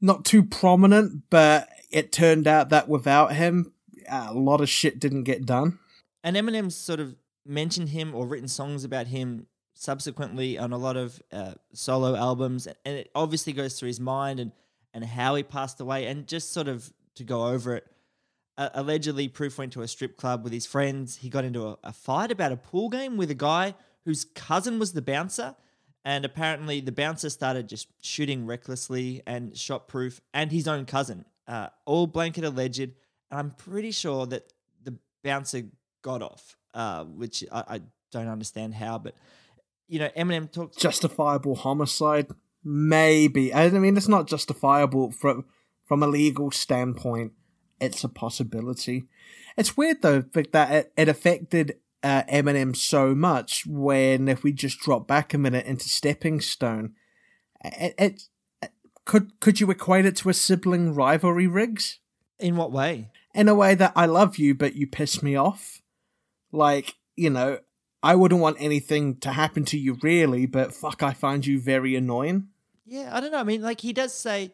not 0.02 0.26
too 0.26 0.44
prominent, 0.44 1.24
but 1.30 1.70
it 1.92 2.12
turned 2.12 2.48
out 2.48 2.70
that 2.70 2.90
without 2.90 3.34
him, 3.34 3.74
a 4.10 4.34
lot 4.34 4.62
of 4.62 4.70
shit 4.70 5.00
didn't 5.00 5.24
get 5.24 5.46
done. 5.46 5.80
And 6.24 6.36
Eminem's 6.36 6.76
sort 6.76 7.00
of 7.00 7.16
mentioned 7.46 7.90
him 7.90 8.14
or 8.16 8.28
written 8.28 8.48
songs 8.48 8.84
about 8.84 9.08
him 9.08 9.48
subsequently 9.84 10.58
on 10.58 10.72
a 10.72 10.78
lot 10.78 10.96
of 10.96 11.22
uh, 11.32 11.54
solo 11.74 12.16
albums, 12.16 12.68
and 12.68 12.98
it 12.98 13.12
obviously 13.14 13.54
goes 13.54 13.78
through 13.78 13.88
his 13.88 14.00
mind 14.00 14.40
and 14.40 14.52
and 14.94 15.04
how 15.04 15.34
he 15.34 15.42
passed 15.42 15.82
away, 15.82 16.06
and 16.06 16.28
just 16.28 16.54
sort 16.54 16.68
of 16.68 16.94
to 17.16 17.24
go 17.24 17.48
over 17.48 17.76
it. 17.76 17.88
Uh, 18.58 18.70
allegedly, 18.76 19.28
Proof 19.28 19.58
went 19.58 19.74
to 19.74 19.82
a 19.82 19.88
strip 19.88 20.18
club 20.18 20.44
with 20.44 20.54
his 20.54 20.68
friends. 20.68 21.18
He 21.18 21.30
got 21.30 21.44
into 21.44 21.68
a, 21.68 21.78
a 21.84 21.92
fight 21.92 22.32
about 22.32 22.52
a 22.52 22.58
pool 22.58 22.90
game 22.90 23.18
with 23.18 23.32
a 23.32 23.36
guy 23.36 23.74
whose 24.06 24.24
cousin 24.36 24.78
was 24.78 24.94
the 24.94 25.02
bouncer, 25.02 25.56
and 26.06 26.26
apparently 26.26 26.80
the 26.80 26.92
bouncer 26.92 27.30
started 27.32 27.68
just 27.68 27.88
shooting 28.02 28.46
recklessly 28.46 29.24
and 29.26 29.58
shot 29.58 29.88
Proof 29.88 30.22
and 30.34 30.52
his 30.52 30.68
own 30.68 30.86
cousin. 30.86 31.26
Uh, 31.48 31.70
all 31.86 32.06
blanket 32.06 32.44
alleged, 32.44 32.80
and 32.80 32.94
I'm 33.32 33.52
pretty 33.52 33.92
sure 33.92 34.28
that 34.28 34.54
the 34.84 34.96
bouncer 35.24 35.64
got 36.04 36.22
off, 36.22 36.56
uh, 36.76 37.04
which 37.06 37.44
I, 37.52 37.64
I 37.68 37.82
don't 38.12 38.28
understand 38.28 38.76
how, 38.76 39.00
but 39.00 39.16
you 39.94 40.00
know, 40.00 40.10
Eminem 40.18 40.52
talked 40.52 40.80
Justifiable 40.80 41.54
homicide, 41.54 42.26
maybe. 42.64 43.54
I 43.54 43.70
mean, 43.70 43.96
it's 43.96 44.08
not 44.08 44.28
justifiable 44.28 45.12
from 45.12 45.46
from 45.86 46.02
a 46.02 46.08
legal 46.08 46.50
standpoint. 46.50 47.34
It's 47.80 48.04
a 48.04 48.10
possibility. 48.10 49.04
It's 49.56 49.78
weird 49.78 50.02
though 50.02 50.22
that 50.22 50.72
it, 50.72 50.94
it 50.98 51.10
affected 51.10 51.78
uh, 52.02 52.24
Eminem 52.24 52.76
so 52.76 53.14
much. 53.14 53.68
When 53.68 54.28
if 54.28 54.41
we 54.41 54.52
just 54.52 54.80
drop 54.80 55.08
back 55.08 55.32
a 55.32 55.38
minute 55.38 55.68
into 55.68 55.88
Stepping 55.88 56.41
Stone, 56.41 56.96
it, 57.64 57.94
it 58.00 58.72
could 59.06 59.39
could 59.39 59.60
you 59.60 59.70
equate 59.70 60.06
it 60.06 60.16
to 60.18 60.30
a 60.30 60.34
sibling 60.34 60.96
rivalry, 60.96 61.46
Riggs? 61.46 62.00
In 62.39 62.56
what 62.56 62.72
way? 62.72 63.12
In 63.36 63.48
a 63.48 63.54
way 63.54 63.76
that 63.76 63.94
I 63.96 64.08
love 64.08 64.38
you, 64.38 64.56
but 64.56 64.74
you 64.76 64.88
piss 64.88 65.22
me 65.22 65.36
off. 65.36 65.84
Like 66.52 66.96
you 67.16 67.30
know, 67.30 67.60
I 68.04 68.16
wouldn't 68.16 68.41
want 68.41 68.58
anything 68.60 69.16
to 69.22 69.32
happen 69.32 69.64
to 69.66 69.78
you 69.78 69.97
really, 70.04 70.45
but 70.45 70.74
fuck, 70.74 71.01
I 71.01 71.14
find 71.14 71.45
you 71.45 71.60
very 71.60 71.95
annoying. 71.95 72.49
Yeah, 72.86 73.10
I 73.16 73.22
don't 73.22 73.32
know. 73.32 73.39
I 73.39 73.43
mean, 73.43 73.62
like 73.62 73.80
he 73.80 73.93
does 73.93 74.14
say, 74.14 74.54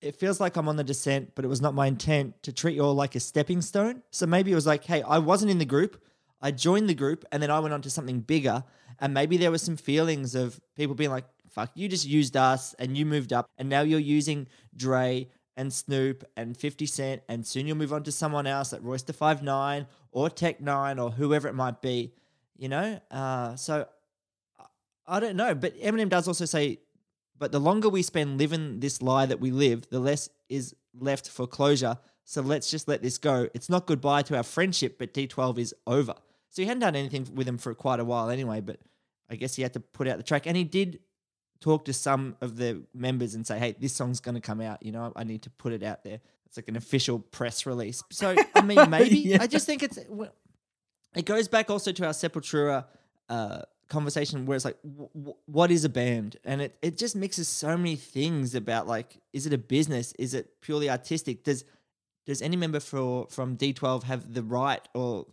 it 0.00 0.14
feels 0.14 0.38
like 0.38 0.56
I'm 0.56 0.68
on 0.68 0.76
the 0.76 0.84
descent, 0.84 1.32
but 1.34 1.44
it 1.44 1.48
was 1.48 1.60
not 1.60 1.74
my 1.74 1.88
intent 1.88 2.40
to 2.44 2.52
treat 2.52 2.76
you 2.76 2.82
all 2.82 2.94
like 2.94 3.16
a 3.16 3.20
stepping 3.20 3.60
stone. 3.60 4.02
So 4.12 4.24
maybe 4.24 4.52
it 4.52 4.54
was 4.54 4.66
like, 4.66 4.84
hey, 4.84 5.02
I 5.02 5.18
wasn't 5.18 5.50
in 5.50 5.58
the 5.58 5.64
group. 5.64 6.00
I 6.40 6.52
joined 6.52 6.88
the 6.88 6.94
group 6.94 7.24
and 7.32 7.42
then 7.42 7.50
I 7.50 7.58
went 7.58 7.74
on 7.74 7.82
to 7.82 7.90
something 7.90 8.20
bigger. 8.20 8.62
And 9.00 9.12
maybe 9.12 9.36
there 9.36 9.50
were 9.50 9.58
some 9.58 9.76
feelings 9.76 10.36
of 10.36 10.60
people 10.76 10.94
being 10.94 11.10
like, 11.10 11.24
fuck, 11.50 11.72
you 11.74 11.88
just 11.88 12.06
used 12.06 12.36
us 12.36 12.74
and 12.78 12.96
you 12.96 13.04
moved 13.04 13.32
up. 13.32 13.46
And 13.58 13.68
now 13.68 13.80
you're 13.80 13.98
using 13.98 14.46
Dre 14.76 15.28
and 15.56 15.72
Snoop 15.72 16.22
and 16.36 16.56
50 16.56 16.86
Cent. 16.86 17.22
And 17.28 17.44
soon 17.44 17.66
you'll 17.66 17.78
move 17.78 17.92
on 17.92 18.04
to 18.04 18.12
someone 18.12 18.46
else 18.46 18.72
like 18.72 18.82
Royce 18.84 19.02
da 19.02 19.12
5'9 19.12 19.86
or 20.12 20.30
Tech 20.30 20.60
N9ne 20.60 21.02
or 21.02 21.10
whoever 21.10 21.48
it 21.48 21.54
might 21.54 21.82
be, 21.82 22.12
you 22.58 22.68
know? 22.68 23.00
Uh, 23.10 23.56
so 23.56 23.86
I 25.06 25.20
don't 25.20 25.36
know. 25.36 25.54
But 25.54 25.78
Eminem 25.80 26.08
does 26.08 26.26
also 26.28 26.44
say, 26.44 26.78
but 27.38 27.52
the 27.52 27.60
longer 27.60 27.88
we 27.88 28.02
spend 28.02 28.38
living 28.38 28.80
this 28.80 29.02
lie 29.02 29.26
that 29.26 29.40
we 29.40 29.50
live, 29.50 29.88
the 29.90 30.00
less 30.00 30.28
is 30.48 30.74
left 30.98 31.28
for 31.28 31.46
closure. 31.46 31.98
So 32.24 32.40
let's 32.40 32.70
just 32.70 32.88
let 32.88 33.02
this 33.02 33.18
go. 33.18 33.48
It's 33.54 33.68
not 33.68 33.86
goodbye 33.86 34.22
to 34.22 34.36
our 34.36 34.42
friendship, 34.42 34.98
but 34.98 35.14
D12 35.14 35.58
is 35.58 35.74
over. 35.86 36.14
So 36.50 36.62
he 36.62 36.66
hadn't 36.66 36.80
done 36.80 36.96
anything 36.96 37.28
with 37.34 37.46
him 37.46 37.58
for 37.58 37.74
quite 37.74 38.00
a 38.00 38.04
while 38.04 38.30
anyway, 38.30 38.60
but 38.60 38.80
I 39.30 39.36
guess 39.36 39.54
he 39.54 39.62
had 39.62 39.74
to 39.74 39.80
put 39.80 40.08
out 40.08 40.16
the 40.16 40.22
track. 40.22 40.46
And 40.46 40.56
he 40.56 40.64
did 40.64 41.00
talk 41.60 41.84
to 41.84 41.92
some 41.92 42.36
of 42.40 42.56
the 42.56 42.82
members 42.94 43.34
and 43.34 43.46
say, 43.46 43.58
hey, 43.58 43.76
this 43.78 43.92
song's 43.92 44.20
going 44.20 44.34
to 44.34 44.40
come 44.40 44.60
out. 44.60 44.82
You 44.82 44.92
know, 44.92 45.12
I 45.14 45.24
need 45.24 45.42
to 45.42 45.50
put 45.50 45.72
it 45.72 45.82
out 45.82 46.02
there. 46.02 46.20
It's 46.46 46.56
like 46.56 46.68
an 46.68 46.76
official 46.76 47.18
press 47.18 47.66
release. 47.66 48.02
So, 48.10 48.34
I 48.54 48.62
mean, 48.62 48.78
maybe. 48.90 49.18
Yeah. 49.18 49.38
I 49.40 49.46
just 49.46 49.66
think 49.66 49.82
it's. 49.82 49.98
It 51.16 51.24
goes 51.24 51.48
back 51.48 51.70
also 51.70 51.92
to 51.92 52.06
our 52.06 52.12
Sepultura 52.12 52.84
uh, 53.28 53.62
conversation 53.88 54.46
where 54.46 54.56
it's 54.56 54.64
like, 54.64 54.76
w- 54.82 55.08
w- 55.14 55.36
what 55.46 55.70
is 55.70 55.84
a 55.84 55.88
band? 55.88 56.36
And 56.44 56.60
it, 56.60 56.76
it 56.82 56.98
just 56.98 57.16
mixes 57.16 57.48
so 57.48 57.76
many 57.76 57.96
things 57.96 58.54
about 58.54 58.86
like, 58.86 59.18
is 59.32 59.46
it 59.46 59.52
a 59.52 59.58
business? 59.58 60.12
Is 60.18 60.34
it 60.34 60.60
purely 60.60 60.90
artistic? 60.90 61.42
Does 61.44 61.64
does 62.26 62.42
any 62.42 62.56
member 62.56 62.80
for 62.80 63.26
from 63.30 63.56
D12 63.56 64.02
have 64.04 64.34
the 64.34 64.42
right 64.42 64.86
or 64.94 65.26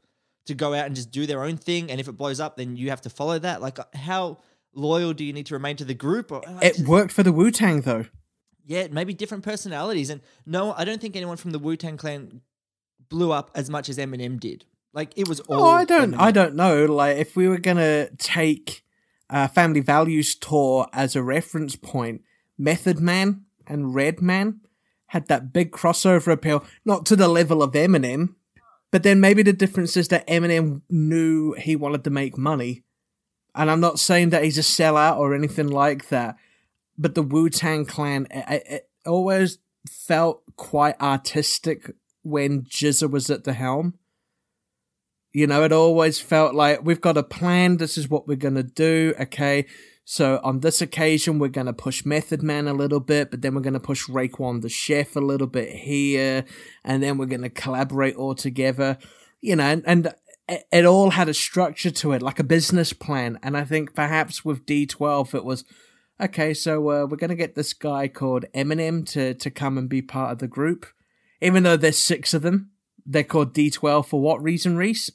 to 0.46 0.54
go 0.54 0.74
out 0.76 0.86
and 0.86 0.96
just 0.96 1.10
do 1.12 1.26
their 1.26 1.44
own 1.44 1.58
thing? 1.58 1.90
And 1.92 2.00
if 2.00 2.08
it 2.08 2.14
blows 2.14 2.40
up, 2.40 2.56
then 2.58 2.76
you 2.78 2.90
have 2.92 3.02
to 3.02 3.10
follow 3.10 3.40
that. 3.40 3.62
Like, 3.62 3.78
how 3.96 4.38
loyal 4.76 5.14
do 5.14 5.24
you 5.24 5.34
need 5.34 5.48
to 5.48 5.56
remain 5.56 5.76
to 5.78 5.86
the 5.86 5.94
group? 5.96 6.32
Or 6.32 6.48
I 6.48 6.66
It 6.68 6.76
just- 6.76 6.88
worked 6.88 7.12
for 7.12 7.24
the 7.24 7.32
Wu 7.34 7.50
Tang 7.52 7.82
though. 7.82 8.06
yeah, 8.66 8.88
maybe 8.92 9.14
different 9.14 9.44
personalities. 9.44 10.10
And 10.10 10.22
no, 10.46 10.72
I 10.74 10.86
don't 10.86 11.02
think 11.02 11.16
anyone 11.16 11.38
from 11.38 11.52
the 11.52 11.60
Wu 11.60 11.76
Tang 11.76 11.98
Clan 11.98 12.42
blew 13.10 13.32
up 13.32 13.50
as 13.56 13.70
much 13.70 13.90
as 13.90 13.98
Eminem 13.98 14.40
did. 14.40 14.66
Like 14.94 15.14
it 15.16 15.28
was 15.28 15.39
all. 15.41 15.64
Oh, 15.64 15.70
I 15.70 15.86
don't. 15.86 16.14
I 16.14 16.32
don't 16.32 16.56
know. 16.56 16.86
Like, 16.86 17.18
if 17.18 17.36
we 17.36 17.48
were 17.48 17.58
gonna 17.58 18.10
take 18.18 18.84
uh, 19.30 19.48
Family 19.48 19.80
Values 19.80 20.36
tour 20.36 20.88
as 20.94 21.16
a 21.16 21.24
reference 21.24 21.76
point, 21.76 22.22
Method 22.58 23.00
Man 23.00 23.46
and 23.66 23.96
Redman 23.96 24.62
had 25.08 25.28
that 25.28 25.52
big 25.54 25.72
crossover 25.72 26.32
appeal, 26.32 26.64
not 26.86 27.06
to 27.08 27.16
the 27.16 27.28
level 27.28 27.62
of 27.62 27.74
Eminem, 27.74 28.36
but 28.91 29.04
then 29.04 29.20
maybe 29.20 29.44
the 29.44 29.54
difference 29.54 29.98
is 29.98 30.08
that 30.10 30.28
Eminem 30.28 30.82
knew 30.89 31.54
he 31.54 31.76
wanted 31.76 32.04
to 32.04 32.10
make 32.10 32.38
money. 32.38 32.84
And 33.56 33.70
I'm 33.70 33.80
not 33.80 34.00
saying 34.00 34.30
that 34.30 34.44
he's 34.44 34.58
a 34.58 34.62
sellout 34.62 35.18
or 35.18 35.36
anything 35.36 35.68
like 35.68 36.10
that, 36.10 36.36
but 36.98 37.16
the 37.16 37.22
Wu 37.22 37.50
Tang 37.50 37.86
Clan 37.86 38.28
it, 38.32 38.64
it 38.68 38.89
always 39.06 39.60
felt 39.89 40.44
quite 40.56 41.00
artistic 41.02 41.91
when 42.24 42.64
GZA 42.64 43.10
was 43.10 43.30
at 43.30 43.44
the 43.44 43.54
helm. 43.54 44.00
You 45.34 45.48
know, 45.48 45.64
it 45.64 45.72
always 45.72 46.20
felt 46.20 46.54
like 46.54 46.86
we've 46.86 47.02
got 47.02 47.18
a 47.18 47.24
plan. 47.24 47.78
This 47.78 47.98
is 47.98 48.08
what 48.08 48.28
we're 48.28 48.38
going 48.38 48.56
to 48.56 48.64
do. 48.64 49.16
Okay. 49.20 49.66
So 50.06 50.40
on 50.44 50.60
this 50.60 50.82
occasion, 50.82 51.40
we're 51.40 51.48
going 51.48 51.68
to 51.68 51.74
push 51.74 52.06
Method 52.06 52.44
Man 52.44 52.68
a 52.68 52.74
little 52.74 53.00
bit, 53.00 53.32
but 53.32 53.42
then 53.42 53.56
we're 53.56 53.62
going 53.62 53.74
to 53.74 53.80
push 53.80 54.08
Raekwon 54.08 54.62
the 54.62 54.70
Chef 54.70 55.16
a 55.16 55.22
little 55.22 55.48
bit 55.48 55.70
here. 55.74 56.46
And 56.84 57.02
then 57.02 57.18
we're 57.18 57.26
going 57.26 57.42
to 57.42 57.50
collaborate 57.50 58.16
all 58.16 58.36
together. 58.36 58.98
You 59.42 59.56
know, 59.56 59.64
and, 59.64 59.84
and 59.88 60.14
it, 60.48 60.86
all 60.86 61.12
had 61.12 61.30
a 61.30 61.34
structure 61.34 61.92
to 61.92 62.12
it, 62.12 62.22
like 62.22 62.40
a 62.40 62.44
business 62.44 62.94
plan. 62.94 63.40
And 63.42 63.58
I 63.58 63.64
think 63.64 63.96
perhaps 63.96 64.44
with 64.44 64.66
D12, 64.66 65.34
it 65.34 65.46
was, 65.46 65.64
okay, 66.20 66.54
so 66.54 66.78
uh, 66.80 67.06
we're 67.06 67.18
going 67.18 67.30
to 67.30 67.36
get 67.36 67.56
this 67.56 67.74
guy 67.74 68.08
called 68.08 68.46
Eminem 68.54 69.06
to, 69.12 69.34
to 69.34 69.50
come 69.50 69.78
and 69.78 69.90
be 69.90 70.02
part 70.02 70.32
of 70.32 70.40
the 70.40 70.48
group. 70.48 70.86
Even 71.42 71.64
though 71.64 71.78
there's 71.78 71.98
six 71.98 72.34
of 72.34 72.42
them, 72.42 72.72
they're 73.06 73.24
called 73.24 73.54
D12 73.54 74.06
for 74.06 74.22
what 74.22 74.41
reason, 74.43 74.78
Reese? 74.78 75.12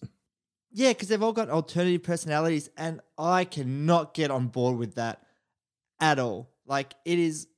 Yeah, 0.70 0.90
because 0.90 1.08
they've 1.08 1.22
all 1.22 1.32
got 1.32 1.50
alternative 1.50 2.02
personalities, 2.02 2.68
and 2.76 3.00
I 3.16 3.44
cannot 3.44 4.14
get 4.14 4.30
on 4.30 4.48
board 4.48 4.76
with 4.76 4.96
that 4.96 5.22
at 6.00 6.18
all. 6.18 6.50
Like, 6.66 6.94
it 7.04 7.18
is 7.18 7.48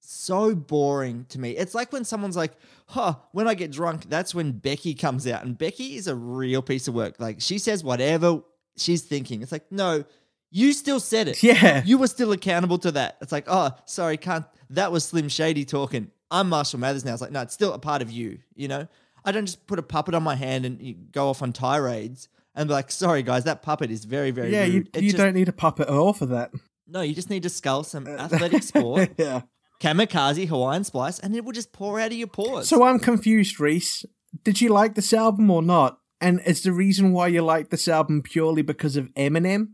so 0.00 0.54
boring 0.54 1.26
to 1.28 1.38
me. 1.38 1.50
It's 1.52 1.74
like 1.74 1.92
when 1.92 2.04
someone's 2.04 2.36
like, 2.36 2.52
huh, 2.86 3.14
when 3.32 3.46
I 3.46 3.54
get 3.54 3.70
drunk, 3.70 4.08
that's 4.08 4.34
when 4.34 4.52
Becky 4.52 4.94
comes 4.94 5.26
out. 5.26 5.44
And 5.44 5.56
Becky 5.56 5.94
is 5.94 6.08
a 6.08 6.14
real 6.16 6.62
piece 6.62 6.88
of 6.88 6.94
work. 6.94 7.20
Like, 7.20 7.40
she 7.40 7.58
says 7.58 7.84
whatever 7.84 8.42
she's 8.76 9.02
thinking. 9.02 9.42
It's 9.42 9.52
like, 9.52 9.70
no, 9.70 10.04
you 10.50 10.72
still 10.72 10.98
said 10.98 11.28
it. 11.28 11.42
Yeah. 11.42 11.82
You 11.84 11.98
were 11.98 12.08
still 12.08 12.32
accountable 12.32 12.78
to 12.78 12.90
that. 12.92 13.18
It's 13.20 13.32
like, 13.32 13.44
oh, 13.46 13.70
sorry, 13.84 14.16
can't. 14.16 14.44
That 14.70 14.90
was 14.90 15.04
Slim 15.04 15.28
Shady 15.28 15.64
talking. 15.64 16.10
I'm 16.30 16.48
Marshall 16.48 16.80
Mathers 16.80 17.04
now. 17.04 17.12
It's 17.12 17.22
like, 17.22 17.32
no, 17.32 17.42
it's 17.42 17.54
still 17.54 17.72
a 17.72 17.78
part 17.78 18.02
of 18.02 18.10
you, 18.10 18.38
you 18.54 18.68
know? 18.68 18.88
I 19.24 19.32
don't 19.32 19.46
just 19.46 19.66
put 19.66 19.78
a 19.78 19.82
puppet 19.82 20.14
on 20.14 20.22
my 20.22 20.34
hand 20.34 20.64
and 20.64 21.10
go 21.12 21.28
off 21.28 21.42
on 21.42 21.52
tirades 21.52 22.28
and 22.54 22.68
be 22.68 22.72
like, 22.74 22.90
sorry, 22.90 23.22
guys, 23.22 23.44
that 23.44 23.62
puppet 23.62 23.90
is 23.90 24.04
very, 24.04 24.30
very 24.30 24.52
yeah, 24.52 24.62
rude. 24.64 24.72
you, 24.72 24.84
you 24.96 25.10
just- 25.10 25.16
don't 25.16 25.34
need 25.34 25.48
a 25.48 25.52
puppet 25.52 25.88
at 25.88 25.94
all 25.94 26.12
for 26.12 26.26
that. 26.26 26.50
No, 26.86 27.02
you 27.02 27.14
just 27.14 27.30
need 27.30 27.44
to 27.44 27.48
scull 27.48 27.84
some 27.84 28.06
uh, 28.06 28.10
athletic 28.10 28.62
sport, 28.64 29.10
yeah. 29.16 29.42
kamikaze, 29.80 30.48
Hawaiian 30.48 30.82
splice, 30.82 31.20
and 31.20 31.36
it 31.36 31.44
will 31.44 31.52
just 31.52 31.72
pour 31.72 32.00
out 32.00 32.10
of 32.10 32.16
your 32.18 32.26
pores. 32.26 32.68
So 32.68 32.82
I'm 32.82 32.98
confused, 32.98 33.60
Reese. 33.60 34.04
Did 34.42 34.60
you 34.60 34.70
like 34.70 34.96
this 34.96 35.12
album 35.12 35.50
or 35.50 35.62
not? 35.62 35.98
And 36.20 36.40
is 36.44 36.62
the 36.62 36.72
reason 36.72 37.12
why 37.12 37.28
you 37.28 37.42
like 37.42 37.70
this 37.70 37.86
album 37.88 38.22
purely 38.22 38.62
because 38.62 38.96
of 38.96 39.06
Eminem? 39.14 39.68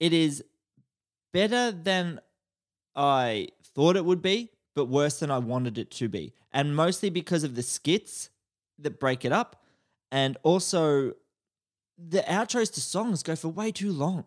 it 0.00 0.12
is 0.12 0.44
better 1.32 1.72
than 1.72 2.20
I 2.94 3.48
thought 3.74 3.96
it 3.96 4.04
would 4.04 4.22
be, 4.22 4.50
but 4.74 4.86
worse 4.86 5.20
than 5.20 5.30
I 5.30 5.38
wanted 5.38 5.78
it 5.78 5.90
to 5.92 6.08
be. 6.08 6.34
And 6.52 6.74
mostly 6.76 7.10
because 7.10 7.44
of 7.44 7.54
the 7.54 7.62
skits 7.62 8.30
that 8.78 9.00
break 9.00 9.24
it 9.24 9.32
up. 9.32 9.62
And 10.10 10.36
also, 10.42 11.12
the 11.98 12.20
outros 12.20 12.72
to 12.74 12.80
songs 12.80 13.22
go 13.22 13.36
for 13.36 13.48
way 13.48 13.72
too 13.72 13.92
long. 13.92 14.24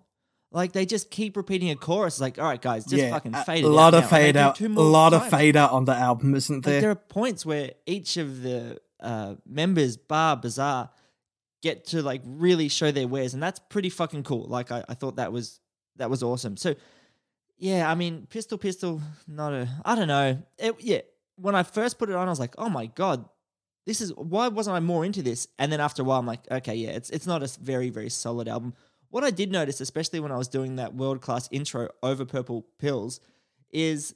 Like, 0.51 0.73
they 0.73 0.85
just 0.85 1.09
keep 1.09 1.37
repeating 1.37 1.69
a 1.69 1.75
chorus. 1.75 2.19
Like, 2.19 2.37
all 2.37 2.45
right, 2.45 2.61
guys, 2.61 2.85
just 2.85 3.09
fucking 3.09 3.33
a 3.33 3.45
fade 3.45 3.63
it 3.63 3.69
lot 3.69 3.93
out 3.93 4.03
of 4.03 4.09
fade 4.09 4.35
out, 4.35 4.59
a 4.59 4.67
lot 4.67 5.13
of 5.13 5.29
fade 5.29 5.55
out 5.55 5.71
on 5.71 5.85
the 5.85 5.93
album, 5.93 6.35
isn't 6.35 6.57
Like, 6.57 6.65
there? 6.65 6.81
there 6.81 6.91
are 6.91 6.95
points 6.95 7.45
where 7.45 7.71
each 7.85 8.17
of 8.17 8.41
the 8.41 8.79
uh, 8.99 9.35
members, 9.45 9.95
Bar, 9.95 10.37
Bizarre, 10.37 10.89
get 11.61 11.85
to 11.85 12.01
like 12.01 12.21
really 12.25 12.67
show 12.67 12.91
their 12.91 13.07
wares, 13.07 13.33
and 13.33 13.41
that's 13.41 13.59
pretty 13.59 13.89
fucking 13.89 14.23
cool. 14.23 14.45
Like 14.47 14.71
I, 14.71 14.83
I 14.89 14.93
thought 14.93 15.15
that 15.17 15.31
was 15.31 15.59
that 15.97 16.09
was 16.09 16.23
awesome. 16.23 16.57
So 16.57 16.75
yeah, 17.57 17.89
I 17.89 17.95
mean, 17.95 18.27
Pistol 18.29 18.57
Pistol, 18.57 19.01
not 19.27 19.53
a, 19.53 19.69
I 19.85 19.95
don't 19.95 20.07
know. 20.07 20.41
It, 20.57 20.75
yeah, 20.79 21.01
when 21.35 21.55
I 21.55 21.63
first 21.63 21.99
put 21.99 22.09
it 22.09 22.15
on, 22.15 22.27
I 22.27 22.31
was 22.31 22.39
like, 22.39 22.55
oh 22.57 22.69
my 22.69 22.87
god, 22.87 23.25
this 23.85 24.01
is 24.01 24.13
why 24.15 24.47
wasn't 24.47 24.75
I 24.75 24.79
more 24.79 25.05
into 25.05 25.21
this? 25.21 25.47
And 25.57 25.71
then 25.71 25.79
after 25.79 26.01
a 26.01 26.05
while, 26.05 26.19
I'm 26.19 26.27
like, 26.27 26.49
okay, 26.51 26.75
yeah, 26.75 26.89
it's 26.91 27.09
it's 27.09 27.27
not 27.27 27.43
a 27.43 27.49
very 27.61 27.89
very 27.89 28.09
solid 28.09 28.47
album. 28.47 28.73
What 29.09 29.23
I 29.23 29.31
did 29.31 29.51
notice, 29.51 29.81
especially 29.81 30.19
when 30.19 30.31
I 30.31 30.37
was 30.37 30.47
doing 30.47 30.77
that 30.77 30.95
world 30.95 31.21
class 31.21 31.49
intro 31.51 31.89
over 32.01 32.23
Purple 32.23 32.65
Pills, 32.79 33.19
is 33.71 34.15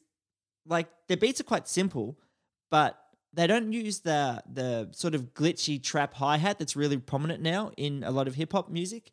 like 0.66 0.88
the 1.08 1.18
beats 1.18 1.42
are 1.42 1.46
quite 1.46 1.68
simple, 1.68 2.18
but 2.70 2.98
they 3.34 3.48
don't 3.48 3.74
use 3.74 4.00
the 4.00 4.42
the 4.52 4.90
sort 4.92 5.16
of 5.16 5.34
glitchy 5.34 5.82
trap 5.82 6.14
hi 6.14 6.38
hat 6.38 6.60
that's 6.60 6.76
really 6.76 6.98
prominent 6.98 7.42
now 7.42 7.72
in 7.76 8.04
a 8.04 8.12
lot 8.12 8.28
of 8.28 8.36
hip 8.36 8.54
hop 8.54 8.70
music. 8.70 9.12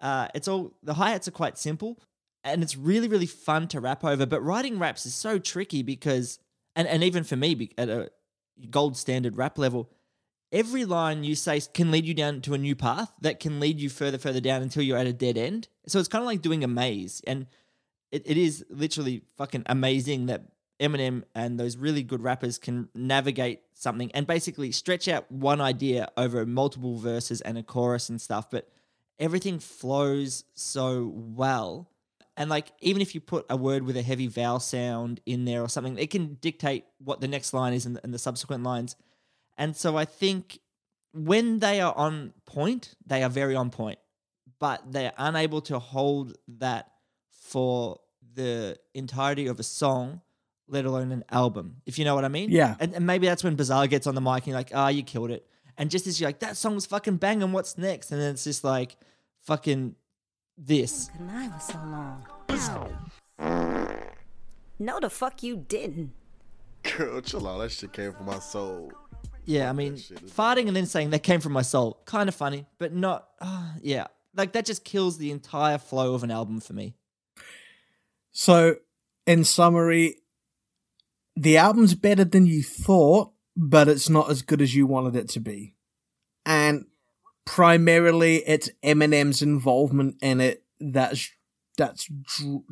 Uh, 0.00 0.28
it's 0.34 0.48
all 0.48 0.74
the 0.82 0.94
hi 0.94 1.10
hats 1.10 1.28
are 1.28 1.32
quite 1.32 1.58
simple, 1.58 2.00
and 2.42 2.62
it's 2.62 2.76
really 2.76 3.06
really 3.06 3.26
fun 3.26 3.68
to 3.68 3.80
rap 3.80 4.04
over. 4.04 4.26
But 4.26 4.42
writing 4.42 4.78
raps 4.78 5.04
is 5.04 5.14
so 5.14 5.38
tricky 5.38 5.82
because, 5.82 6.38
and 6.74 6.88
and 6.88 7.04
even 7.04 7.22
for 7.22 7.36
me 7.36 7.70
at 7.78 7.88
a 7.88 8.10
gold 8.70 8.96
standard 8.96 9.36
rap 9.36 9.58
level, 9.58 9.90
every 10.52 10.84
line 10.84 11.24
you 11.24 11.34
say 11.34 11.60
can 11.72 11.90
lead 11.90 12.04
you 12.04 12.14
down 12.14 12.40
to 12.42 12.54
a 12.54 12.58
new 12.58 12.74
path 12.74 13.12
that 13.20 13.40
can 13.40 13.60
lead 13.60 13.80
you 13.80 13.88
further 13.88 14.18
further 14.18 14.40
down 14.40 14.62
until 14.62 14.82
you're 14.82 14.98
at 14.98 15.06
a 15.06 15.12
dead 15.12 15.38
end. 15.38 15.68
So 15.86 15.98
it's 15.98 16.08
kind 16.08 16.22
of 16.22 16.26
like 16.26 16.42
doing 16.42 16.64
a 16.64 16.68
maze, 16.68 17.22
and 17.26 17.46
it, 18.10 18.22
it 18.26 18.36
is 18.36 18.64
literally 18.68 19.22
fucking 19.36 19.64
amazing 19.66 20.26
that 20.26 20.42
Eminem 20.80 21.24
and 21.34 21.60
those 21.60 21.76
really 21.76 22.02
good 22.02 22.22
rappers 22.22 22.58
can 22.58 22.88
navigate 22.94 23.60
something 23.74 24.10
and 24.12 24.26
basically 24.26 24.72
stretch 24.72 25.08
out 25.08 25.30
one 25.30 25.60
idea 25.60 26.08
over 26.16 26.46
multiple 26.46 26.96
verses 26.96 27.40
and 27.42 27.58
a 27.58 27.62
chorus 27.62 28.08
and 28.08 28.20
stuff. 28.20 28.50
But 28.50 28.68
everything 29.18 29.58
flows 29.58 30.44
so 30.54 31.12
well. 31.14 31.90
And 32.40 32.48
like, 32.48 32.72
even 32.80 33.02
if 33.02 33.14
you 33.14 33.20
put 33.20 33.44
a 33.50 33.56
word 33.56 33.82
with 33.82 33.98
a 33.98 34.02
heavy 34.02 34.26
vowel 34.26 34.60
sound 34.60 35.20
in 35.26 35.44
there 35.44 35.60
or 35.60 35.68
something, 35.68 35.98
it 35.98 36.08
can 36.08 36.38
dictate 36.40 36.86
what 36.96 37.20
the 37.20 37.28
next 37.28 37.52
line 37.52 37.74
is 37.74 37.84
and 37.84 37.96
the, 37.96 38.00
and 38.02 38.14
the 38.14 38.18
subsequent 38.18 38.62
lines. 38.62 38.96
And 39.58 39.76
so 39.76 39.98
I 39.98 40.06
think 40.06 40.58
when 41.12 41.58
they 41.58 41.82
are 41.82 41.94
on 41.94 42.32
point, 42.46 42.94
they 43.06 43.22
are 43.22 43.28
very 43.28 43.54
on 43.54 43.68
point, 43.68 43.98
but 44.58 44.90
they're 44.90 45.12
unable 45.18 45.60
to 45.60 45.78
hold 45.78 46.38
that 46.48 46.90
for 47.30 48.00
the 48.32 48.78
entirety 48.94 49.46
of 49.46 49.60
a 49.60 49.62
song, 49.62 50.22
let 50.66 50.86
alone 50.86 51.12
an 51.12 51.24
album, 51.30 51.82
if 51.84 51.98
you 51.98 52.06
know 52.06 52.14
what 52.14 52.24
I 52.24 52.28
mean. 52.28 52.48
Yeah. 52.48 52.74
And, 52.80 52.94
and 52.94 53.06
maybe 53.06 53.26
that's 53.26 53.44
when 53.44 53.54
Bizarre 53.54 53.86
gets 53.86 54.06
on 54.06 54.14
the 54.14 54.22
mic 54.22 54.44
and 54.44 54.46
you're 54.46 54.56
like, 54.56 54.72
ah, 54.74 54.88
you 54.88 55.02
killed 55.02 55.30
it. 55.30 55.46
And 55.76 55.90
just 55.90 56.06
as 56.06 56.18
you're 56.18 56.28
like, 56.28 56.38
that 56.38 56.56
song 56.56 56.74
was 56.74 56.86
fucking 56.86 57.18
banging, 57.18 57.52
what's 57.52 57.76
next? 57.76 58.12
And 58.12 58.18
then 58.18 58.30
it's 58.30 58.44
just 58.44 58.64
like, 58.64 58.96
fucking 59.42 59.96
this. 60.66 61.10
I 61.32 61.48
was 61.48 61.64
so 61.64 61.78
long. 61.78 62.24
No, 64.78 65.00
the 65.00 65.10
fuck 65.10 65.42
you 65.42 65.56
didn't. 65.56 66.12
Girl, 66.82 67.20
chill 67.20 67.46
out. 67.46 67.58
That 67.58 67.70
shit 67.72 67.92
came 67.92 68.12
from 68.12 68.26
my 68.26 68.38
soul. 68.38 68.92
Yeah, 69.44 69.68
I 69.68 69.72
mean, 69.72 69.94
farting 69.94 70.68
and 70.68 70.76
then 70.76 70.86
saying 70.86 71.10
that 71.10 71.22
came 71.22 71.40
from 71.40 71.52
my 71.52 71.62
soul, 71.62 72.00
kind 72.04 72.28
of 72.28 72.34
funny, 72.34 72.66
but 72.78 72.92
not, 72.94 73.28
ah, 73.40 73.74
yeah. 73.82 74.06
Like 74.36 74.52
that 74.52 74.64
just 74.64 74.84
kills 74.84 75.18
the 75.18 75.30
entire 75.30 75.78
flow 75.78 76.14
of 76.14 76.22
an 76.22 76.30
album 76.30 76.60
for 76.60 76.72
me. 76.72 76.94
So, 78.30 78.76
in 79.26 79.44
summary, 79.44 80.16
the 81.36 81.56
album's 81.56 81.94
better 81.94 82.24
than 82.24 82.46
you 82.46 82.62
thought, 82.62 83.32
but 83.56 83.88
it's 83.88 84.08
not 84.08 84.30
as 84.30 84.42
good 84.42 84.62
as 84.62 84.74
you 84.74 84.86
wanted 84.86 85.16
it 85.16 85.28
to 85.30 85.40
be. 85.40 85.74
And 86.46 86.86
primarily, 87.44 88.36
it's 88.46 88.70
Eminem's 88.82 89.42
involvement 89.42 90.16
in 90.22 90.40
it 90.40 90.64
that's 90.78 91.30
that's 91.76 92.08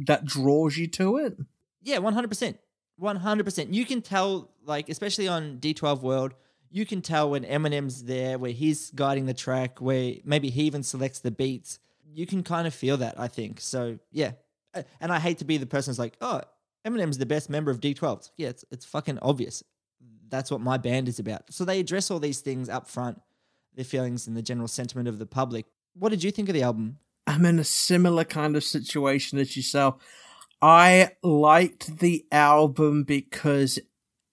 that 0.06 0.24
draws 0.24 0.76
you 0.76 0.86
to 0.88 1.18
it. 1.18 1.36
Yeah, 1.82 1.98
one 1.98 2.14
hundred 2.14 2.28
percent, 2.28 2.58
one 2.96 3.16
hundred 3.16 3.44
percent. 3.44 3.72
You 3.72 3.84
can 3.84 4.02
tell, 4.02 4.50
like 4.64 4.88
especially 4.88 5.28
on 5.28 5.58
D 5.58 5.74
twelve 5.74 6.02
World, 6.02 6.34
you 6.70 6.84
can 6.84 7.00
tell 7.00 7.30
when 7.30 7.44
Eminem's 7.44 8.04
there, 8.04 8.38
where 8.38 8.50
he's 8.50 8.90
guiding 8.90 9.26
the 9.26 9.34
track, 9.34 9.80
where 9.80 10.14
maybe 10.24 10.50
he 10.50 10.62
even 10.64 10.82
selects 10.82 11.20
the 11.20 11.30
beats. 11.30 11.78
You 12.12 12.26
can 12.26 12.42
kind 12.42 12.66
of 12.66 12.74
feel 12.74 12.96
that, 12.98 13.18
I 13.18 13.28
think. 13.28 13.60
So 13.60 13.98
yeah, 14.10 14.32
and 15.00 15.12
I 15.12 15.18
hate 15.18 15.38
to 15.38 15.44
be 15.44 15.56
the 15.56 15.66
person 15.66 15.90
who's 15.90 15.98
like, 15.98 16.16
oh, 16.20 16.42
Eminem's 16.86 17.18
the 17.18 17.26
best 17.26 17.48
member 17.48 17.70
of 17.70 17.80
D 17.80 17.94
twelve. 17.94 18.28
Yeah, 18.36 18.48
it's 18.48 18.64
it's 18.70 18.84
fucking 18.84 19.18
obvious. 19.20 19.62
That's 20.30 20.50
what 20.50 20.60
my 20.60 20.76
band 20.76 21.08
is 21.08 21.18
about. 21.18 21.52
So 21.52 21.64
they 21.64 21.80
address 21.80 22.10
all 22.10 22.18
these 22.18 22.40
things 22.40 22.68
up 22.68 22.86
front, 22.86 23.18
their 23.78 23.84
feelings 23.84 24.26
and 24.26 24.36
the 24.36 24.42
general 24.42 24.66
sentiment 24.66 25.08
of 25.08 25.20
the 25.20 25.26
public. 25.26 25.64
What 25.94 26.08
did 26.08 26.24
you 26.24 26.32
think 26.32 26.48
of 26.48 26.54
the 26.54 26.64
album? 26.64 26.98
I'm 27.28 27.44
in 27.44 27.60
a 27.60 27.64
similar 27.64 28.24
kind 28.24 28.56
of 28.56 28.64
situation 28.64 29.38
as 29.38 29.56
yourself. 29.56 30.02
I 30.60 31.12
liked 31.22 32.00
the 32.00 32.26
album 32.32 33.04
because 33.04 33.78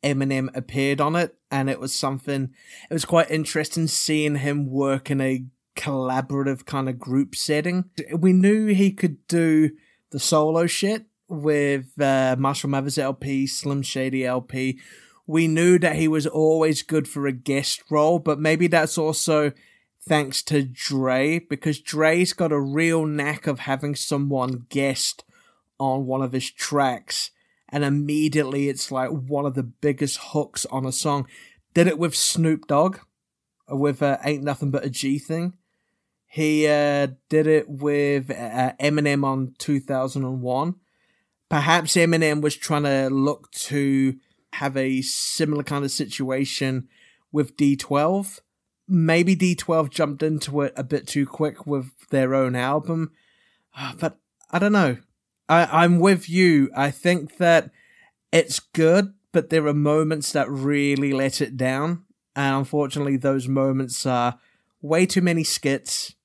Eminem 0.04 0.50
appeared 0.56 1.00
on 1.00 1.16
it, 1.16 1.36
and 1.52 1.70
it 1.70 1.80
was 1.80 1.94
something. 1.94 2.54
It 2.90 2.94
was 2.94 3.06
quite 3.06 3.30
interesting 3.30 3.86
seeing 3.88 4.38
him 4.38 4.68
work 4.68 5.12
in 5.12 5.22
a 5.22 5.46
collaborative 5.78 6.66
kind 6.66 6.90
of 6.90 6.98
group 6.98 7.36
setting. 7.36 7.86
We 8.18 8.34
knew 8.34 8.68
he 8.68 8.92
could 8.92 9.28
do 9.28 9.72
the 10.10 10.20
solo 10.20 10.66
shit 10.66 11.06
with 11.28 12.00
uh, 12.02 12.36
Marshall 12.40 12.72
Mathers 12.72 12.98
LP, 12.98 13.46
Slim 13.46 13.84
Shady 13.84 14.26
LP. 14.26 14.80
We 15.28 15.48
knew 15.48 15.80
that 15.80 15.96
he 15.96 16.08
was 16.08 16.28
always 16.28 16.84
good 16.84 17.08
for 17.08 17.26
a 17.26 17.32
guest 17.32 17.84
role, 17.90 18.20
but 18.20 18.40
maybe 18.40 18.68
that's 18.68 18.98
also 18.98 19.54
thanks 20.02 20.44
to 20.44 20.64
Dre 20.64 21.40
because 21.40 21.80
Dre's 21.80 22.34
got 22.34 22.52
a 22.52 22.60
real 22.60 23.06
knack 23.06 23.48
of 23.48 23.60
having 23.60 23.96
someone 23.96 24.68
guest 24.70 25.24
on 25.80 26.06
one 26.06 26.22
of 26.22 26.32
his 26.32 26.52
tracks 26.52 27.32
and 27.70 27.84
immediately 27.84 28.70
it's 28.70 28.92
like 28.92 29.10
one 29.10 29.46
of 29.46 29.56
the 29.56 29.64
biggest 29.64 30.20
hooks 30.32 30.66
on 30.68 30.86
a 30.86 30.92
song. 30.92 31.28
Did 31.74 31.88
it 31.88 32.00
with 32.00 32.16
Snoop 32.16 32.68
Dogg 32.68 33.00
with 33.68 34.02
uh, 34.02 34.18
Ain't 34.24 34.44
Nothing 34.44 34.72
But 34.72 34.86
a 34.86 34.90
G 34.90 35.20
thing. 35.20 35.54
He 36.28 36.68
uh, 36.68 37.08
did 37.30 37.48
it 37.48 37.70
with 37.70 38.30
uh, 38.30 38.74
Eminem 38.80 39.24
on 39.26 39.56
2001. 39.58 40.76
Perhaps 41.50 41.96
Eminem 41.96 42.42
was 42.42 42.56
trying 42.56 42.84
to 42.84 43.10
look 43.10 43.52
to 43.52 44.16
have 44.56 44.78
a 44.78 45.02
similar 45.02 45.64
kind 45.64 45.84
of 45.86 45.92
situation 45.92 46.88
with 47.32 47.58
D12. 47.58 48.40
Maybe 48.88 49.36
D12 49.36 49.90
jumped 49.90 50.24
into 50.24 50.62
it 50.62 50.74
a 50.76 50.84
bit 50.84 51.08
too 51.08 51.26
quick 51.26 51.66
with 51.66 51.92
their 52.10 52.36
own 52.36 52.56
album. 52.56 53.12
Ah, 53.76 53.96
But 54.00 54.18
I 54.52 54.60
don't 54.60 54.72
know. 54.72 54.98
I, 55.50 55.84
I'm 55.84 56.00
with 56.00 56.30
you. 56.30 56.70
I 56.76 56.92
think 56.92 57.38
that 57.38 57.72
it's 58.32 58.60
good, 58.60 59.14
but 59.32 59.50
there 59.50 59.68
are 59.68 59.74
moments 59.74 60.32
that 60.32 60.50
really 60.50 61.14
let 61.14 61.42
it 61.42 61.58
down. 61.58 62.06
And 62.36 62.56
unfortunately, 62.56 63.18
those 63.18 63.48
moments 63.48 64.06
are 64.06 64.40
way 64.82 65.06
too 65.06 65.22
many 65.22 65.44
skits. 65.44 66.16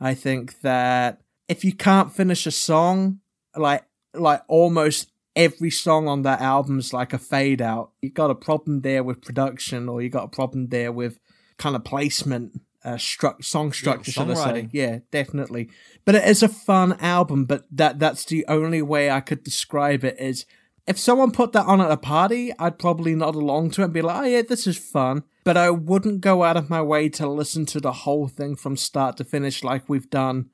I 0.00 0.14
think 0.14 0.60
that 0.60 1.20
if 1.48 1.64
you 1.64 1.72
can't 1.72 2.12
finish 2.12 2.46
a 2.46 2.50
song, 2.50 3.20
like 3.56 3.84
like 4.14 4.42
almost 4.48 5.10
every 5.38 5.70
song 5.70 6.08
on 6.08 6.22
that 6.22 6.40
album's 6.40 6.92
like 6.92 7.14
a 7.14 7.18
fade 7.18 7.62
out. 7.62 7.92
You 8.02 8.10
got 8.10 8.30
a 8.30 8.34
problem 8.34 8.82
there 8.82 9.02
with 9.02 9.22
production, 9.22 9.88
or 9.88 10.02
you 10.02 10.10
got 10.10 10.24
a 10.24 10.28
problem 10.28 10.68
there 10.68 10.92
with 10.92 11.18
kind 11.56 11.76
of 11.76 11.84
placement, 11.84 12.60
uh, 12.84 12.94
stru- 12.94 13.42
song 13.42 13.72
structure, 13.72 14.10
should 14.10 14.30
I 14.30 14.34
say? 14.34 14.68
Yeah, 14.72 14.98
definitely. 15.10 15.70
But 16.04 16.16
it 16.16 16.24
is 16.24 16.42
a 16.42 16.48
fun 16.48 16.94
album. 17.00 17.44
But 17.46 17.64
that 17.70 17.98
that's 17.98 18.24
the 18.24 18.44
only 18.48 18.82
way 18.82 19.10
I 19.10 19.20
could 19.20 19.44
describe 19.44 20.04
it. 20.04 20.16
Is 20.18 20.44
if 20.86 20.98
someone 20.98 21.30
put 21.30 21.52
that 21.52 21.66
on 21.66 21.80
at 21.80 21.90
a 21.90 21.96
party, 21.96 22.52
I'd 22.58 22.78
probably 22.78 23.14
nod 23.14 23.36
along 23.36 23.70
to 23.72 23.82
it 23.82 23.84
and 23.84 23.94
be 23.94 24.02
like, 24.02 24.22
"Oh 24.22 24.26
yeah, 24.26 24.42
this 24.42 24.66
is 24.66 24.76
fun." 24.76 25.22
But 25.44 25.56
I 25.56 25.70
wouldn't 25.70 26.20
go 26.20 26.42
out 26.42 26.56
of 26.56 26.68
my 26.68 26.82
way 26.82 27.08
to 27.10 27.28
listen 27.28 27.64
to 27.66 27.80
the 27.80 27.92
whole 27.92 28.28
thing 28.28 28.56
from 28.56 28.76
start 28.76 29.16
to 29.18 29.24
finish, 29.24 29.62
like 29.62 29.88
we've 29.88 30.10
done 30.10 30.50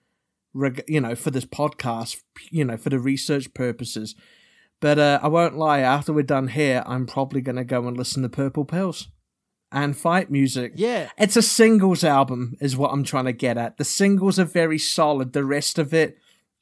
you 0.86 1.00
know, 1.00 1.16
for 1.16 1.30
this 1.32 1.44
podcast, 1.44 2.22
you 2.50 2.64
know, 2.64 2.76
for 2.76 2.90
the 2.90 2.98
research 2.98 3.52
purposes. 3.54 4.14
But 4.80 4.98
uh, 4.98 5.20
I 5.22 5.28
won't 5.28 5.56
lie, 5.56 5.80
after 5.80 6.12
we're 6.12 6.22
done 6.22 6.48
here, 6.48 6.82
I'm 6.86 7.06
probably 7.06 7.40
going 7.40 7.56
to 7.56 7.64
go 7.64 7.86
and 7.88 7.96
listen 7.96 8.22
to 8.22 8.28
Purple 8.28 8.64
Pills 8.64 9.08
and 9.72 9.96
fight 9.96 10.30
music. 10.30 10.72
Yeah. 10.76 11.10
It's 11.18 11.36
a 11.36 11.42
singles 11.42 12.04
album, 12.04 12.56
is 12.60 12.76
what 12.76 12.92
I'm 12.92 13.04
trying 13.04 13.24
to 13.24 13.32
get 13.32 13.56
at. 13.56 13.78
The 13.78 13.84
singles 13.84 14.38
are 14.38 14.44
very 14.44 14.78
solid. 14.78 15.32
The 15.32 15.44
rest 15.44 15.78
of 15.78 15.94
it, 15.94 16.18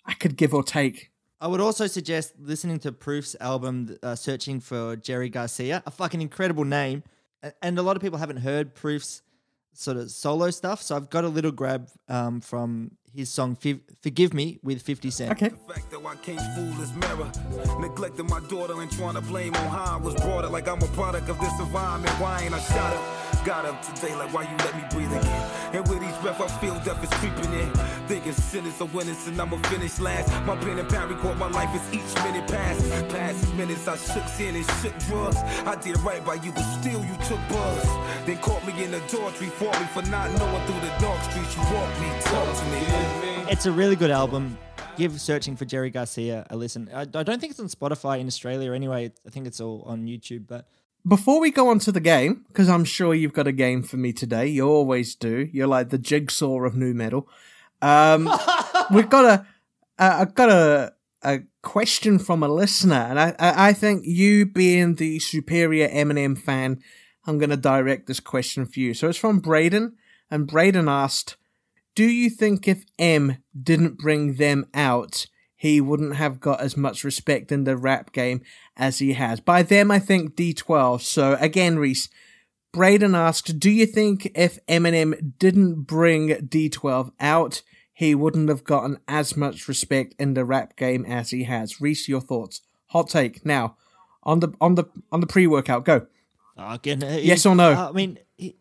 I 0.07 0.15
could 0.15 0.37
give 0.37 0.55
or 0.55 0.63
take. 0.63 1.11
I 1.41 1.49
would 1.49 1.61
also 1.61 1.89
suggest 1.89 2.35
listening 2.39 2.79
to 2.81 2.93
Proof's 2.93 3.35
album, 3.41 3.97
uh, 4.03 4.15
Searching 4.15 4.61
for 4.61 4.95
Jerry 4.95 5.29
Garcia, 5.29 5.83
a 5.85 5.91
fucking 5.91 6.21
incredible 6.21 6.65
name. 6.65 7.03
And 7.61 7.77
a 7.77 7.83
lot 7.83 7.97
of 7.97 8.03
people 8.03 8.19
haven't 8.19 8.37
heard 8.39 8.75
Proof's 8.75 9.23
sort 9.73 9.97
of 9.97 10.11
solo 10.11 10.51
stuff. 10.51 10.81
So 10.81 10.95
I've 10.95 11.11
got 11.11 11.25
a 11.25 11.29
little 11.29 11.51
grab 11.51 11.89
um, 12.09 12.41
from 12.41 12.93
his 13.15 13.31
song 13.31 13.57
Fiv- 13.57 13.81
Forgive 14.03 14.35
Me 14.35 14.59
with 14.63 14.83
50 14.83 15.11
Cent. 15.11 15.33
Okay. 15.33 15.51
fact 15.69 15.91
that 15.91 16.01
I 16.05 16.15
can't 16.17 16.41
fool 16.55 16.73
this 16.81 16.93
mirror. 16.95 17.31
Neglecting 17.81 18.27
my 18.27 18.41
daughter 18.49 18.81
and 18.81 18.91
trying 18.91 19.15
to 19.15 19.21
blame 19.21 19.55
on 19.55 19.69
how 19.69 19.97
I 19.99 20.01
was 20.01 20.15
brought 20.17 20.45
up 20.45 20.53
like 20.53 20.69
I'm 20.69 20.81
a 20.83 20.87
product 20.89 21.29
of 21.29 21.39
this 21.41 21.53
environment. 21.61 22.13
Why 22.21 22.41
ain't 22.43 22.55
I 22.55 22.61
shot 22.61 22.95
up? 22.95 23.45
Got 23.45 23.67
up 23.67 23.83
today 23.95 24.15
like 24.15 24.33
why 24.33 24.43
you 24.43 24.57
let 24.59 24.77
me 24.77 24.85
breathe 24.91 25.13
again? 25.13 25.51
Breath 26.37 26.51
I 26.51 26.61
feel 26.61 26.75
death 26.81 27.03
is 27.05 27.11
creeping 27.19 27.53
in. 27.53 27.71
Thinking 28.09 28.33
sin 28.33 28.65
is 28.65 28.81
a 28.81 28.87
winners 28.87 29.27
and 29.27 29.39
I'ma 29.41 29.59
finish 29.69 29.99
last. 30.01 30.31
My 30.47 30.57
pen 30.57 30.79
and 30.79 30.89
pad 30.89 31.11
record 31.11 31.37
my 31.37 31.49
life 31.49 31.69
as 31.75 31.93
each 31.93 32.25
minute 32.25 32.49
passes. 32.51 32.91
Past 33.13 33.55
minutes 33.55 33.87
I 33.87 33.97
shook 33.97 34.27
sin 34.29 34.57
and 34.57 34.65
shook 34.81 34.99
drugs. 35.01 35.37
I 35.37 35.77
did 35.77 35.99
right 36.01 36.25
by 36.25 36.35
you, 36.37 36.53
but 36.53 36.63
still 36.81 37.05
you 37.05 37.17
took 37.29 37.41
buzz. 37.51 37.85
Then 38.25 38.39
caught 38.39 38.67
me 38.67 38.83
in 38.83 38.93
the 38.93 39.01
dormitory, 39.09 39.51
fought 39.51 39.79
me 39.79 39.87
for 39.89 40.03
not 40.09 40.31
knowing 40.39 40.67
through 40.67 40.81
the 40.81 40.95
dark 41.01 41.23
streets. 41.25 41.55
You 41.55 41.63
walked 41.75 42.01
me, 42.01 42.09
talk 42.21 42.57
to 42.57 42.65
me. 42.67 43.51
It's 43.51 43.67
a 43.67 43.73
really 43.73 43.97
good 43.97 44.11
album. 44.11 44.57
Give 44.97 45.21
Searching 45.21 45.57
for 45.57 45.67
Jerry 45.67 45.91
Garcia 45.91 46.47
a 46.49 46.57
listen. 46.57 46.89
I, 46.95 47.03
I 47.03 47.05
don't 47.05 47.41
think 47.41 47.51
it's 47.51 47.61
on 47.61 47.69
Spotify 47.69 48.21
in 48.21 48.27
Australia 48.27 48.73
anyway. 48.73 49.13
I 49.27 49.31
think 49.31 49.47
it's 49.47 49.61
all 49.61 49.83
on 49.87 50.07
YouTube. 50.07 50.47
But 50.47 50.67
Before 51.07 51.41
we 51.41 51.51
go 51.51 51.69
on 51.69 51.81
to 51.81 51.93
the 51.93 52.01
game, 52.01 52.45
because 52.49 52.69
I'm 52.69 52.85
sure 52.85 53.13
you've 53.13 53.33
got 53.33 53.49
a 53.49 53.53
game 53.53 53.83
for 53.83 53.97
me 53.97 54.13
today, 54.13 54.47
you 54.47 54.69
always 54.69 55.17
do. 55.17 55.49
You're 55.53 55.67
like 55.67 55.89
the 55.89 55.99
jigsaw 55.99 56.61
of 56.61 56.77
nu 56.77 56.95
metal. 56.95 57.29
Um, 57.81 58.31
we've 58.95 59.11
got 59.11 59.25
a, 59.25 59.47
uh, 59.99 60.17
I've 60.21 60.35
got 60.35 60.51
a, 60.51 60.93
a 61.25 61.41
question 61.63 62.21
from 62.21 62.45
a 62.45 62.49
listener, 62.49 62.95
and 63.11 63.19
I, 63.19 63.35
I, 63.41 63.69
I 63.69 63.73
think 63.73 64.05
you 64.07 64.47
being 64.47 64.95
the 64.95 65.19
superior 65.19 65.89
Eminem 65.89 66.39
fan, 66.39 66.81
I'm 67.27 67.39
going 67.39 67.51
to 67.51 67.57
direct 67.57 68.07
this 68.07 68.21
question 68.21 68.65
for 68.65 68.79
you. 68.79 68.95
So 68.95 69.09
it's 69.09 69.19
from 69.19 69.41
Braden, 69.41 69.97
and 70.31 70.47
Braden 70.47 70.89
asked, 70.89 71.37
"Do 71.97 72.05
you 72.05 72.31
think 72.31 72.69
if 72.69 72.85
M 72.97 73.39
didn't 73.61 73.99
bring 73.99 74.35
them 74.35 74.67
out?" 74.73 75.27
He 75.63 75.81
wouldn't 75.81 76.17
have 76.17 76.41
got 76.41 76.61
as 76.61 76.77
much 76.77 77.05
respect 77.05 77.53
in 77.53 77.63
the 77.63 77.77
rap 77.77 78.11
game 78.11 78.43
as 78.77 78.99
he 78.99 79.13
has. 79.13 79.39
By 79.39 79.63
them, 79.63 79.93
I 79.93 80.01
think 80.01 80.35
D12. 80.35 81.03
So 81.03 81.37
again, 81.39 81.79
Reese, 81.79 82.09
Braden 82.73 83.15
asks, 83.15 83.53
do 83.53 83.71
you 83.71 83.87
think 83.87 84.29
if 84.35 84.59
Eminem 84.67 85.39
didn't 85.39 85.83
bring 85.83 86.31
D12 86.31 87.13
out, 87.21 87.63
he 87.93 88.13
wouldn't 88.13 88.49
have 88.49 88.65
gotten 88.65 88.99
as 89.07 89.37
much 89.37 89.69
respect 89.69 90.17
in 90.19 90.35
the 90.35 90.45
rap 90.45 90.75
game 90.75 91.05
as 91.05 91.31
he 91.31 91.45
has? 91.45 91.81
Reese, 91.81 92.09
your 92.09 92.21
thoughts. 92.21 92.63
Hot 92.87 93.09
take. 93.09 93.47
Now, 93.47 93.77
on 94.25 94.41
the 94.41 94.53
on 94.61 94.75
the 94.75 94.87
on 95.13 95.21
the 95.21 95.29
pre-workout, 95.29 95.85
go. 95.85 96.09
Fucking, 96.57 97.03
Yes 97.23 97.47
or 97.47 97.55
no? 97.55 97.71
I 97.71 97.93
mean, 97.93 98.19
he, 98.37 98.57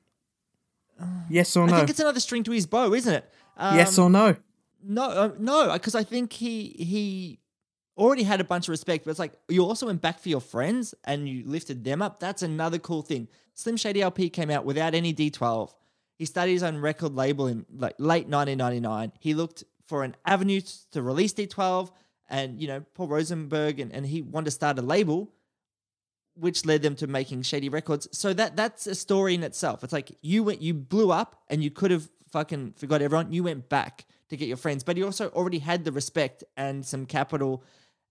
Yes 1.31 1.57
or 1.57 1.65
no? 1.65 1.73
I 1.73 1.77
think 1.79 1.89
it's 1.89 1.99
another 1.99 2.19
string 2.19 2.43
to 2.43 2.51
his 2.51 2.67
bow, 2.67 2.93
isn't 2.93 3.11
it? 3.11 3.27
Um, 3.57 3.75
yes 3.75 3.97
or 3.97 4.11
no? 4.11 4.35
No, 4.83 5.03
uh, 5.03 5.31
no, 5.37 5.73
because 5.73 5.95
I 5.95 6.03
think 6.03 6.33
he 6.33 6.75
he 6.77 7.39
already 7.97 8.23
had 8.23 8.41
a 8.41 8.43
bunch 8.43 8.65
of 8.65 8.69
respect, 8.69 9.05
but 9.05 9.11
it's 9.11 9.19
like 9.19 9.33
you 9.47 9.63
also 9.63 9.85
went 9.87 10.01
back 10.01 10.19
for 10.19 10.29
your 10.29 10.41
friends 10.41 10.95
and 11.03 11.27
you 11.27 11.43
lifted 11.45 11.83
them 11.83 12.01
up. 12.01 12.19
That's 12.19 12.41
another 12.41 12.79
cool 12.79 13.01
thing. 13.01 13.27
Slim 13.53 13.77
Shady 13.77 14.01
LP 14.01 14.29
came 14.29 14.49
out 14.49 14.65
without 14.65 14.95
any 14.95 15.13
D12. 15.13 15.73
He 16.17 16.25
started 16.25 16.51
his 16.51 16.63
own 16.63 16.77
record 16.77 17.15
label 17.15 17.47
in 17.47 17.65
like 17.75 17.95
late 17.97 18.27
1999. 18.27 19.11
He 19.19 19.33
looked 19.33 19.63
for 19.85 20.03
an 20.03 20.15
avenue 20.25 20.61
to 20.91 21.01
release 21.01 21.33
D12, 21.33 21.91
and 22.29 22.61
you 22.61 22.67
know 22.67 22.81
Paul 22.93 23.07
Rosenberg 23.07 23.79
and, 23.79 23.91
and 23.91 24.05
he 24.05 24.21
wanted 24.21 24.45
to 24.45 24.51
start 24.51 24.79
a 24.79 24.81
label, 24.81 25.31
which 26.35 26.65
led 26.65 26.81
them 26.81 26.95
to 26.95 27.07
making 27.07 27.41
Shady 27.43 27.69
Records. 27.69 28.07
So 28.11 28.33
that 28.33 28.55
that's 28.55 28.87
a 28.87 28.95
story 28.95 29.35
in 29.35 29.43
itself. 29.43 29.83
It's 29.83 29.93
like 29.93 30.17
you 30.21 30.43
went, 30.43 30.61
you 30.61 30.73
blew 30.73 31.11
up, 31.11 31.43
and 31.49 31.63
you 31.63 31.71
could 31.71 31.91
have 31.91 32.09
fucking 32.31 32.73
forgot 32.77 33.01
everyone. 33.01 33.33
You 33.33 33.43
went 33.43 33.67
back 33.67 34.05
to 34.31 34.37
get 34.37 34.47
your 34.47 34.57
friends, 34.57 34.83
but 34.83 34.97
he 34.97 35.03
also 35.03 35.27
already 35.29 35.59
had 35.59 35.83
the 35.83 35.91
respect 35.91 36.43
and 36.55 36.85
some 36.85 37.05
capital. 37.05 37.63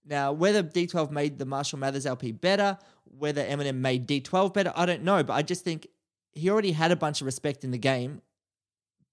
Now, 0.05 0.31
whether 0.31 0.61
D12 0.61 1.09
made 1.09 1.39
the 1.39 1.45
Marshall 1.45 1.79
Mathers 1.79 2.05
LP 2.05 2.31
better, 2.31 2.77
whether 3.05 3.43
Eminem 3.43 3.77
made 3.77 4.07
D12 4.07 4.53
better, 4.53 4.71
I 4.75 4.85
don't 4.85 5.03
know. 5.03 5.23
But 5.23 5.33
I 5.33 5.41
just 5.41 5.63
think 5.63 5.87
he 6.31 6.49
already 6.49 6.73
had 6.73 6.91
a 6.91 6.95
bunch 6.95 7.21
of 7.21 7.25
respect 7.25 7.63
in 7.63 7.71
the 7.71 7.79
game. 7.79 8.21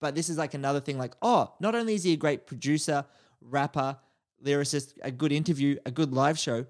But 0.01 0.15
this 0.15 0.29
is 0.29 0.37
like 0.37 0.53
another 0.53 0.81
thing 0.81 0.99
like, 0.99 1.15
oh, 1.23 1.55
not 1.61 1.75
only 1.75 1.95
is 1.95 2.05
he 2.05 2.13
a 2.13 2.17
great 2.17 2.47
producer, 2.47 3.07
rapper, 3.41 3.97
lyricist, 4.45 4.93
a 5.03 5.11
good 5.11 5.33
interview, 5.33 5.77
a 5.87 5.91
good 5.91 6.13
live 6.13 6.39
show, 6.39 6.67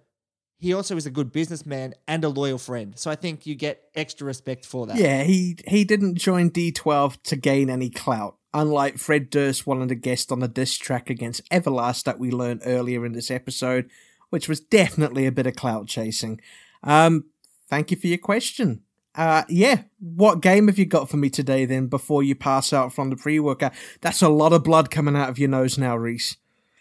he 0.56 0.72
also 0.72 0.96
is 0.96 1.04
a 1.04 1.10
good 1.10 1.32
businessman 1.32 1.94
and 2.06 2.24
a 2.24 2.28
loyal 2.28 2.58
friend. 2.58 2.96
So 2.96 3.10
I 3.10 3.16
think 3.16 3.44
you 3.44 3.56
get 3.56 3.82
extra 3.94 4.26
respect 4.26 4.64
for 4.64 4.86
that. 4.86 4.96
Yeah, 4.96 5.24
he 5.24 5.56
he 5.66 5.84
didn't 5.84 6.14
join 6.14 6.50
D12 6.50 7.22
to 7.24 7.36
gain 7.36 7.70
any 7.70 7.90
clout. 7.90 8.37
Unlike 8.54 8.98
Fred 8.98 9.30
Durst 9.30 9.66
wanting 9.66 9.88
to 9.88 9.94
guest 9.94 10.32
on 10.32 10.40
the 10.40 10.48
diss 10.48 10.76
track 10.78 11.10
against 11.10 11.48
Everlast 11.50 12.04
that 12.04 12.18
we 12.18 12.30
learned 12.30 12.62
earlier 12.64 13.04
in 13.04 13.12
this 13.12 13.30
episode, 13.30 13.90
which 14.30 14.48
was 14.48 14.60
definitely 14.60 15.26
a 15.26 15.32
bit 15.32 15.46
of 15.46 15.54
clout 15.54 15.86
chasing. 15.86 16.40
Um, 16.82 17.26
thank 17.68 17.90
you 17.90 17.96
for 17.96 18.06
your 18.06 18.18
question. 18.18 18.82
Uh, 19.14 19.42
yeah, 19.48 19.82
what 19.98 20.40
game 20.40 20.68
have 20.68 20.78
you 20.78 20.86
got 20.86 21.10
for 21.10 21.16
me 21.16 21.28
today 21.28 21.64
then 21.64 21.88
before 21.88 22.22
you 22.22 22.34
pass 22.34 22.72
out 22.72 22.92
from 22.92 23.10
the 23.10 23.16
pre-workout? 23.16 23.72
That's 24.00 24.22
a 24.22 24.28
lot 24.28 24.52
of 24.52 24.62
blood 24.64 24.90
coming 24.90 25.16
out 25.16 25.28
of 25.28 25.38
your 25.38 25.48
nose 25.48 25.76
now, 25.76 25.96
Reese. 25.96 26.36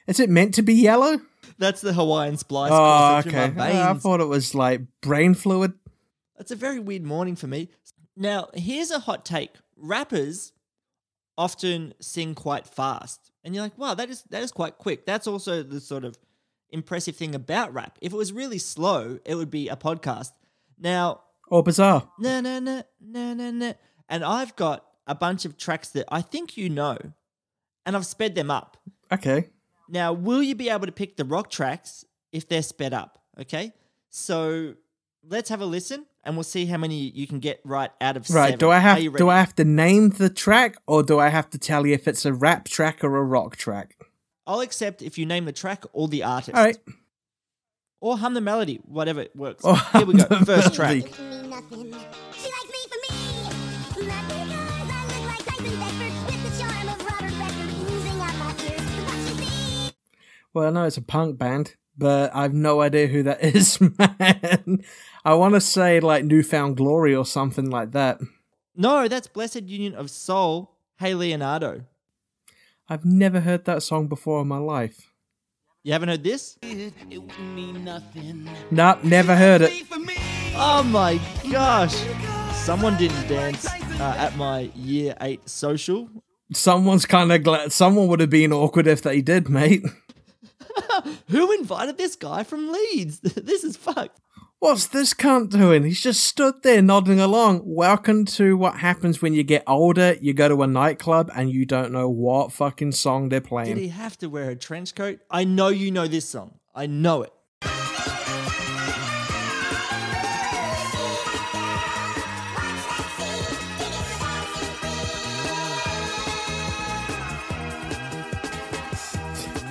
Is 0.06 0.20
it 0.20 0.30
meant 0.30 0.54
to 0.54 0.62
be 0.62 0.74
yellow? 0.74 1.20
That's 1.58 1.82
the 1.82 1.94
Hawaiian 1.94 2.38
splice 2.38 2.72
Oh, 2.74 3.18
okay. 3.26 3.52
my 3.56 3.90
I 3.90 3.94
thought 3.96 4.22
it 4.22 4.28
was 4.28 4.54
like 4.54 4.82
brain 5.02 5.34
fluid. 5.34 5.74
It's 6.40 6.52
a 6.52 6.56
very 6.56 6.80
weird 6.80 7.04
morning 7.04 7.36
for 7.36 7.48
me. 7.48 7.70
Now, 8.16 8.50
here's 8.54 8.92
a 8.92 9.00
hot 9.00 9.26
take. 9.26 9.52
Rappers 9.76 10.54
often 11.38 11.94
sing 12.00 12.36
quite 12.36 12.68
fast. 12.68 13.32
And 13.44 13.54
you're 13.56 13.64
like, 13.64 13.78
wow, 13.78 13.94
that 13.94 14.10
is 14.10 14.24
that 14.30 14.44
is 14.44 14.52
quite 14.52 14.78
quick. 14.78 15.06
That's 15.06 15.28
also 15.28 15.64
the 15.64 15.80
sort 15.80 16.04
of 16.04 16.18
impressive 16.70 17.16
thing 17.16 17.34
about 17.36 17.74
rap. 17.74 17.98
If 18.02 18.12
it 18.14 18.16
was 18.18 18.34
really 18.34 18.58
slow, 18.58 19.20
it 19.26 19.36
would 19.36 19.50
be 19.52 19.70
a 19.70 19.76
podcast. 19.76 20.32
Now, 20.80 21.22
Or 21.50 21.64
bizarre. 21.64 22.10
no, 22.20 22.42
no, 22.42 22.60
no, 22.60 22.84
no, 23.00 23.34
no, 23.34 23.52
no. 23.52 23.74
And 24.10 24.24
I've 24.24 24.56
got 24.56 24.86
a 25.06 25.16
bunch 25.16 25.46
of 25.46 25.58
tracks 25.58 25.90
that 25.90 26.06
I 26.12 26.22
think 26.22 26.58
you 26.58 26.70
know, 26.70 26.98
and 27.86 27.96
I've 27.96 28.06
sped 28.06 28.36
them 28.36 28.52
up. 28.52 28.78
Okay. 29.12 29.50
Now, 29.90 30.12
will 30.12 30.44
you 30.44 30.56
be 30.56 30.70
able 30.70 30.86
to 30.86 30.92
pick 30.92 31.16
the 31.16 31.24
rock 31.24 31.50
tracks 31.50 32.04
if 32.34 32.50
they're 32.50 32.62
sped 32.62 32.94
up? 32.94 33.20
Okay. 33.40 33.72
So 34.10 34.76
let's 35.24 35.50
have 35.50 35.62
a 35.62 35.66
listen 35.66 36.06
and 36.28 36.36
we'll 36.36 36.44
see 36.44 36.66
how 36.66 36.78
many 36.78 36.96
you 36.96 37.26
can 37.26 37.40
get 37.40 37.62
right 37.64 37.90
out 38.02 38.18
of 38.18 38.30
Right. 38.30 38.48
seven. 38.48 38.60
Do 38.60 38.70
I 38.70 38.80
have 38.80 38.98
do? 39.16 39.30
I 39.30 39.40
have 39.40 39.56
to 39.56 39.64
name 39.64 40.10
the 40.10 40.30
track 40.30 40.76
or 40.86 41.02
do 41.02 41.18
I 41.20 41.30
have 41.30 41.50
to 41.52 41.58
tell 41.58 41.88
you 41.88 41.94
if 41.94 42.06
it's 42.08 42.26
a 42.26 42.34
rap 42.34 42.66
track 42.68 43.02
or 43.02 43.16
a 43.16 43.24
rock 43.24 43.56
track? 43.56 43.96
I'll 44.46 44.60
accept 44.60 45.02
if 45.02 45.18
you 45.18 45.26
name 45.26 45.46
the 45.46 45.54
track 45.54 45.86
or 45.94 46.10
the 46.10 46.24
artist. 46.24 46.56
All 46.56 46.64
right. 46.64 46.78
Or 48.02 48.18
hum 48.18 48.34
the 48.34 48.42
melody, 48.42 48.80
whatever 48.84 49.22
it 49.22 49.36
works. 49.36 49.64
Or 49.64 49.78
Here 49.94 50.06
we 50.06 50.14
go. 50.16 50.26
First 50.46 50.76
track. 50.76 51.04
Well, 60.54 60.68
I 60.68 60.70
know 60.72 60.84
it's 60.86 60.98
a 60.98 61.02
punk 61.02 61.38
band, 61.38 61.76
but 61.98 62.36
I've 62.36 62.54
no 62.54 62.82
idea 62.82 63.08
who 63.08 63.24
that 63.24 63.44
is, 63.56 63.80
man. 63.82 64.84
I 65.26 65.34
want 65.34 65.56
to 65.56 65.62
say 65.62 66.00
like 66.00 66.24
New 66.24 66.44
Found 66.44 66.78
Glory 66.78 67.16
or 67.16 67.26
something 67.26 67.70
like 67.70 67.92
that. 67.92 68.20
No, 68.76 69.08
that's 69.08 69.28
Blessid 69.28 69.68
Union 69.68 69.96
of 69.96 70.10
Soul. 70.10 70.72
Hey 71.00 71.14
Leonardo. 71.14 71.84
I've 72.90 73.04
never 73.06 73.42
heard 73.42 73.66
that 73.66 73.84
song 73.84 74.08
before 74.08 74.42
in 74.42 74.48
my 74.48 74.58
life. 74.60 75.12
You 75.84 75.94
haven't 75.94 76.10
heard 76.10 76.24
this? 76.24 76.58
Nope, 78.72 79.04
never 79.04 79.36
heard 79.36 79.62
it. 79.62 79.84
Oh 80.56 80.84
my 80.84 81.20
gosh. 81.52 81.96
Someone 82.54 82.98
didn't 82.98 83.28
dance 83.28 83.66
uh, 83.66 84.16
at 84.18 84.36
my 84.36 84.72
year 84.76 85.16
eight 85.22 85.48
social. 85.48 86.10
Someone's 86.54 87.06
kind 87.06 87.32
of 87.32 87.44
glad. 87.44 87.72
Someone 87.72 88.08
would 88.08 88.20
have 88.20 88.30
been 88.30 88.52
awkward 88.54 88.88
if 88.88 89.02
they 89.02 89.22
did, 89.22 89.50
mate. 89.50 89.86
Who 91.30 91.52
invited 91.54 91.98
this 91.98 92.16
guy 92.16 92.44
from 92.44 92.72
Leeds? 92.72 93.20
this 93.20 93.64
is 93.64 93.78
fucked. 93.78 94.20
What's 94.60 94.88
this 94.88 95.14
cunt 95.14 95.52
doing? 95.52 95.84
He's 95.84 96.02
just 96.02 96.24
stood 96.24 96.64
there 96.64 96.82
nodding 96.82 97.20
along. 97.20 97.62
Welcome 97.64 98.26
to 98.26 98.58
what 98.58 98.78
happens 98.78 99.22
when 99.22 99.36
you 99.36 99.44
get 99.44 99.64
older. 99.68 100.16
You 100.20 100.34
go 100.34 100.48
to 100.48 100.64
a 100.64 100.68
nightclub 100.68 101.30
and 101.36 101.52
you 101.52 101.64
don't 101.64 101.92
know 101.92 102.10
what 102.10 102.52
fucking 102.52 102.94
song 102.94 103.30
they're 103.30 103.40
playing. 103.40 103.76
Did 103.76 103.82
he 103.82 103.90
have 103.90 104.18
to 104.18 104.28
wear 104.28 104.50
a 104.50 104.56
trench 104.56 104.96
coat? 104.96 105.20
I 105.30 105.44
know 105.44 105.68
you 105.68 105.92
know 105.92 106.08
this 106.08 106.28
song. 106.28 106.56
I 106.74 106.88
know 106.88 107.22
it. 107.22 107.34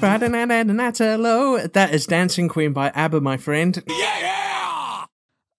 Friday 0.06 0.28
night 0.28 0.52
at 0.52 0.68
Natalo. 0.68 1.72
That 1.72 1.92
is 1.92 2.06
Dancing 2.06 2.48
Queen 2.48 2.72
by 2.72 2.90
ABBA, 2.90 3.20
my 3.20 3.36
friend. 3.36 3.82
Yeah 3.88 5.06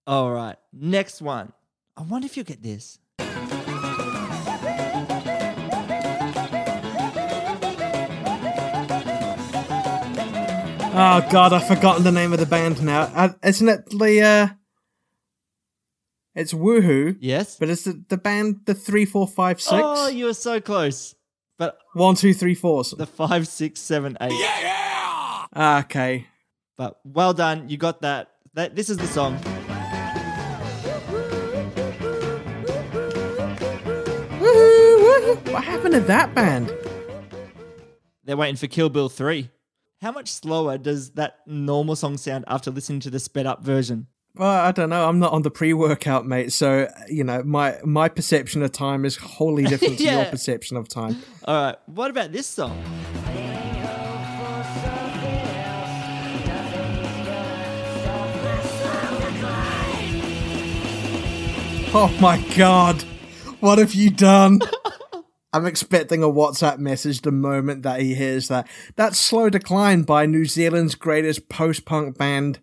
All 0.08 0.32
right. 0.32 0.56
Next 0.72 1.22
one. 1.22 1.52
I 1.98 2.04
wonder 2.04 2.28
if 2.28 2.38
you'll 2.38 2.46
get 2.46 2.64
this. 2.64 2.98
Oh 11.00 11.28
god, 11.30 11.52
I've 11.52 11.68
forgotten 11.68 12.06
the 12.06 12.14
name 12.14 12.32
of 12.32 12.40
the 12.40 12.46
band 12.46 12.82
now. 12.82 13.02
Uh, 13.14 13.34
isn't 13.44 13.68
it 13.68 13.90
the 13.90 14.22
uh 14.22 14.48
It's 16.36 16.54
Woohoo. 16.54 17.18
Yes. 17.20 17.58
But 17.60 17.68
it's 17.68 17.84
the, 17.84 18.02
the 18.08 18.18
band 18.18 18.62
the 18.64 18.74
three 18.74 19.04
four 19.04 19.28
five 19.28 19.60
six. 19.60 19.74
Oh, 19.76 20.08
you 20.08 20.24
were 20.24 20.34
so 20.34 20.62
close. 20.62 21.17
But 21.58 21.80
One, 21.94 22.16
two, 22.16 22.34
three, 22.34 22.54
fours. 22.56 22.92
the 22.92 23.06
five, 23.08 23.48
six, 23.48 23.80
seven, 23.80 24.18
eight. 24.22 24.32
Yeah. 24.32 24.60
yeah! 24.62 25.46
Ah, 25.56 25.80
okay. 25.82 26.28
But 26.78 27.00
well 27.04 27.34
done. 27.34 27.70
You 27.70 27.78
got 27.78 28.02
that. 28.02 28.32
That 28.54 28.76
this 28.76 28.90
is 28.90 28.98
the 28.98 29.08
song. 29.08 29.40
What 35.50 35.64
happened 35.64 35.94
to 35.94 36.00
that 36.02 36.36
band? 36.36 36.74
They're 38.24 38.38
waiting 38.38 38.56
for 38.58 38.68
Kill 38.68 38.90
Bill 38.90 39.10
3. 39.10 39.50
How 40.02 40.12
much 40.12 40.32
slower 40.32 40.78
does 40.78 41.12
that 41.12 41.40
normal 41.48 41.96
song 41.96 42.18
sound 42.18 42.46
after 42.48 42.70
listening 42.70 43.00
to 43.02 43.10
the 43.10 43.20
sped 43.20 43.46
up 43.46 43.64
version? 43.64 44.08
Well, 44.38 44.50
I 44.50 44.72
don't 44.72 44.90
know. 44.90 45.08
I'm 45.08 45.20
not 45.20 45.34
on 45.34 45.42
the 45.42 45.50
pre-workout, 45.50 46.28
mate. 46.28 46.54
So 46.54 46.92
you 47.10 47.24
know, 47.24 47.44
my 47.44 47.78
my 47.84 48.10
perception 48.10 48.62
of 48.62 48.72
time 48.72 49.06
is 49.06 49.18
wholly 49.18 49.64
different 49.68 49.98
to 49.98 50.04
your 50.04 50.26
perception 50.26 50.78
of 50.78 50.88
time. 50.88 51.22
All 51.46 51.66
right. 51.66 51.76
What 51.88 52.12
about 52.12 52.32
this 52.32 52.46
song? 52.48 52.84
Oh 61.94 62.16
my 62.20 62.40
god, 62.56 63.02
what 63.60 63.80
have 63.80 63.96
you 63.96 64.12
done? 64.12 64.60
I'm 65.54 65.66
expecting 65.66 66.22
a 66.22 66.28
WhatsApp 66.28 66.78
message 66.78 67.22
the 67.22 67.32
moment 67.32 67.82
that 67.84 68.02
he 68.02 68.14
hears 68.14 68.50
that. 68.50 68.68
That's 68.98 69.18
Slow 69.18 69.50
Decline 69.50 70.04
by 70.04 70.28
New 70.28 70.46
Zealand's 70.46 70.94
greatest 70.94 71.50
post-punk 71.50 72.18
band 72.18 72.60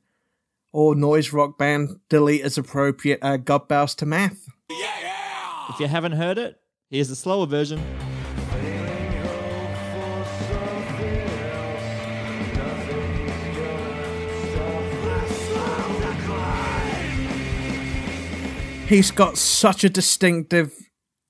or 0.74 0.96
noise 0.96 1.32
rock 1.32 1.56
band. 1.56 2.00
Delete 2.08 2.42
as 2.42 2.58
appropriate. 2.58 3.20
Uh, 3.22 3.36
God 3.36 3.68
bows 3.68 3.94
to 3.94 4.06
math. 4.06 4.48
If 4.68 5.78
you 5.78 5.86
haven't 5.86 6.12
heard 6.12 6.36
it, 6.36 6.60
here's 6.90 7.08
the 7.08 7.14
slower 7.16 7.46
version. 7.46 7.80
He's 18.86 19.10
got 19.10 19.38
such 19.38 19.82
a 19.84 19.88
distinctive, 19.88 20.72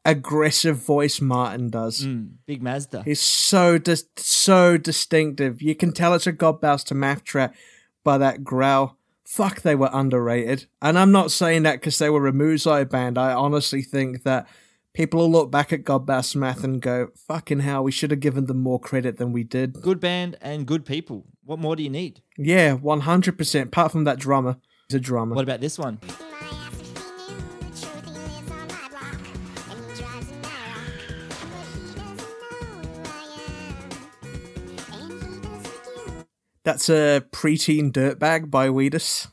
aggressive 0.05 0.79
voice. 0.79 1.21
Martin 1.21 1.71
does. 1.71 2.05
Mm, 2.05 2.33
Big 2.47 2.63
Mazda. 2.63 3.03
He's 3.05 3.21
so 3.21 3.79
dis- 3.79 4.09
so 4.17 4.77
distinctive. 4.77 5.63
You 5.63 5.75
can 5.75 5.93
tell 5.93 6.15
it's 6.15 6.27
a 6.27 6.33
God 6.33 6.61
bows 6.61 6.83
to 6.85 6.95
math 6.95 7.25
track 7.25 7.55
by 8.03 8.19
that 8.19 8.43
growl. 8.43 8.99
Fuck, 9.27 9.63
they 9.63 9.75
were 9.75 9.91
underrated. 9.93 10.67
And 10.83 10.99
I'm 10.99 11.13
not 11.13 11.31
saying 11.31 11.63
that 11.65 11.81
because 11.81 11.99
they 11.99 12.11
were 12.11 12.27
a 12.27 12.33
Muzai 12.33 12.89
band. 12.89 13.19
I 13.19 13.33
honestly 13.33 13.83
think 13.83 14.23
that 14.25 14.47
people 14.93 15.21
will 15.21 15.31
look 15.31 15.51
back 15.51 15.73
at 15.73 15.85
God 15.85 16.07
math 16.09 16.65
and 16.65 16.81
go, 16.81 17.09
fucking 17.27 17.61
hell, 17.61 17.85
we 17.85 17.91
should 17.91 18.11
have 18.11 18.21
given 18.21 18.47
them 18.47 18.61
more 18.61 18.81
credit 18.81 19.19
than 19.19 19.33
we 19.33 19.43
did. 19.43 19.81
Good 19.81 20.01
band 20.01 20.37
and 20.41 20.67
good 20.67 20.85
people. 20.85 21.27
What 21.43 21.59
more 21.59 21.77
do 21.77 21.83
you 21.83 21.91
need? 21.91 22.23
Yeah, 22.39 22.77
100%. 22.77 23.63
Apart 23.63 23.93
from 23.93 24.05
that 24.05 24.19
drummer. 24.19 24.57
He's 24.89 24.97
a 24.97 25.01
drummer. 25.01 25.35
What 25.35 25.45
about 25.45 25.61
this 25.61 25.79
one? 25.79 25.99
That's 36.65 36.89
a 36.89 37.23
preteen 37.31 37.93
dirtbag 37.93 38.51
by 38.51 38.69
Wheatus. 38.69 39.29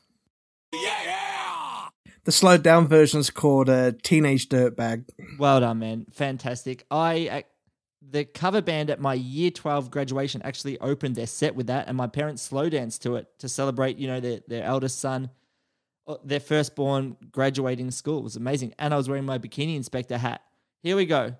The 2.23 2.31
slowed 2.31 2.61
down 2.61 2.87
version's 2.87 3.29
called 3.29 3.67
a 3.67 3.93
teenage 3.93 4.47
dirtbag. 4.49 5.05
Well 5.39 5.61
done, 5.61 5.79
man. 5.79 6.05
Fantastic. 6.11 6.85
I 6.91 7.27
uh, 7.29 7.41
the 8.01 8.25
cover 8.25 8.61
band 8.61 8.89
at 8.89 8.99
my 8.99 9.13
year 9.13 9.49
12 9.49 9.89
graduation 9.89 10.41
actually 10.43 10.77
opened 10.79 11.15
their 11.15 11.27
set 11.27 11.55
with 11.55 11.67
that 11.67 11.87
and 11.87 11.95
my 11.95 12.07
parents 12.07 12.41
slow 12.41 12.69
danced 12.69 13.01
to 13.03 13.15
it 13.15 13.27
to 13.39 13.49
celebrate, 13.49 13.97
you 13.97 14.07
know, 14.07 14.19
their 14.19 14.41
their 14.47 14.63
eldest 14.63 14.99
son 14.99 15.31
uh, 16.07 16.17
their 16.23 16.39
firstborn 16.39 17.15
graduating 17.31 17.91
school. 17.91 18.19
It 18.19 18.23
was 18.23 18.35
amazing. 18.35 18.73
And 18.77 18.93
I 18.93 18.97
was 18.97 19.07
wearing 19.07 19.25
my 19.25 19.39
bikini 19.39 19.75
inspector 19.75 20.17
hat. 20.17 20.41
Here 20.83 20.95
we 20.95 21.05
go. 21.05 21.35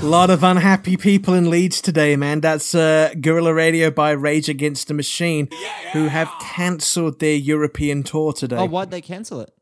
A 0.00 0.04
lot 0.08 0.30
of 0.30 0.44
unhappy 0.44 0.96
people 0.96 1.34
in 1.34 1.50
Leeds 1.50 1.80
today, 1.80 2.14
man. 2.14 2.40
That's 2.40 2.72
uh, 2.74 3.12
Guerrilla 3.20 3.52
Radio 3.52 3.90
by 3.90 4.12
Rage 4.12 4.48
Against 4.48 4.86
the 4.86 4.94
Machine, 4.94 5.48
who 5.92 6.06
have 6.06 6.30
cancelled 6.40 7.18
their 7.18 7.34
European 7.34 8.04
tour 8.04 8.32
today. 8.32 8.56
Oh, 8.56 8.66
why'd 8.66 8.92
they 8.92 9.00
cancel 9.00 9.40
it? 9.40 9.52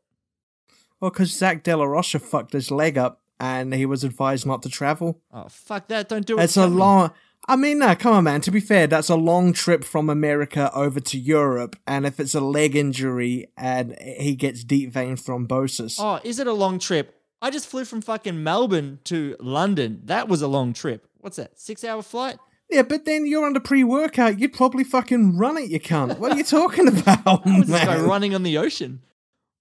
Well, 1.01 1.09
because 1.09 1.31
Zach 1.31 1.63
De 1.63 1.75
La 1.75 1.85
Rocha 1.85 2.19
fucked 2.19 2.53
his 2.53 2.69
leg 2.69 2.99
up 2.99 3.21
and 3.39 3.73
he 3.73 3.85
was 3.87 4.03
advised 4.03 4.45
not 4.45 4.61
to 4.61 4.69
travel. 4.69 5.19
Oh, 5.33 5.47
fuck 5.49 5.87
that. 5.87 6.07
Don't 6.07 6.25
do 6.25 6.37
it. 6.39 6.43
It's 6.43 6.55
a 6.57 6.67
long. 6.67 7.11
I 7.47 7.55
mean, 7.55 7.79
no, 7.79 7.95
come 7.95 8.13
on, 8.13 8.23
man. 8.25 8.41
To 8.41 8.51
be 8.51 8.59
fair, 8.59 8.85
that's 8.87 9.09
a 9.09 9.15
long 9.15 9.53
trip 9.53 9.83
from 9.83 10.07
America 10.09 10.71
over 10.73 10.99
to 10.99 11.17
Europe, 11.17 11.75
and 11.87 12.05
if 12.05 12.19
it's 12.19 12.35
a 12.35 12.41
leg 12.41 12.75
injury 12.75 13.47
and 13.57 13.97
he 13.99 14.35
gets 14.35 14.63
deep 14.63 14.91
vein 14.91 15.15
thrombosis, 15.15 15.95
Oh, 15.99 16.19
is 16.23 16.39
it 16.39 16.45
a 16.47 16.53
long 16.53 16.77
trip? 16.77 17.15
I 17.41 17.49
just 17.51 17.67
flew 17.67 17.85
from 17.85 18.01
fucking 18.01 18.43
Melbourne 18.43 18.99
to 19.05 19.35
London. 19.39 20.01
That 20.05 20.27
was 20.27 20.41
a 20.41 20.47
long 20.47 20.73
trip. 20.73 21.07
What's 21.19 21.37
that? 21.37 21.59
Six 21.59 21.83
hour 21.83 22.01
flight? 22.01 22.37
Yeah, 22.69 22.81
but 22.81 23.05
then 23.05 23.25
you're 23.25 23.45
under 23.45 23.59
pre-workout. 23.59 24.39
You'd 24.39 24.53
probably 24.53 24.83
fucking 24.83 25.37
run 25.37 25.57
it, 25.57 25.69
you 25.69 25.79
cunt. 25.79 26.17
What 26.17 26.33
are 26.33 26.37
you 26.37 26.43
talking 26.43 26.87
about, 26.99 27.45
was 27.45 27.67
this 27.67 27.83
guy 27.83 27.97
man? 27.97 28.05
running 28.05 28.35
on 28.35 28.43
the 28.43 28.57
ocean? 28.57 29.01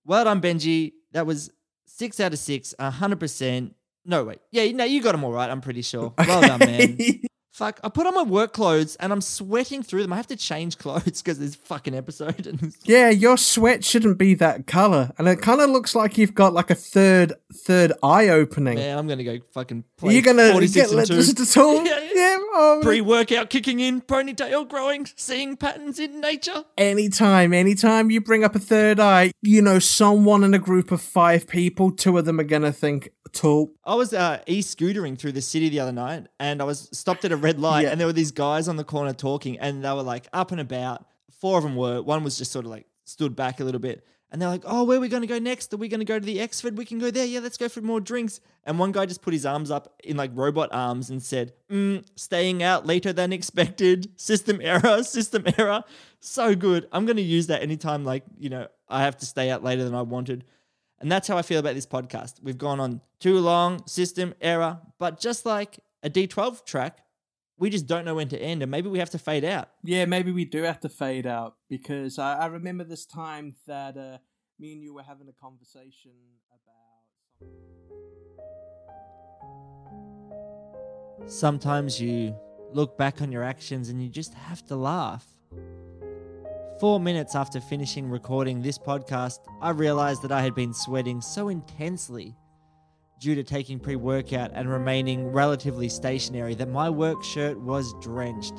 Well 0.04 0.24
done, 0.24 0.40
Benji. 0.40 0.92
That 1.12 1.26
was 1.26 1.50
six 1.86 2.18
out 2.20 2.32
of 2.32 2.38
six, 2.38 2.74
hundred 2.80 3.20
percent. 3.20 3.74
No, 4.04 4.24
wait. 4.24 4.38
Yeah, 4.50 4.70
no, 4.72 4.84
you 4.84 5.02
got 5.02 5.12
them 5.12 5.24
all 5.24 5.32
right. 5.32 5.50
I'm 5.50 5.60
pretty 5.60 5.82
sure. 5.82 6.14
Well 6.18 6.40
done, 6.40 6.60
man. 6.60 6.98
Fuck, 7.56 7.80
I 7.82 7.88
put 7.88 8.06
on 8.06 8.12
my 8.12 8.22
work 8.22 8.52
clothes 8.52 8.96
and 8.96 9.10
I'm 9.14 9.22
sweating 9.22 9.82
through 9.82 10.02
them. 10.02 10.12
I 10.12 10.16
have 10.16 10.26
to 10.26 10.36
change 10.36 10.76
clothes 10.76 11.22
because 11.22 11.38
this 11.38 11.54
fucking 11.54 11.94
episode. 11.94 12.46
And 12.46 12.76
Yeah, 12.84 13.08
your 13.08 13.38
sweat 13.38 13.82
shouldn't 13.82 14.18
be 14.18 14.34
that 14.34 14.66
color, 14.66 15.10
and 15.16 15.26
it 15.26 15.40
kind 15.40 15.62
of 15.62 15.70
looks 15.70 15.94
like 15.94 16.18
you've 16.18 16.34
got 16.34 16.52
like 16.52 16.70
a 16.70 16.74
third 16.74 17.32
third 17.54 17.94
eye 18.02 18.28
opening. 18.28 18.74
man, 18.74 18.98
I'm 18.98 19.08
gonna 19.08 19.24
go 19.24 19.38
fucking. 19.52 19.78
Are 19.78 19.84
Play 19.96 20.16
you 20.16 20.20
gonna 20.20 20.52
46 20.52 20.74
get 20.74 20.88
and 20.88 20.96
let 20.98 21.06
two. 21.06 21.14
this 21.14 21.56
at 21.56 21.62
all? 21.62 21.76
Yeah, 21.86 21.98
yeah. 22.14 22.36
oh, 22.38 22.80
Pre-workout 22.82 23.48
kicking 23.48 23.80
in, 23.80 24.02
ponytail 24.02 24.68
growing, 24.68 25.08
seeing 25.16 25.56
patterns 25.56 25.98
in 25.98 26.20
nature. 26.20 26.64
Anytime, 26.76 27.54
anytime 27.54 28.10
you 28.10 28.20
bring 28.20 28.44
up 28.44 28.54
a 28.54 28.58
third 28.58 29.00
eye, 29.00 29.32
you 29.40 29.62
know 29.62 29.78
someone 29.78 30.44
in 30.44 30.52
a 30.52 30.58
group 30.58 30.92
of 30.92 31.00
five 31.00 31.48
people, 31.48 31.90
two 31.90 32.18
of 32.18 32.26
them 32.26 32.38
are 32.38 32.44
gonna 32.44 32.72
think 32.72 33.12
tall. 33.32 33.72
I 33.84 33.94
was 33.94 34.12
uh, 34.12 34.42
e-scootering 34.46 35.18
through 35.18 35.32
the 35.32 35.42
city 35.42 35.68
the 35.68 35.80
other 35.80 35.92
night, 35.92 36.26
and 36.40 36.60
I 36.60 36.64
was 36.64 36.88
stopped 36.92 37.24
at 37.24 37.32
a 37.32 37.36
red 37.46 37.58
light, 37.60 37.82
Yeah. 37.84 37.90
and 37.90 37.96
there 38.00 38.06
were 38.12 38.12
these 38.22 38.32
guys 38.32 38.68
on 38.68 38.76
the 38.76 38.84
corner 38.84 39.12
talking, 39.12 39.54
and 39.58 39.84
they 39.84 39.92
were 39.98 40.02
like 40.14 40.26
up 40.32 40.50
and 40.52 40.60
about. 40.60 40.98
Four 41.40 41.58
of 41.58 41.64
them 41.64 41.76
were. 41.76 42.02
One 42.02 42.24
was 42.24 42.38
just 42.38 42.50
sort 42.52 42.64
of 42.66 42.70
like 42.70 42.86
stood 43.04 43.34
back 43.36 43.60
a 43.60 43.64
little 43.64 43.80
bit, 43.88 43.98
and 44.30 44.40
they're 44.40 44.48
like, 44.56 44.64
"Oh, 44.66 44.82
where 44.84 44.96
are 44.98 45.00
we 45.00 45.08
going 45.08 45.26
to 45.28 45.34
go 45.36 45.38
next? 45.38 45.72
Are 45.72 45.76
we 45.76 45.88
going 45.88 46.04
to 46.06 46.12
go 46.12 46.18
to 46.18 46.24
the 46.32 46.38
Exford? 46.38 46.74
We 46.76 46.84
can 46.90 46.98
go 46.98 47.10
there. 47.10 47.26
Yeah, 47.26 47.40
let's 47.40 47.56
go 47.64 47.68
for 47.68 47.80
more 47.82 48.00
drinks." 48.00 48.40
And 48.64 48.78
one 48.78 48.90
guy 48.92 49.04
just 49.06 49.22
put 49.22 49.32
his 49.32 49.46
arms 49.46 49.70
up 49.70 49.84
in 50.02 50.16
like 50.16 50.30
robot 50.34 50.70
arms 50.72 51.10
and 51.10 51.22
said, 51.22 51.52
mm, 51.70 52.04
"Staying 52.16 52.62
out 52.62 52.86
later 52.86 53.12
than 53.12 53.32
expected. 53.32 54.08
System 54.18 54.58
error. 54.62 55.02
System 55.18 55.44
error. 55.58 55.84
So 56.20 56.54
good. 56.56 56.88
I'm 56.92 57.04
going 57.06 57.16
to 57.16 57.22
use 57.36 57.46
that 57.48 57.62
anytime 57.62 58.02
like 58.04 58.24
you 58.38 58.48
know 58.48 58.66
I 58.88 59.02
have 59.02 59.16
to 59.18 59.26
stay 59.26 59.50
out 59.50 59.62
later 59.62 59.84
than 59.84 59.94
I 59.94 60.02
wanted." 60.02 60.44
And 61.00 61.12
that's 61.12 61.28
how 61.28 61.36
I 61.36 61.42
feel 61.42 61.60
about 61.60 61.74
this 61.74 61.86
podcast. 61.86 62.42
We've 62.42 62.56
gone 62.56 62.80
on 62.80 63.02
too 63.20 63.38
long, 63.38 63.86
system 63.86 64.32
error, 64.40 64.78
but 64.98 65.20
just 65.20 65.44
like 65.44 65.78
a 66.02 66.08
D12 66.08 66.64
track, 66.64 66.98
we 67.58 67.70
just 67.70 67.86
don't 67.86 68.04
know 68.04 68.14
when 68.14 68.28
to 68.28 68.38
end, 68.38 68.62
and 68.62 68.70
maybe 68.70 68.88
we 68.88 68.98
have 68.98 69.10
to 69.10 69.18
fade 69.18 69.44
out. 69.44 69.70
Yeah, 69.82 70.04
maybe 70.04 70.30
we 70.32 70.44
do 70.44 70.62
have 70.62 70.80
to 70.80 70.88
fade 70.88 71.26
out 71.26 71.56
because 71.68 72.18
I, 72.18 72.40
I 72.40 72.46
remember 72.46 72.84
this 72.84 73.06
time 73.06 73.54
that 73.66 73.96
uh, 73.96 74.18
me 74.58 74.72
and 74.74 74.82
you 74.82 74.94
were 74.94 75.02
having 75.02 75.28
a 75.28 75.32
conversation 75.32 76.12
about. 76.50 77.50
Sometimes 81.26 82.00
you 82.00 82.36
look 82.72 82.98
back 82.98 83.22
on 83.22 83.32
your 83.32 83.42
actions 83.42 83.88
and 83.88 84.02
you 84.02 84.08
just 84.08 84.34
have 84.34 84.64
to 84.66 84.76
laugh. 84.76 85.26
Four 86.78 87.00
minutes 87.00 87.34
after 87.34 87.58
finishing 87.58 88.10
recording 88.10 88.60
this 88.60 88.78
podcast, 88.78 89.38
I 89.62 89.70
realized 89.70 90.20
that 90.22 90.32
I 90.32 90.42
had 90.42 90.54
been 90.54 90.74
sweating 90.74 91.22
so 91.22 91.48
intensely 91.48 92.36
due 93.18 93.34
to 93.34 93.42
taking 93.42 93.78
pre 93.78 93.96
workout 93.96 94.50
and 94.54 94.70
remaining 94.70 95.28
relatively 95.32 95.88
stationary 95.88 96.54
that 96.54 96.68
my 96.68 96.90
work 96.90 97.22
shirt 97.22 97.58
was 97.58 97.94
drenched. 98.00 98.54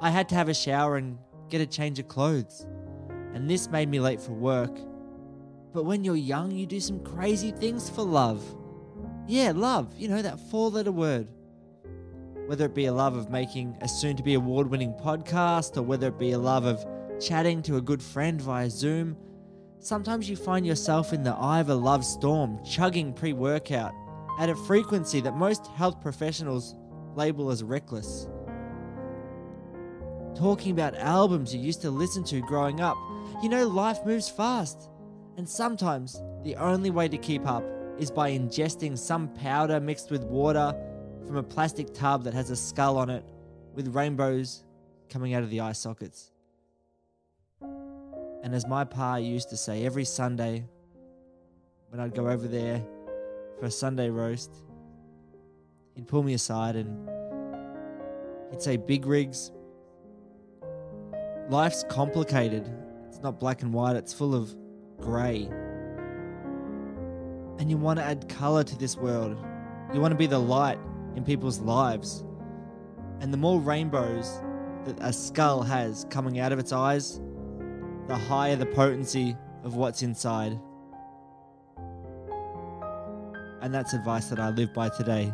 I 0.00 0.10
had 0.10 0.28
to 0.30 0.34
have 0.34 0.48
a 0.48 0.54
shower 0.54 0.96
and 0.96 1.18
get 1.48 1.60
a 1.60 1.66
change 1.66 1.98
of 1.98 2.08
clothes, 2.08 2.66
and 3.34 3.48
this 3.48 3.68
made 3.70 3.88
me 3.88 4.00
late 4.00 4.20
for 4.20 4.32
work. 4.32 4.76
But 5.72 5.84
when 5.84 6.04
you're 6.04 6.16
young, 6.16 6.50
you 6.50 6.66
do 6.66 6.80
some 6.80 7.00
crazy 7.04 7.50
things 7.50 7.90
for 7.90 8.02
love. 8.02 8.42
Yeah, 9.26 9.52
love, 9.54 9.94
you 9.96 10.08
know, 10.08 10.22
that 10.22 10.38
four 10.38 10.70
letter 10.70 10.92
word 10.92 11.28
whether 12.46 12.66
it 12.66 12.74
be 12.74 12.86
a 12.86 12.92
love 12.92 13.16
of 13.16 13.28
making 13.28 13.76
a 13.80 13.88
soon 13.88 14.16
to 14.16 14.22
be 14.22 14.34
award 14.34 14.70
winning 14.70 14.94
podcast 14.94 15.76
or 15.76 15.82
whether 15.82 16.08
it 16.08 16.18
be 16.18 16.32
a 16.32 16.38
love 16.38 16.64
of 16.64 16.84
chatting 17.20 17.60
to 17.62 17.76
a 17.76 17.80
good 17.80 18.00
friend 18.00 18.40
via 18.40 18.70
Zoom, 18.70 19.16
sometimes 19.78 20.28
you 20.28 20.36
find 20.36 20.66
yourself 20.66 21.12
in 21.12 21.22
the 21.22 21.34
eye 21.34 21.60
of 21.60 21.68
a 21.68 21.74
love 21.74 22.04
storm, 22.04 22.62
chugging 22.64 23.12
pre 23.12 23.32
workout 23.32 23.94
at 24.38 24.50
a 24.50 24.54
frequency 24.54 25.20
that 25.20 25.36
most 25.36 25.66
health 25.68 26.00
professionals 26.00 26.74
label 27.14 27.50
as 27.50 27.62
reckless. 27.62 28.28
Talking 30.36 30.72
about 30.72 30.94
albums 30.96 31.54
you 31.54 31.60
used 31.60 31.80
to 31.82 31.90
listen 31.90 32.22
to 32.24 32.40
growing 32.42 32.80
up, 32.80 32.96
you 33.42 33.48
know, 33.48 33.66
life 33.66 34.04
moves 34.04 34.28
fast. 34.28 34.90
And 35.38 35.48
sometimes 35.48 36.20
the 36.44 36.56
only 36.56 36.90
way 36.90 37.08
to 37.08 37.18
keep 37.18 37.46
up 37.46 37.64
is 37.98 38.10
by 38.10 38.30
ingesting 38.30 38.98
some 38.98 39.28
powder 39.34 39.80
mixed 39.80 40.10
with 40.10 40.24
water 40.24 40.74
from 41.26 41.36
a 41.36 41.42
plastic 41.42 41.92
tub 41.94 42.24
that 42.24 42.34
has 42.34 42.50
a 42.50 42.56
skull 42.56 42.98
on 42.98 43.10
it 43.10 43.24
with 43.74 43.94
rainbows 43.94 44.64
coming 45.08 45.34
out 45.34 45.42
of 45.42 45.50
the 45.50 45.60
eye 45.60 45.72
sockets. 45.72 46.32
And 48.46 48.54
as 48.54 48.64
my 48.64 48.84
pa 48.84 49.16
used 49.16 49.50
to 49.50 49.56
say 49.56 49.84
every 49.84 50.04
Sunday 50.04 50.64
when 51.88 52.00
I'd 52.00 52.14
go 52.14 52.28
over 52.28 52.46
there 52.46 52.80
for 53.58 53.66
a 53.66 53.70
Sunday 53.72 54.08
roast, 54.08 54.62
he'd 55.96 56.06
pull 56.06 56.22
me 56.22 56.32
aside 56.32 56.76
and 56.76 57.08
he'd 58.52 58.62
say, 58.62 58.76
Big 58.76 59.04
rigs, 59.04 59.50
life's 61.48 61.84
complicated. 61.88 62.72
It's 63.08 63.18
not 63.18 63.40
black 63.40 63.62
and 63.62 63.74
white, 63.74 63.96
it's 63.96 64.12
full 64.12 64.32
of 64.32 64.54
grey. 65.00 65.48
And 67.58 67.68
you 67.68 67.76
want 67.76 67.98
to 67.98 68.04
add 68.04 68.28
colour 68.28 68.62
to 68.62 68.78
this 68.78 68.96
world. 68.96 69.36
You 69.92 70.00
want 70.00 70.12
to 70.12 70.16
be 70.16 70.28
the 70.28 70.38
light 70.38 70.78
in 71.16 71.24
people's 71.24 71.58
lives. 71.58 72.24
And 73.18 73.32
the 73.32 73.38
more 73.38 73.60
rainbows 73.60 74.40
that 74.84 74.98
a 75.00 75.12
skull 75.12 75.62
has 75.62 76.06
coming 76.10 76.38
out 76.38 76.52
of 76.52 76.60
its 76.60 76.70
eyes, 76.70 77.20
the 78.08 78.16
higher 78.16 78.56
the 78.56 78.66
potency 78.66 79.36
of 79.64 79.74
what's 79.74 80.02
inside. 80.02 80.58
And 83.62 83.74
that's 83.74 83.94
advice 83.94 84.28
that 84.28 84.38
I 84.38 84.50
live 84.50 84.72
by 84.72 84.88
today. 84.90 85.32